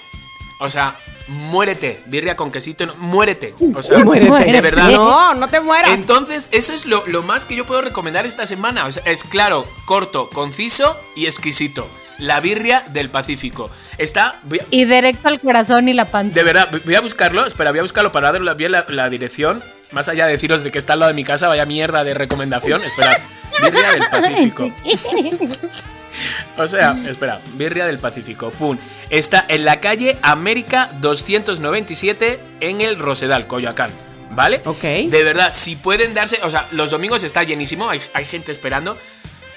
[0.60, 3.54] O sea, muérete, birria con quesito, no- muérete.
[3.76, 4.52] O sea, Muérete.
[4.52, 4.90] de verdad.
[4.92, 5.92] No, no te mueras.
[5.92, 8.86] Entonces, eso es lo, lo más que yo puedo recomendar esta semana.
[8.86, 11.90] O sea, es claro, corto, conciso y exquisito.
[12.18, 13.70] La birria del Pacífico.
[13.98, 14.28] Está.
[14.30, 14.40] a-
[14.72, 16.34] Y directo al corazón y la panza.
[16.34, 17.46] de verdad, voy a buscarlo.
[17.46, 19.64] Espera, voy a buscarlo para darle bien la, la dirección.
[19.92, 22.14] Más allá de deciros de que está al lado de mi casa, vaya mierda de
[22.14, 22.82] recomendación.
[22.84, 23.18] Espera,
[23.62, 24.72] birria del Pacífico.
[26.58, 28.78] O sea, espera, Birria del Pacífico, pum.
[29.10, 33.92] Está en la calle América 297 en el Rosedal, Coyoacán.
[34.32, 34.62] ¿Vale?
[34.66, 34.82] Ok.
[34.82, 38.98] De verdad, si pueden darse, o sea, los domingos está llenísimo, hay, hay gente esperando.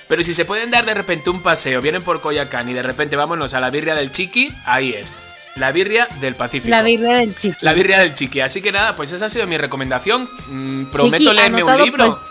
[0.09, 3.17] Pero si se pueden dar de repente un paseo, vienen por Coyoacán y de repente
[3.17, 5.23] vámonos a la birria del Chiqui, ahí es.
[5.57, 6.71] La birria del Pacífico.
[6.71, 7.65] La birria del chiqui.
[7.65, 8.41] La birria del Chiqui.
[8.41, 10.29] Así que nada, pues esa ha sido mi recomendación.
[10.49, 12.07] Mm, prometo Chiqui, leerme un libro.
[12.07, 12.31] pues,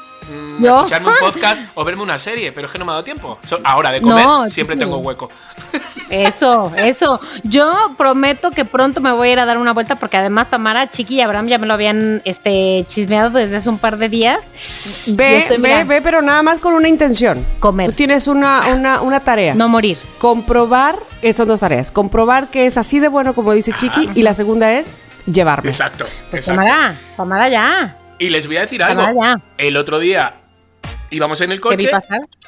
[0.59, 0.75] yo.
[0.77, 3.37] escucharme un podcast o verme una serie, pero es que no me ha dado tiempo.
[3.41, 4.79] So- ahora de comer No, siempre sí.
[4.79, 5.29] tengo hueco.
[6.09, 7.19] Eso, eso.
[7.43, 10.89] Yo prometo que pronto me voy a ir a dar una vuelta porque además Tamara,
[10.89, 14.45] Chiqui y Abraham ya me lo habían este, chismeado desde hace un par de días.
[15.15, 17.45] Ve, estoy, ve, mira, ve, pero nada más con una intención.
[17.59, 17.85] Comer.
[17.87, 19.53] Tú tienes una, una, una tarea.
[19.53, 19.97] No morir.
[20.17, 20.97] Comprobar,
[21.33, 21.91] son dos tareas.
[21.91, 24.89] Comprobar que es así de bueno como dice Chiqui y la segunda es
[25.31, 25.69] llevarme.
[25.69, 26.05] Exacto.
[26.31, 26.61] Pues exacto.
[26.63, 27.95] Tamara, Tamara ya.
[28.19, 29.01] Y les voy a decir algo.
[29.01, 29.41] ya.
[29.57, 30.35] El otro día
[31.11, 31.91] íbamos en el ¿Qué vi coche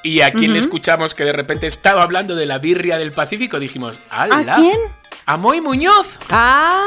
[0.03, 3.59] y a quien le escuchamos que de repente estaba hablando de la birria del Pacífico,
[3.59, 4.53] dijimos, ¡Hala!
[4.53, 4.77] ¿A quién?
[5.25, 6.19] A Moy Muñoz.
[6.31, 6.83] Ah,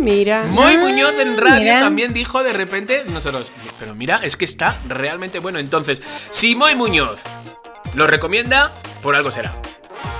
[0.00, 0.44] mira.
[0.48, 1.80] Moy Ah, Muñoz en radio mira.
[1.80, 5.58] también dijo de repente nosotros, pero mira, es que está realmente bueno.
[5.58, 7.24] Entonces, si Moy Muñoz
[7.94, 9.54] lo recomienda, por algo será.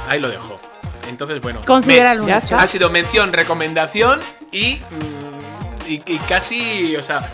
[0.09, 0.61] Ahí lo dejo.
[1.09, 2.27] Entonces, bueno, Considéralo.
[2.32, 4.20] Ha sido mención, recomendación
[4.53, 4.74] y,
[5.87, 7.28] mm, y, y casi, o sea,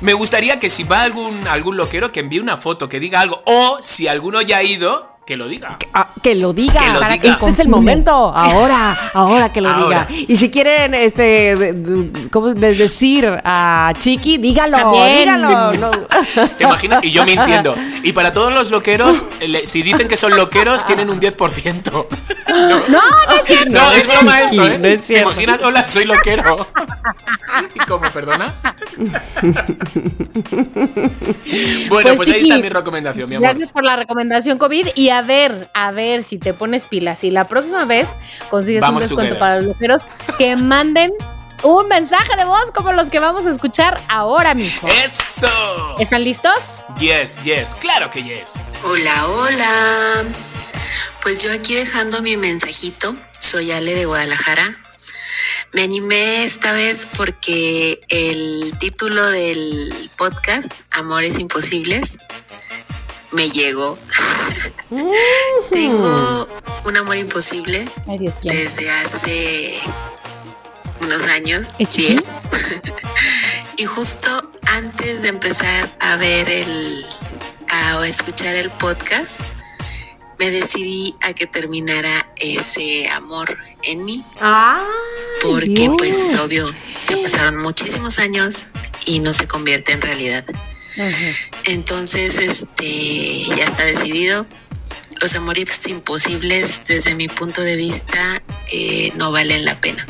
[0.00, 3.42] me gustaría que si va algún, algún loquero que envíe una foto, que diga algo,
[3.46, 5.78] o si alguno ya ha ido, que lo diga.
[5.94, 6.80] Ah, que lo diga.
[6.80, 7.32] Que lo Para diga.
[7.32, 8.12] Este es el momento.
[8.36, 10.06] Ahora, ahora que lo Ahora.
[10.08, 10.24] diga.
[10.28, 15.20] Y si quieren, este, de- ¿cómo de- decir a Chiqui, dígalo, También.
[15.20, 15.72] dígalo.
[15.78, 15.90] no.
[16.58, 17.02] ¿Te imaginas?
[17.04, 17.74] Y yo mintiendo.
[18.02, 19.24] Y para todos los loqueros,
[19.64, 22.06] si dicen que son loqueros, tienen un 10%.
[22.54, 23.70] No, No, no es cierto.
[23.72, 24.78] No, es broma esto, ¿eh?
[24.78, 25.60] no es ¿Te imaginas?
[25.64, 26.68] Hola, soy loquero.
[27.74, 28.54] ¿Y cómo, perdona?
[31.88, 33.48] bueno, pues, ahí Chiqui, está mi recomendación, mi amor.
[33.48, 37.30] Gracias por la recomendación COVID y a ver, a ver si te pones pilas y
[37.30, 38.08] la próxima vez
[38.50, 39.38] consigues Vamos un descuento together.
[39.38, 40.02] para los loqueros
[40.38, 41.10] que manden
[41.62, 44.88] un mensaje de voz como los que vamos a escuchar ahora mismo.
[44.88, 45.48] ¡Eso!
[45.98, 46.82] ¿Están listos?
[46.98, 48.60] Yes, yes, claro que yes.
[48.84, 50.24] Hola, hola.
[51.22, 53.16] Pues yo aquí dejando mi mensajito.
[53.38, 54.76] Soy Ale de Guadalajara.
[55.72, 62.18] Me animé esta vez porque el título del podcast, Amores Imposibles,
[63.34, 63.98] me llegó.
[65.70, 66.48] Tengo
[66.84, 68.56] un amor imposible Ay, Dios quién.
[68.56, 69.74] desde hace
[71.00, 71.72] unos años.
[71.96, 72.24] Bien.
[73.76, 74.28] y justo
[74.74, 77.06] antes de empezar a ver el,
[77.68, 79.40] a, escuchar el podcast,
[80.38, 84.24] me decidí a que terminara ese amor en mí.
[85.42, 85.94] Porque Dios.
[85.98, 86.66] pues obvio,
[87.10, 88.66] ya pasaron muchísimos años
[89.06, 90.44] y no se convierte en realidad.
[91.66, 94.46] Entonces, este, ya está decidido.
[95.20, 98.42] Los amores imposibles, desde mi punto de vista,
[98.72, 100.06] eh, no valen la pena.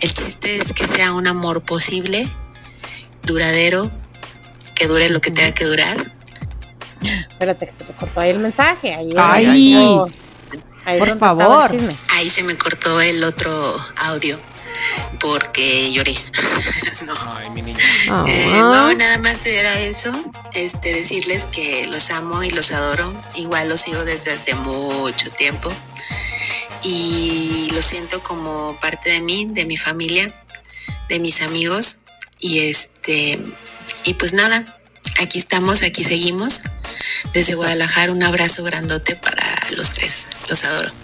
[0.00, 2.28] El chiste es que sea un amor posible,
[3.24, 3.90] duradero,
[4.74, 6.12] que dure lo que tenga que durar.
[7.30, 8.94] Espérate que se me cortó ahí el mensaje.
[8.94, 9.46] Ahí, Ay,
[10.84, 11.70] ahí por favor.
[12.10, 13.50] Ahí se me cortó el otro
[13.96, 14.38] audio
[15.20, 16.14] porque lloré.
[17.06, 17.14] no.
[17.36, 17.84] Ay, mi niña.
[18.10, 18.24] Ah.
[18.26, 20.12] Eh, no, nada más era eso.
[20.54, 23.12] Este, decirles que los amo y los adoro.
[23.36, 25.72] Igual los sigo desde hace mucho tiempo.
[26.82, 30.34] Y lo siento como parte de mí, de mi familia,
[31.08, 31.98] de mis amigos.
[32.40, 33.38] Y este,
[34.04, 34.80] y pues nada,
[35.20, 36.62] aquí estamos, aquí seguimos.
[37.32, 39.44] Desde Guadalajara, un abrazo grandote para
[39.76, 40.26] los tres.
[40.48, 41.01] Los adoro.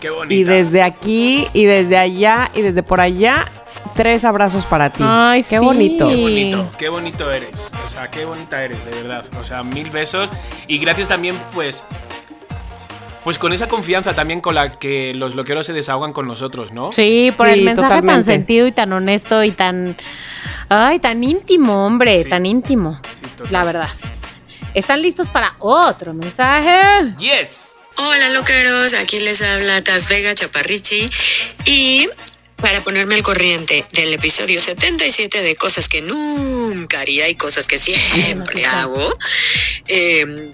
[0.00, 0.34] Qué bonita.
[0.34, 3.46] Y desde aquí, y desde allá, y desde por allá,
[3.94, 5.02] tres abrazos para ti.
[5.04, 5.64] Ay, Qué sí.
[5.64, 6.06] bonito.
[6.08, 7.72] Qué bonito, qué bonito eres.
[7.84, 9.24] O sea, qué bonita eres, de verdad.
[9.40, 10.30] O sea, mil besos.
[10.66, 11.84] Y gracias también, pues.
[13.24, 16.92] Pues con esa confianza también con la que los loqueros se desahogan con nosotros, ¿no?
[16.92, 19.96] Sí, por Sí, el mensaje tan sentido y tan honesto y tan.
[20.70, 22.28] Ay, tan íntimo, hombre, Sí.
[22.30, 22.98] tan íntimo.
[23.14, 23.52] Sí, total.
[23.52, 23.88] la verdad.
[24.74, 27.14] ¿Están listos para otro mensaje?
[27.18, 27.88] Yes.
[27.96, 31.08] Hola loqueros, aquí les habla Taz Vega Chaparrichi
[31.64, 32.08] y
[32.56, 37.78] para ponerme al corriente del episodio 77 de cosas que nunca haría y cosas que
[37.78, 39.16] siempre hago,
[39.86, 40.48] eh,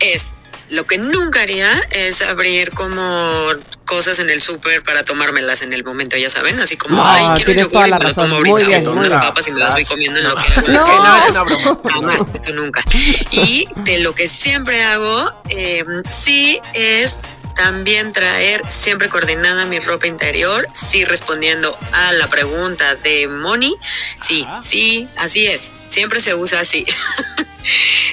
[0.00, 0.34] es
[0.70, 3.48] lo que nunca haría es abrir como
[3.84, 7.24] cosas en el súper para tomármelas en el momento, ya saben, así como, No, ay,
[7.36, 9.72] quiero tienes yogur toda y me lo tomo ahorita, bien, unas papas y me las
[9.72, 10.68] voy comiendo en lo que hago.
[10.68, 11.02] No.
[11.02, 11.80] No, es una broma.
[11.86, 12.82] Jamás, esto nunca.
[13.30, 17.22] Y de lo que siempre hago, eh, sí es
[17.58, 23.74] también traer siempre coordinada mi ropa interior, sí respondiendo a la pregunta de Moni,
[24.20, 24.56] sí, Ajá.
[24.56, 26.86] sí, así es, siempre se usa así.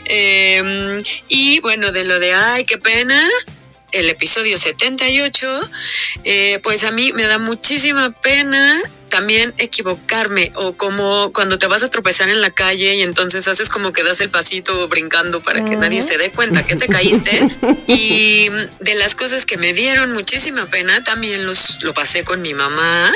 [0.07, 0.97] Em,
[1.30, 3.30] y bueno, de lo de, ay, qué pena,
[3.93, 5.69] el episodio 78,
[6.26, 8.81] eh, pues a mí me da muchísima pena
[9.15, 13.69] también equivocarme o como cuando te vas a tropezar en la calle y entonces haces
[13.69, 17.47] como que das el pasito brincando para que nadie se dé cuenta que te caíste.
[17.87, 18.49] Y
[18.81, 23.13] de las cosas que me dieron muchísima pena también los lo pasé con mi mamá.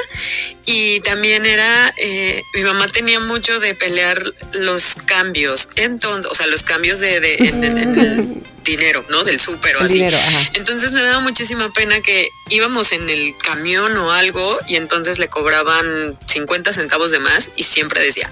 [0.65, 4.23] Y también era eh, mi mamá tenía mucho de pelear
[4.53, 5.69] los cambios.
[5.75, 9.75] Entonces o sea los cambios de, de- en, en- en el dinero no del súper
[9.77, 9.95] o así.
[9.95, 10.17] dinero,
[10.53, 15.27] entonces me daba muchísima pena que íbamos en el camión o algo y entonces le
[15.27, 18.29] cobraban 50 centavos de más y siempre decía,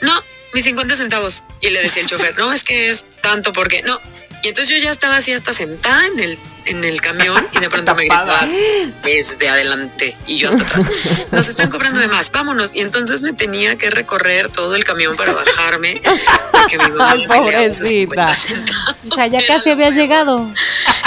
[0.00, 0.12] no,
[0.52, 1.44] mis 50 centavos.
[1.60, 4.00] Y le decía el chofer, no, es que es tanto porque no.
[4.42, 7.68] Y entonces yo ya estaba así hasta sentada en el, en el camión y de
[7.68, 8.48] pronto me gritaba
[9.02, 10.90] desde adelante y yo hasta atrás.
[11.30, 12.74] Nos están cobrando de más, vámonos.
[12.74, 16.00] Y entonces me tenía que recorrer todo el camión para bajarme
[16.52, 18.96] porque mi mamá Ay, me peleaba esos 50 pobrecita.
[19.10, 20.50] O sea, ya casi había llegado.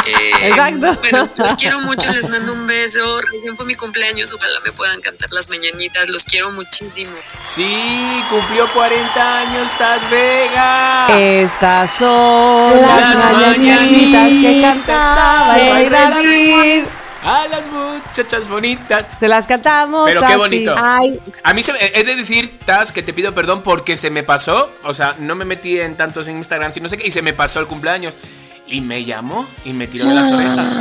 [0.06, 0.94] Eh, Exacto.
[1.02, 3.22] Bueno, los quiero mucho, les mando un beso.
[3.22, 6.10] Recién fue mi cumpleaños, ojalá me puedan cantar las mañanitas.
[6.10, 7.14] Los quiero muchísimo.
[7.42, 11.08] Sí, cumplió 40 años Taz Vega.
[11.18, 16.84] Estas son Las las, mañanitas que cantaba rey David.
[17.24, 19.08] A las muchachas bonitas.
[19.20, 20.38] Se las cantamos Pero qué así.
[20.38, 20.76] bonito.
[20.78, 24.22] Ay, A mí se he de decir, Taz, que te pido perdón porque se me
[24.22, 24.72] pasó.
[24.84, 27.24] O sea, no me metí en tantos en Instagram, y no sé qué, y se
[27.24, 28.16] me pasó el cumpleaños.
[28.68, 30.76] Y me llamó y me tiró de las orejas.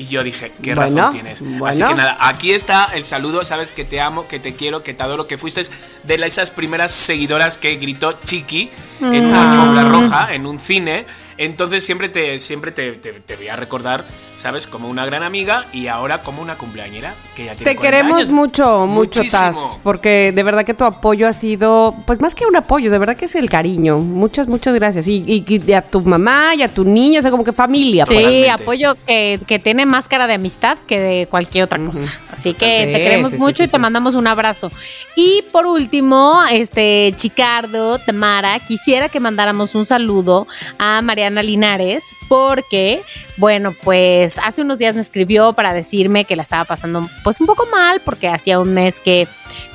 [0.00, 1.44] Y yo dije, qué Bueno, razón tienes.
[1.66, 3.44] Así que nada, aquí está el saludo.
[3.44, 5.60] Sabes que te amo, que te quiero, que te adoro, que fuiste
[6.04, 8.70] de esas primeras seguidoras que gritó Chiqui
[9.02, 11.04] en una alfombra roja, en un cine.
[11.36, 14.04] Entonces siempre te, siempre te, te- te voy a recordar,
[14.36, 14.66] ¿sabes?
[14.66, 18.16] Como una gran amiga y ahora como una cumpleañera que ya tiene Te 40 queremos
[18.20, 18.30] años.
[18.30, 22.56] mucho, mucho, Taz, porque de verdad que tu apoyo ha sido, pues más que un
[22.56, 24.00] apoyo, de verdad que es el cariño.
[24.00, 25.08] Muchas, muchas gracias.
[25.08, 28.04] Y, y- y a tu mamá y a tu niña, o sea, como que familia.
[28.04, 28.18] pues.
[28.22, 32.08] sí, apoyo que, que tiene más cara de amistad que de cualquier otra cosa.
[32.30, 34.70] Así que Sí, te queremos sí, mucho sí, y te mandamos un abrazo.
[35.16, 40.46] Y por último, este Chicardo, Tamara, quisiera que mandáramos un saludo
[40.78, 43.02] a Mariana Linares porque,
[43.36, 47.46] bueno, pues hace unos días me escribió para decirme que la estaba pasando pues un
[47.46, 49.26] poco mal porque hacía un mes que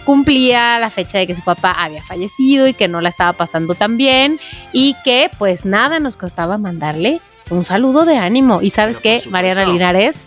[0.05, 3.75] cumplía la fecha de que su papá había fallecido y que no la estaba pasando
[3.75, 4.39] tan bien
[4.71, 8.61] y que pues nada nos costaba mandarle un saludo de ánimo.
[8.61, 9.65] Y sabes Pero qué, Mariana.
[9.65, 10.23] Linares,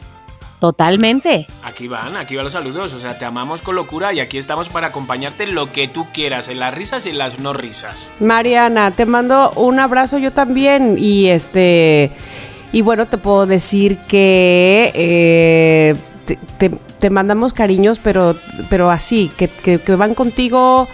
[0.59, 1.47] totalmente.
[1.62, 2.93] Aquí van, aquí van los saludos.
[2.95, 6.07] O sea, te amamos con locura y aquí estamos para acompañarte en lo que tú
[6.12, 8.11] quieras, en las risas y en las no risas.
[8.20, 12.12] Mariana, te mando un abrazo yo también y este
[12.73, 15.95] y bueno te puedo decir que eh,
[16.27, 18.36] te, te- te mandamos cariños pero
[18.69, 20.86] pero así que, que- que van contigo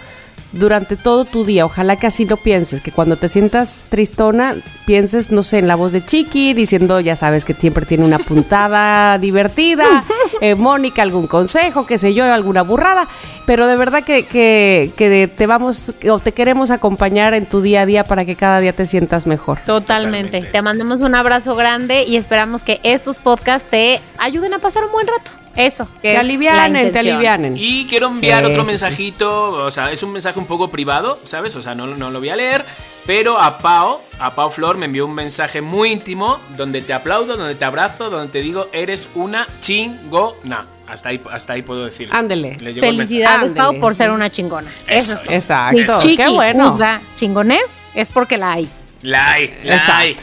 [0.55, 1.65] durante todo tu día.
[1.65, 4.55] Ojalá que así lo pienses, que cuando te sientas tristona,
[4.85, 8.19] pienses, no sé, en la voz de Chiqui, diciendo, ya sabes que siempre tiene una
[8.19, 10.03] puntada divertida,
[10.41, 13.07] eh, Mónica, algún consejo, qué sé yo, alguna burrada,
[13.45, 17.81] pero de verdad que, que, que te vamos o te queremos acompañar en tu día
[17.81, 19.59] a día para que cada día te sientas mejor.
[19.65, 19.85] Totalmente.
[19.85, 20.51] Totalmente.
[20.51, 24.91] Te mandamos un abrazo grande y esperamos que estos podcasts te ayuden a pasar un
[24.91, 25.44] buen rato.
[25.55, 27.55] Eso, que la alivianen, te alivianen.
[27.57, 28.67] Y quiero enviar Sí, otro sí, sí.
[28.67, 31.55] mensajito, o sea, es un mensaje un poco privado, ¿sabes?
[31.55, 32.65] O sea, no, no lo voy a leer,
[33.05, 37.37] pero a Pau, a Pau Flor me envió un mensaje muy íntimo donde te aplaudo,
[37.37, 40.67] donde te abrazo, donde te digo, eres una chingona.
[40.87, 42.09] Hasta ahí, hasta ahí puedo decir.
[42.11, 42.57] Ándele.
[42.59, 43.21] Le llegó el mensaje.
[43.23, 43.53] Felicidades.
[43.53, 44.71] Pau, por ser una chingona.
[44.87, 45.29] Eso Eso, es.
[45.29, 45.35] es.
[45.35, 45.93] Exacto.
[46.15, 46.69] Qué bueno.
[46.71, 48.69] juzga chingonés, es porque la hay.
[49.05, 50.15] La hay, la hay.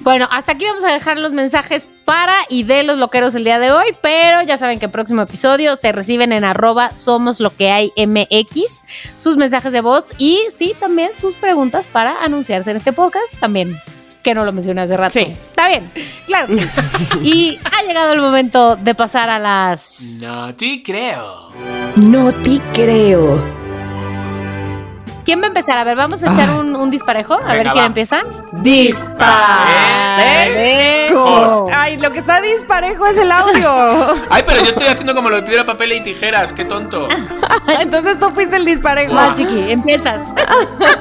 [0.00, 3.60] Bueno, hasta aquí vamos a dejar los mensajes para y de los loqueros el día
[3.60, 7.54] de hoy, pero ya saben que el próximo episodio se reciben en arroba somos lo
[7.54, 12.78] que hay MX, sus mensajes de voz y sí, también sus preguntas para anunciarse en
[12.78, 13.78] este podcast también.
[14.24, 15.12] Que no lo mencioné hace rato.
[15.12, 15.36] Sí.
[15.46, 15.88] Está bien,
[16.26, 16.48] claro.
[16.48, 16.68] que sí.
[17.22, 20.00] y ha llegado el momento de pasar a las.
[20.00, 21.52] No te creo.
[21.94, 23.63] No te creo.
[25.24, 25.78] ¿Quién va a empezar?
[25.78, 27.34] A ver, vamos a echar un, un disparejo.
[27.34, 27.86] A ver quién va.
[27.86, 28.20] empieza.
[28.52, 29.24] Disparejos.
[31.74, 34.14] Ay, lo que está disparejo es el audio.
[34.30, 37.08] Ay, pero yo estoy haciendo como lo de piedra, papel y tijeras, qué tonto.
[37.80, 39.14] Entonces tú fuiste el disparejo.
[39.14, 40.20] Vas, chiqui, empiezas.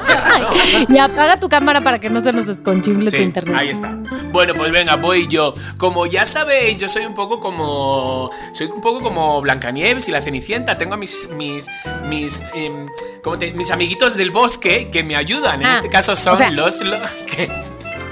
[0.90, 3.56] y apaga tu cámara para que no se nos esconchifle tu Sí, internet.
[3.58, 3.98] ahí está.
[4.32, 5.54] Bueno, pues venga, voy yo.
[5.78, 8.30] Como ya sabéis, yo soy un poco como.
[8.54, 10.78] Soy un poco como Blancanieves y la Cenicienta.
[10.78, 11.30] Tengo a mis.
[11.36, 11.68] mis.
[12.06, 12.46] mis.
[12.54, 12.88] em,
[13.24, 15.62] ¿cómo te- mis amiguitos del bosque que me ayudan.
[15.62, 16.82] En Ah, este caso son o sea- los.
[16.82, 17.50] lo- que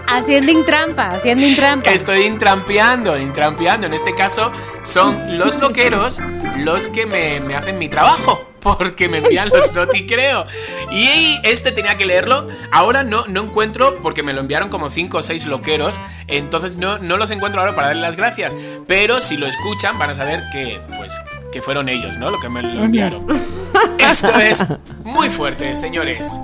[0.08, 1.90] Haciendo intrampa, haciendo intrampa.
[1.92, 3.88] estoy intrampeando, intrampeando.
[3.88, 4.52] En este caso
[4.84, 6.20] son los loqueros
[6.58, 8.48] los que me, me hacen mi trabajo.
[8.62, 10.46] Porque me envían los noti creo.
[10.92, 12.48] Y este tenía que leerlo.
[12.72, 16.00] Ahora no, no encuentro, porque me lo enviaron como 5 o 6 loqueros.
[16.28, 18.54] Entonces no, no los encuentro ahora para darle las gracias.
[18.88, 21.20] Pero si lo escuchan, van a saber que, pues,
[21.52, 22.32] que fueron ellos, ¿no?
[22.32, 23.28] Lo que me lo enviaron.
[24.00, 24.64] Esto es
[25.04, 26.42] muy fuerte, señores.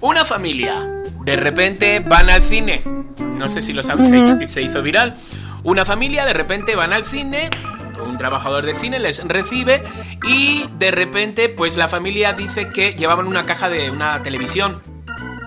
[0.00, 0.74] Una familia.
[1.24, 2.82] De repente van al cine.
[3.38, 5.16] No sé si lo sabes, se, se hizo viral.
[5.64, 7.50] Una familia de repente van al cine.
[8.04, 9.82] Un trabajador del cine les recibe
[10.26, 14.80] y de repente pues la familia dice que llevaban una caja de una televisión.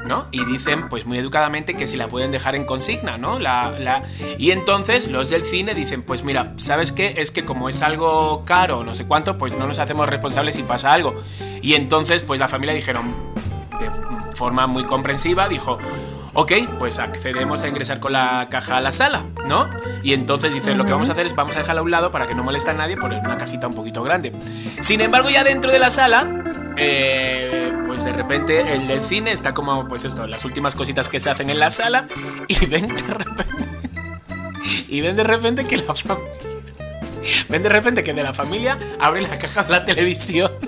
[0.05, 0.27] ¿No?
[0.31, 3.39] Y dicen, pues muy educadamente, que si la pueden dejar en consigna, ¿no?
[3.39, 4.03] La, la...
[4.37, 7.15] Y entonces los del cine dicen, pues mira, ¿sabes qué?
[7.17, 10.63] Es que como es algo caro, no sé cuánto, pues no nos hacemos responsables si
[10.63, 11.13] pasa algo.
[11.61, 13.13] Y entonces, pues la familia dijeron,
[13.79, 15.77] de forma muy comprensiva, dijo,
[16.33, 19.69] ok, pues accedemos a ingresar con la caja a la sala, ¿no?
[20.03, 22.11] Y entonces dicen, lo que vamos a hacer es vamos a dejarla a un lado
[22.11, 24.33] para que no moleste a nadie, poner una cajita un poquito grande.
[24.79, 26.27] Sin embargo, ya dentro de la sala,
[26.77, 27.50] eh,
[28.01, 31.29] pues de repente el del cine está como, pues esto, las últimas cositas que se
[31.29, 32.07] hacen en la sala,
[32.47, 33.43] y ven de repente,
[34.87, 36.33] y ven de repente que la familia,
[37.47, 40.51] ven de repente que de la familia abre la caja de la televisión.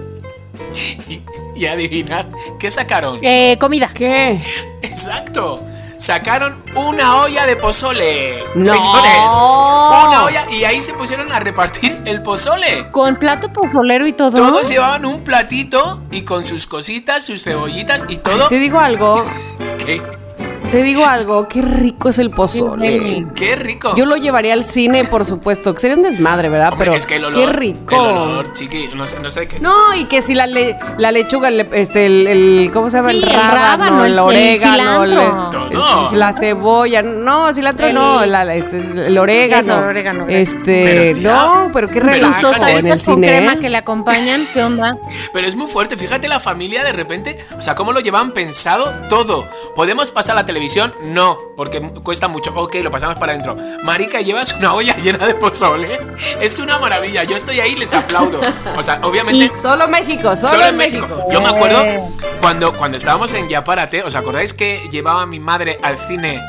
[1.08, 1.22] Y,
[1.56, 2.26] y adivinad,
[2.60, 3.20] ¿qué sacaron?
[3.22, 3.90] Eh, comida.
[3.94, 4.40] ¿Qué?
[4.82, 5.64] Exacto.
[5.98, 8.44] Sacaron una olla de pozole.
[8.56, 8.74] No.
[8.74, 9.18] Señores.
[9.18, 10.46] Una olla.
[10.52, 12.90] Y ahí se pusieron a repartir el pozole.
[12.92, 14.32] Con plato pozolero y todo.
[14.32, 18.48] Todos llevaban un platito y con sus cositas, sus cebollitas y todo.
[18.48, 19.16] Te digo algo.
[19.86, 20.02] ¡Qué,
[20.74, 21.48] Te digo algo.
[21.48, 23.26] Qué rico es el pozole.
[23.36, 23.96] qué rico!
[23.96, 25.74] Yo lo llevaría al cine, por supuesto.
[25.74, 26.74] que Sería un desmadre, ¿verdad?
[26.74, 27.40] Hombre, Pero es que el olor.
[27.52, 27.96] qué rico.
[27.96, 28.90] El olor, chiqui.
[28.96, 29.60] No sé, no sé qué.
[29.60, 33.12] No, y que si la, le- la lechuga, el, este, el, el- ¿cómo se llama?
[33.12, 35.50] Sí, el el rábano, el, el- el orégano, el- cilantro.
[35.70, 36.12] Todo.
[36.14, 39.62] el- la cebolla, no, cilantro El- no, la- este, el orégano.
[39.62, 40.26] Eso, orégano.
[40.28, 43.28] Este, Pero, tía, no, pero qué relajo en el con cine.
[43.28, 43.60] crema ¿eh?
[43.60, 44.98] que le acompañan, ¿qué onda?
[45.34, 48.92] Pero es muy fuerte, fíjate la familia de repente, o sea, cómo lo llevan pensado
[49.08, 49.48] todo.
[49.76, 50.63] ¿Podemos pasar la televisión?
[51.04, 52.52] No, porque cuesta mucho.
[52.56, 53.56] Ok, lo pasamos para adentro.
[53.84, 56.00] Marica, llevas una olla llena de pozole.
[56.40, 58.40] Es una maravilla, yo estoy ahí y les aplaudo.
[58.78, 59.56] O sea, obviamente...
[59.56, 61.08] Solo México, solo, Solo en México.
[61.32, 62.02] Yo me acuerdo Eh.
[62.42, 66.42] cuando, cuando estábamos en Yaparate, ¿os acordáis que llevaba a mi madre al cine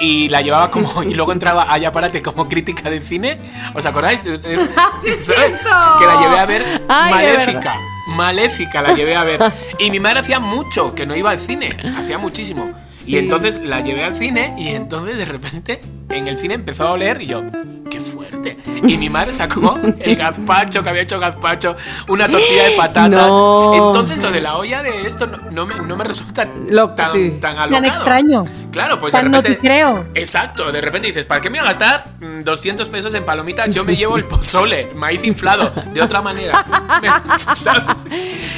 [0.00, 1.02] y la llevaba como.
[1.02, 3.40] y luego entraba a Yaparate como crítica de cine?
[3.74, 4.20] ¿Os acordáis?
[4.22, 5.24] sí es ¿Sabes?
[5.24, 5.70] cierto.
[5.98, 7.74] Que la llevé a ver Ay, Maléfica.
[8.08, 9.40] Maléfica la llevé a ver.
[9.78, 11.76] Y mi madre hacía mucho que no iba al cine.
[11.98, 12.70] Hacía muchísimo.
[13.06, 16.92] Y entonces la llevé al cine y entonces de repente en el cine empezó a
[16.92, 17.42] oler y yo,
[17.90, 18.56] qué fuerte.
[18.86, 21.76] Y mi madre sacó el gazpacho, que había hecho gazpacho,
[22.08, 23.08] una tortilla de patata.
[23.08, 23.72] No.
[23.74, 27.12] Entonces lo de la olla de esto no, no me, no me resulta Lo- tan,
[27.12, 27.38] sí.
[27.40, 27.82] tan alocado.
[27.82, 28.44] Tan extraño.
[28.72, 29.60] Claro, pues Tan de no repente.
[29.62, 30.04] te creo.
[30.14, 33.70] Exacto, de repente dices, ¿para qué me voy a gastar mm, 200 pesos en palomitas?
[33.74, 36.62] Yo me llevo el pozole, maíz inflado, de otra manera.
[37.38, 38.06] ¿Sabes?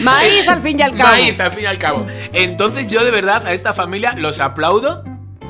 [0.03, 1.09] Maíz al fin y al cabo.
[1.09, 2.07] Maíz, al fin y al cabo.
[2.33, 5.05] Entonces yo de verdad a esta familia los aplaudo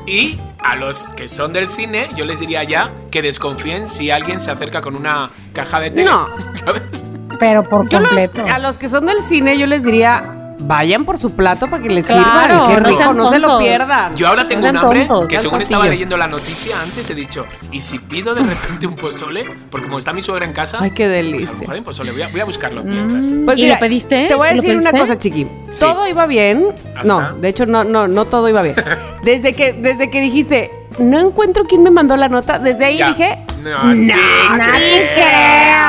[0.05, 4.39] y a los que son del cine yo les diría ya que desconfíen si alguien
[4.39, 6.09] se acerca con una caja de tele.
[6.09, 6.27] No.
[6.53, 7.05] ¿Sabes?
[7.39, 11.17] Pero por Yo los- a los que son del cine, yo les diría, vayan por
[11.17, 12.67] su plato para que les Claro, sirvan.
[12.67, 14.15] Qué no rico, no se lo pierdan.
[14.15, 17.45] Yo ahora tengo un hambre tontos, que según estaba leyendo la noticia antes he dicho,
[17.71, 19.45] ¿y si pido de repente un pozole?
[19.69, 21.57] Porque como está mi suegra en casa, Ay, qué pues a lo delicia.
[21.59, 22.11] mejor hay un pozole.
[22.11, 23.25] Voy a, voy a buscarlo mientras.
[23.45, 24.27] Pues ¿Y mira, lo pediste?
[24.27, 25.47] Te voy a ¿Lo decir una cosa, chiqui.
[25.69, 25.79] Sí.
[25.79, 26.65] Todo iba bien.
[26.95, 28.75] Hasta- No, de hecho, no, no, no todo iba bien.
[29.23, 33.07] Desde que, desde que dijiste, no encuentro quién me mandó la nota, desde ahí Ya.
[33.09, 35.79] dije, No, te creo.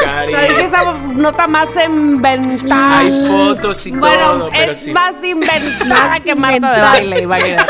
[0.00, 0.32] Cari.
[0.32, 2.98] ¿Sabes que esa nota más inventada?
[2.98, 4.92] Hay fotos y bueno, todo, pero es sí.
[4.92, 7.64] más inventada que Marta de baile, imagínate.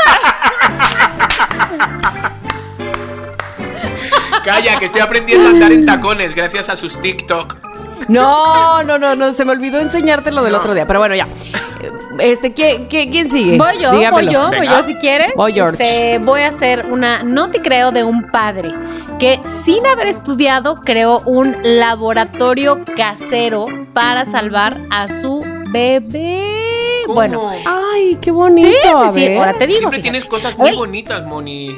[4.43, 7.55] Calla, que estoy aprendiendo a andar en tacones gracias a sus TikTok.
[8.09, 11.27] No, no, no, no, se me olvidó enseñarte lo del otro día, pero bueno, ya.
[12.19, 13.57] Este, ¿qué, qué, quién sigue?
[13.57, 14.11] Voy yo, Dígamelo.
[14.11, 15.31] voy yo, voy yo si quieres.
[15.35, 15.81] Voy, George.
[15.83, 18.73] Este, voy a hacer una, no te creo, de un padre
[19.19, 26.41] que sin haber estudiado creó un laboratorio casero para salvar a su bebé.
[27.05, 27.15] ¿Cómo?
[27.15, 28.67] Bueno, Ay, qué bonito.
[28.71, 29.77] sí, sí, sí, ahora te digo.
[29.79, 30.01] Siempre fíjate.
[30.01, 31.75] tienes cosas muy Él- bonitas, Moni.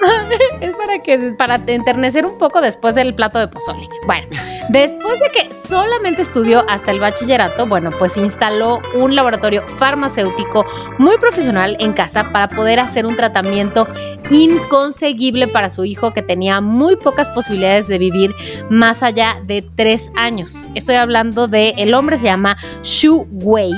[0.60, 3.88] Es para que para enternecer un poco después del plato de pozole.
[4.06, 4.26] Bueno,
[4.68, 10.64] después de que solamente estudió hasta el bachillerato, bueno, pues instaló un laboratorio farmacéutico
[10.98, 13.86] muy profesional en casa para poder hacer un tratamiento
[14.30, 18.34] inconseguible para su hijo que tenía muy pocas posibilidades de vivir
[18.68, 20.68] más allá de tres años.
[20.74, 23.72] Estoy hablando de el hombre se llama Xu Wei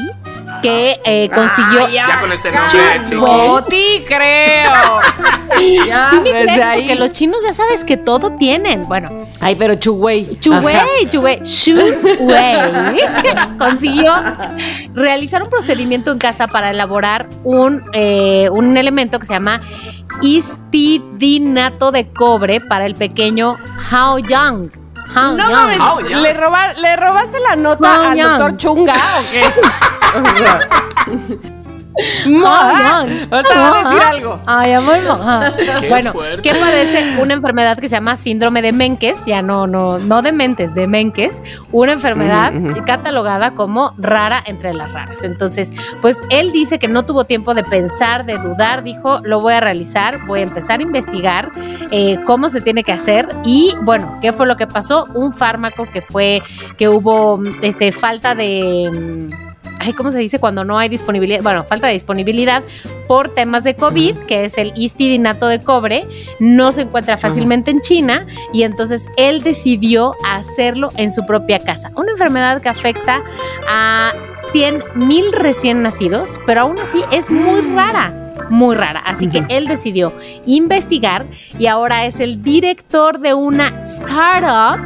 [0.63, 2.71] que eh, consiguió Ay, Ya con ese nombre,
[3.69, 4.73] te creo.
[5.87, 6.81] ya, Sí desde creen, ahí.
[6.83, 8.87] porque los chinos ya sabes que todo tienen.
[8.89, 9.11] Bueno,
[9.41, 10.39] Ay, pero Chuwei.
[10.41, 10.77] Chuwei.
[11.11, 12.93] Chuwei, Chuwei
[13.59, 14.13] consiguió
[14.95, 19.61] realizar un procedimiento en casa para elaborar un, eh, un elemento que se llama
[20.21, 23.57] histidinato de cobre para el pequeño
[23.91, 24.82] Hao Yang.
[25.15, 25.79] Hao No mames.
[26.11, 29.43] ¿le, roba- ¿le robaste la nota No, al doctor Chunga o qué?
[30.15, 30.61] O sea,
[32.27, 33.29] Moja, Yang.
[33.31, 34.09] ahorita a decir Moja.
[34.11, 34.41] algo.
[34.47, 35.53] Ay, amor, moja.
[35.81, 36.43] Qué bueno, fuerte.
[36.43, 40.33] que padece una enfermedad que se llama síndrome de Menkes, ya no, no, no de
[40.33, 42.53] mentes, de Menkes, una enfermedad
[42.87, 45.23] catalogada como rara entre las raras.
[45.23, 49.55] Entonces, pues él dice que no tuvo tiempo de pensar, de dudar, dijo, lo voy
[49.55, 51.53] a realizar, voy a empezar a investigar
[51.91, 55.07] eh, cómo se tiene que hacer y bueno, ¿qué fue lo que pasó?
[55.15, 56.43] Un fármaco que fue,
[56.77, 59.51] que hubo este, falta de...
[59.85, 61.43] Ay, ¿cómo se dice cuando no hay disponibilidad?
[61.43, 62.63] Bueno, falta de disponibilidad
[63.07, 66.07] por temas de COVID, que es el histidinato de cobre,
[66.41, 71.91] no se encuentra fácilmente en China y entonces él decidió hacerlo en su propia casa.
[71.97, 73.23] Una enfermedad que afecta
[73.69, 74.13] a
[74.53, 78.13] 100 mil recién nacidos, pero aún así es muy rara.
[78.51, 79.01] Muy rara.
[79.07, 80.13] Así que él decidió
[80.47, 81.27] investigar
[81.59, 84.81] y ahora es el director de una startup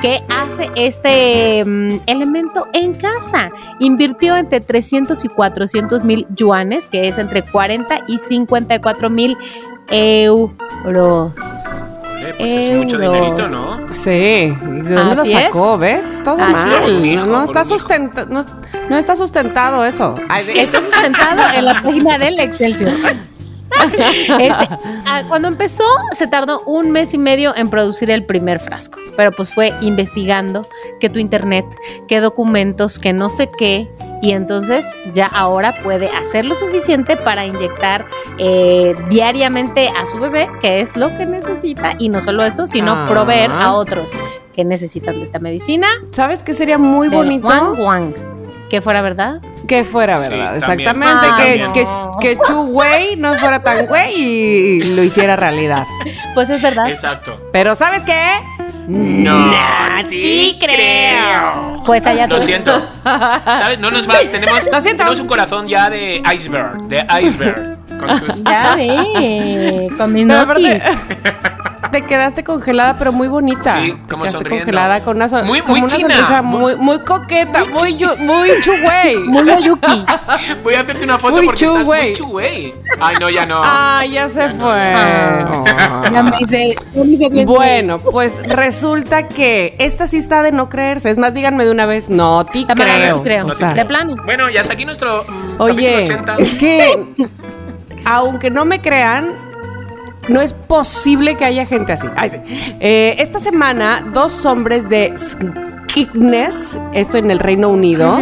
[0.00, 3.50] que hace este mm, elemento en casa.
[3.80, 9.36] Invirtió entre 300 y 400 mil yuanes, que es entre 40 y 54 mil
[9.88, 10.52] euros.
[10.84, 13.72] Ole, pues es mucho dinerito, ¿no?
[13.92, 15.76] Sí, ¿y ¿de dónde lo sacó?
[15.76, 16.20] ¿Ves?
[16.22, 17.04] Todo Así mal.
[17.04, 17.26] es.
[17.26, 18.42] No, está sustenta- no,
[18.88, 20.14] no está sustentado eso.
[20.54, 22.92] Está sustentado en la página del Excelsior.
[23.84, 28.98] Este, ah, cuando empezó, se tardó un mes y medio en producir el primer frasco.
[29.16, 30.68] Pero pues fue investigando
[31.00, 31.66] que tu internet,
[32.06, 33.90] que documentos, que no sé qué.
[34.20, 38.06] Y entonces ya ahora puede hacer lo suficiente para inyectar
[38.38, 41.94] eh, diariamente a su bebé, que es lo que necesita.
[41.98, 43.06] Y no solo eso, sino Ah.
[43.08, 44.12] proveer a otros
[44.54, 45.86] que necesitan de esta medicina.
[46.10, 47.46] ¿Sabes qué sería muy bonito?
[47.48, 48.12] Wang Wang.
[48.68, 49.40] Que fuera verdad.
[49.66, 50.88] Que fuera Sí, verdad, también.
[50.90, 51.26] exactamente.
[51.30, 51.36] Ah,
[51.72, 52.18] que, no.
[52.18, 55.86] que, que Chu Wei no fuera tan güey y lo hiciera realidad.
[56.34, 56.88] Pues es verdad.
[56.88, 57.40] Exacto.
[57.52, 58.20] Pero ¿sabes qué?
[58.88, 59.50] No
[60.08, 61.82] te creo.
[61.84, 62.42] Pues allá Lo tú.
[62.42, 62.86] siento.
[63.04, 63.78] ¿Sabes?
[63.78, 64.28] No nos vas.
[64.30, 64.98] Tenemos, Lo siento.
[64.98, 66.82] tenemos un corazón ya de iceberg.
[66.88, 67.76] De iceberg.
[67.98, 70.82] Con tus- Ya ve, con mis notis.
[71.92, 73.72] Te quedaste congelada, pero muy bonita.
[73.72, 74.64] Sí, como Quedaste sonriendo.
[74.66, 76.10] congelada con una, son- Muy- muy una china.
[76.14, 79.16] sonrisa muy, muy coqueta, muy, yu- muy Chu Wei.
[79.18, 80.04] Muy Oyuki.
[80.64, 82.02] Voy a hacerte una foto Muy porque estás chuwei.
[82.08, 82.74] muy chuwei.
[83.00, 83.60] Ay, no, ya no.
[83.62, 84.94] Ah, ya se fue.
[84.94, 85.50] Ah.
[85.52, 85.64] Oh.
[86.12, 87.46] Ya me hice, ya me hice bien.
[87.46, 91.10] Bueno, pues resulta que esta sí está de no creerse.
[91.10, 93.16] Es más, díganme de una vez, no Tamara, creo.
[93.16, 93.46] no creo.
[93.46, 94.16] O sea, de plano.
[94.24, 96.36] Bueno, ya hasta aquí nuestro mm, Oye, capítulo 80.
[96.38, 97.06] es que
[98.06, 99.36] aunque no me crean,
[100.28, 102.06] no es posible que haya gente así.
[102.16, 102.38] Ay, sí.
[102.80, 108.20] Eh, esta semana, dos hombres de Skegness, esto en el Reino Unido,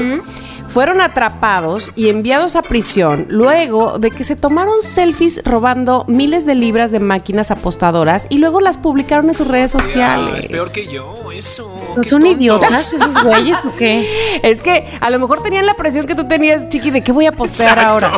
[0.68, 6.54] fueron atrapados y enviados a prisión luego de que se tomaron selfies robando miles de
[6.54, 10.44] libras de máquinas apostadoras y luego las publicaron en sus redes Ya, sociales.
[10.44, 11.72] es peor que yo, eso.
[11.96, 12.40] ¿No son tontos.
[12.42, 14.38] idiotas esos güeyes o qué?
[14.42, 17.26] Es que a lo mejor tenían la presión que tú tenías, Chiqui, de qué voy
[17.26, 18.12] a postear ahora.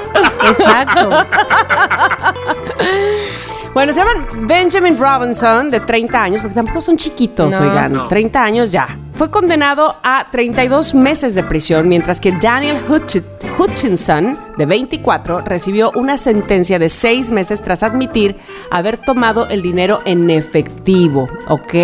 [0.50, 1.10] Exacto.
[3.78, 7.68] Bueno, se llaman Benjamin Robinson, de 30 años, porque tampoco son chiquitos, No.
[7.68, 7.92] oigan.
[7.92, 8.08] No.
[8.08, 8.98] 30 años ya.
[9.12, 13.22] fue condenado a 32 meses de prisión, mientras que Daniel Hutch-
[13.56, 18.36] Hutchinson, de 24, recibió una sentencia de 6 meses tras admitir
[18.72, 21.74] haber tomado el dinero en efectivo, ¿ok?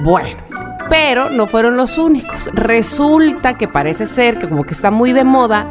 [0.00, 0.36] Bueno,
[0.92, 2.50] pero no fueron los únicos.
[2.52, 5.66] Resulta que parece ser que como que está muy de moda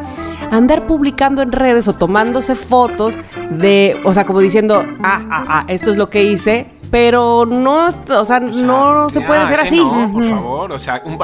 [0.49, 3.19] andar publicando en redes o tomándose fotos
[3.52, 7.85] de, o sea, como diciendo, ah, ah, ah, esto es lo que hice, pero no,
[7.85, 9.77] o sea, O sea, no se ya, puede hacer así.
[9.77, 11.19] No, por favor, o sea, un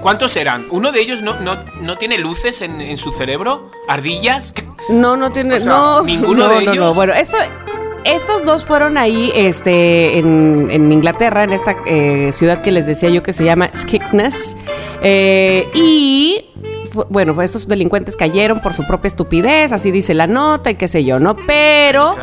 [0.00, 0.66] ¿cuántos serán?
[0.72, 3.70] ¿Uno de ellos no, no, no tiene luces en, en su cerebro?
[3.86, 4.52] ¿Ardillas?
[4.88, 6.96] No, no tiene, O sea, no, ninguno no, de ellos.
[6.96, 7.36] Bueno, esto,
[8.14, 13.10] estos dos fueron ahí, este, en, en Inglaterra, en esta eh, ciudad que les decía
[13.10, 14.56] yo que se llama Skegness,
[15.02, 16.44] eh, y
[17.08, 21.04] bueno, estos delincuentes cayeron por su propia estupidez, así dice la nota y qué sé
[21.04, 21.36] yo, ¿no?
[21.36, 22.16] Pero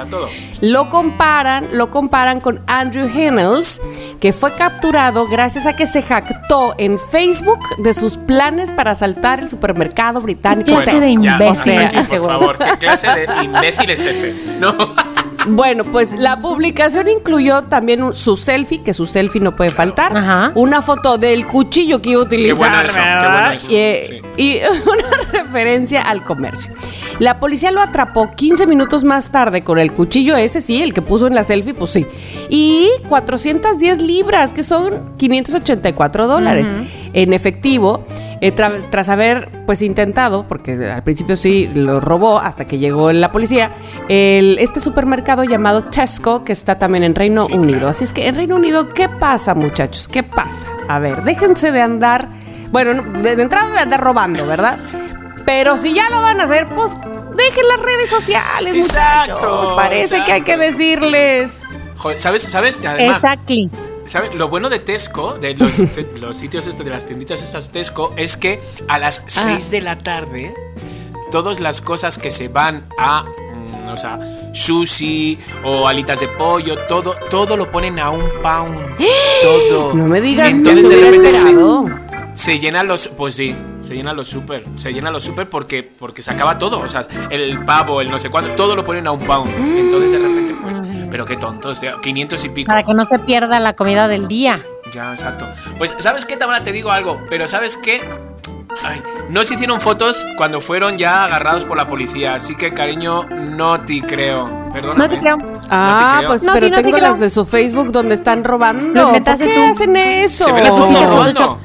[0.62, 3.82] lo comparan, lo comparan con Andrew Hennels,
[4.20, 9.40] que fue capturado gracias a que se jactó en Facebook de sus planes para asaltar
[9.40, 10.66] el supermercado británico.
[10.66, 14.36] ¿Qué clase de ya, imbécil aquí, por favor, ¿qué clase de imbécil es ese?
[14.60, 14.74] No.
[15.48, 20.16] Bueno, pues la publicación incluyó también un- su selfie, que su selfie no puede faltar.
[20.18, 20.52] Ajá.
[20.56, 22.58] Una foto del cuchillo que iba a utilizar.
[22.58, 23.32] bueno eso, qué ¿verdad?
[23.42, 24.58] bueno eso, Y, eh, y
[24.90, 26.74] una referencia al comercio.
[27.20, 31.02] La policía lo atrapó 15 minutos más tarde con el cuchillo ese, sí, el que
[31.02, 32.06] puso en la selfie, pues sí.
[32.50, 36.72] Y 410 libras, que son 584 dólares
[37.14, 38.04] en efectivo.
[38.42, 43.12] eh, tra- tras haber pues intentado, porque al principio sí lo robó hasta que llegó
[43.14, 43.72] la policía,
[44.10, 47.72] el, este supermercado llamado Tesco, que está también en Reino Sí, Unido.
[47.80, 47.88] claro.
[47.90, 50.10] Así es que en Reino Unido, ¿qué pasa, muchachos?
[50.10, 50.68] ¿Qué pasa?
[50.90, 52.28] A ver, déjense de andar,
[52.72, 54.78] bueno, no, de, de entrada de andar robando, ¿verdad?
[55.46, 56.98] Pero si ya lo van a hacer, pues
[57.36, 59.76] dejen las redes sociales, Exacto, muchachos.
[59.76, 61.64] Parece que hay que decirles.
[61.98, 62.44] Joder, ¿sabes?
[62.44, 62.80] ¿Sabes?
[62.86, 63.70] Además, Exactly.
[64.06, 64.34] ¿sabes?
[64.34, 68.14] Lo bueno de Tesco, de los, de los sitios estos, de las tienditas estas Tesco,
[68.16, 70.54] es que a las 6 de la tarde,
[71.32, 74.20] todas las cosas que se van a, mm, o sea,
[74.54, 78.80] sushi o alitas de pollo, todo, todo lo ponen a un pound.
[79.42, 79.94] Todo.
[79.94, 81.30] No me digas que Entonces se de repente
[82.36, 86.22] se, llenan los, pues sí, se llenan los super, se llenan los super porque, porque
[86.22, 89.12] se acaba todo, o sea, el pavo, el no sé cuánto, todo lo ponen a
[89.12, 89.52] un pound.
[89.78, 92.68] Entonces de repente, pues, pero qué tontos, tío, 500 y pico.
[92.68, 94.60] Para que no se pierda la comida del día.
[94.92, 95.48] Ya, exacto.
[95.78, 96.62] Pues, ¿sabes qué, Tamara?
[96.62, 98.08] Te digo algo, pero ¿sabes qué?
[98.84, 103.24] Ay, no se hicieron fotos cuando fueron ya agarrados por la policía, así que, cariño,
[103.30, 104.50] no te creo.
[104.74, 105.08] Perdóname.
[105.08, 105.38] No te creo.
[105.70, 106.30] Ah, creo.
[106.30, 109.12] pues No, pero no tengo las de su Facebook donde están robando.
[109.12, 109.62] ¿Por qué tú.
[109.72, 110.46] hacen eso?
[110.46, 111.60] Se ve la foto robando.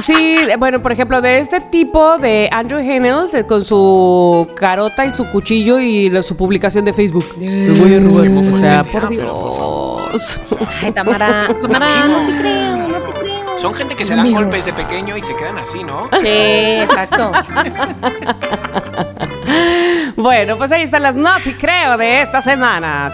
[0.00, 5.10] Sí, bueno, por ejemplo, de este tipo de Andrew Hennels eh, con su carota y
[5.10, 7.26] su cuchillo y lo- su publicación de Facebook.
[7.38, 8.28] Lo voy a robar.
[8.28, 10.38] o sea, por Dios.
[10.82, 11.48] Ay, Tamara.
[11.60, 13.58] Tamara, no te creo, no te creo.
[13.58, 16.08] Son gente que se dan golpes de pequeño y se quedan así, ¿no?
[16.22, 17.32] Sí, exacto.
[20.16, 23.12] Bueno, pues ahí están las no te creo de esta semana.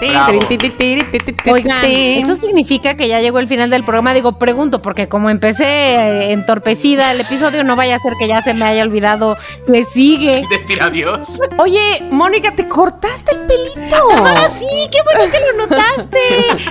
[1.50, 4.14] Oigan, eso significa que ya llegó el final del programa.
[4.14, 8.42] Digo, pregunto, porque como empecé eh, entorpecida el episodio, no vaya a ser que ya
[8.42, 9.36] se me haya olvidado
[9.66, 10.44] que sigue.
[10.50, 11.40] Decir adiós.
[11.58, 13.96] Oye, Mónica, te cortaste el pelito.
[14.36, 16.18] Ah, sí, qué bueno que lo notaste.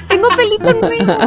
[0.08, 1.18] Tengo pelito nuevo.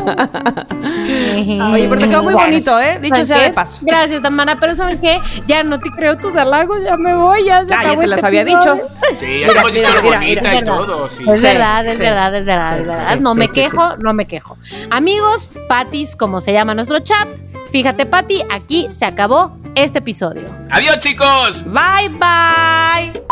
[1.72, 2.98] Oye, pero te quedó muy Bueno, bonito, ¿eh?
[3.00, 3.44] Dicho ¿saben sea qué?
[3.44, 3.80] de paso.
[3.84, 5.20] Gracias, Tamara, pero ¿saben qué?
[5.46, 8.22] Ya no te creo tus halagos, ya me voy, ya se Ya, ya te las
[8.24, 8.74] había episodio.
[8.74, 8.87] dicho.
[9.14, 10.76] Sí, ya hemos dicho lo mira, bonita Es y verdad.
[10.76, 11.24] todo, sí.
[11.30, 12.02] Es Sí, verdad, es sí.
[12.02, 13.14] verdad, es verdad, es verdad.
[13.14, 13.96] sí, No sí, me sí, quejo, sí.
[14.00, 14.58] no me quejo.
[14.90, 17.28] Amigos, Patis, como se llama nuestro chat,
[17.72, 20.42] fíjate, Pati, aquí se acabó este episodio.
[20.70, 21.64] Adiós, chicos.
[21.66, 23.22] Bye, bye.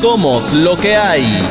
[0.00, 1.42] Somos lo que hay.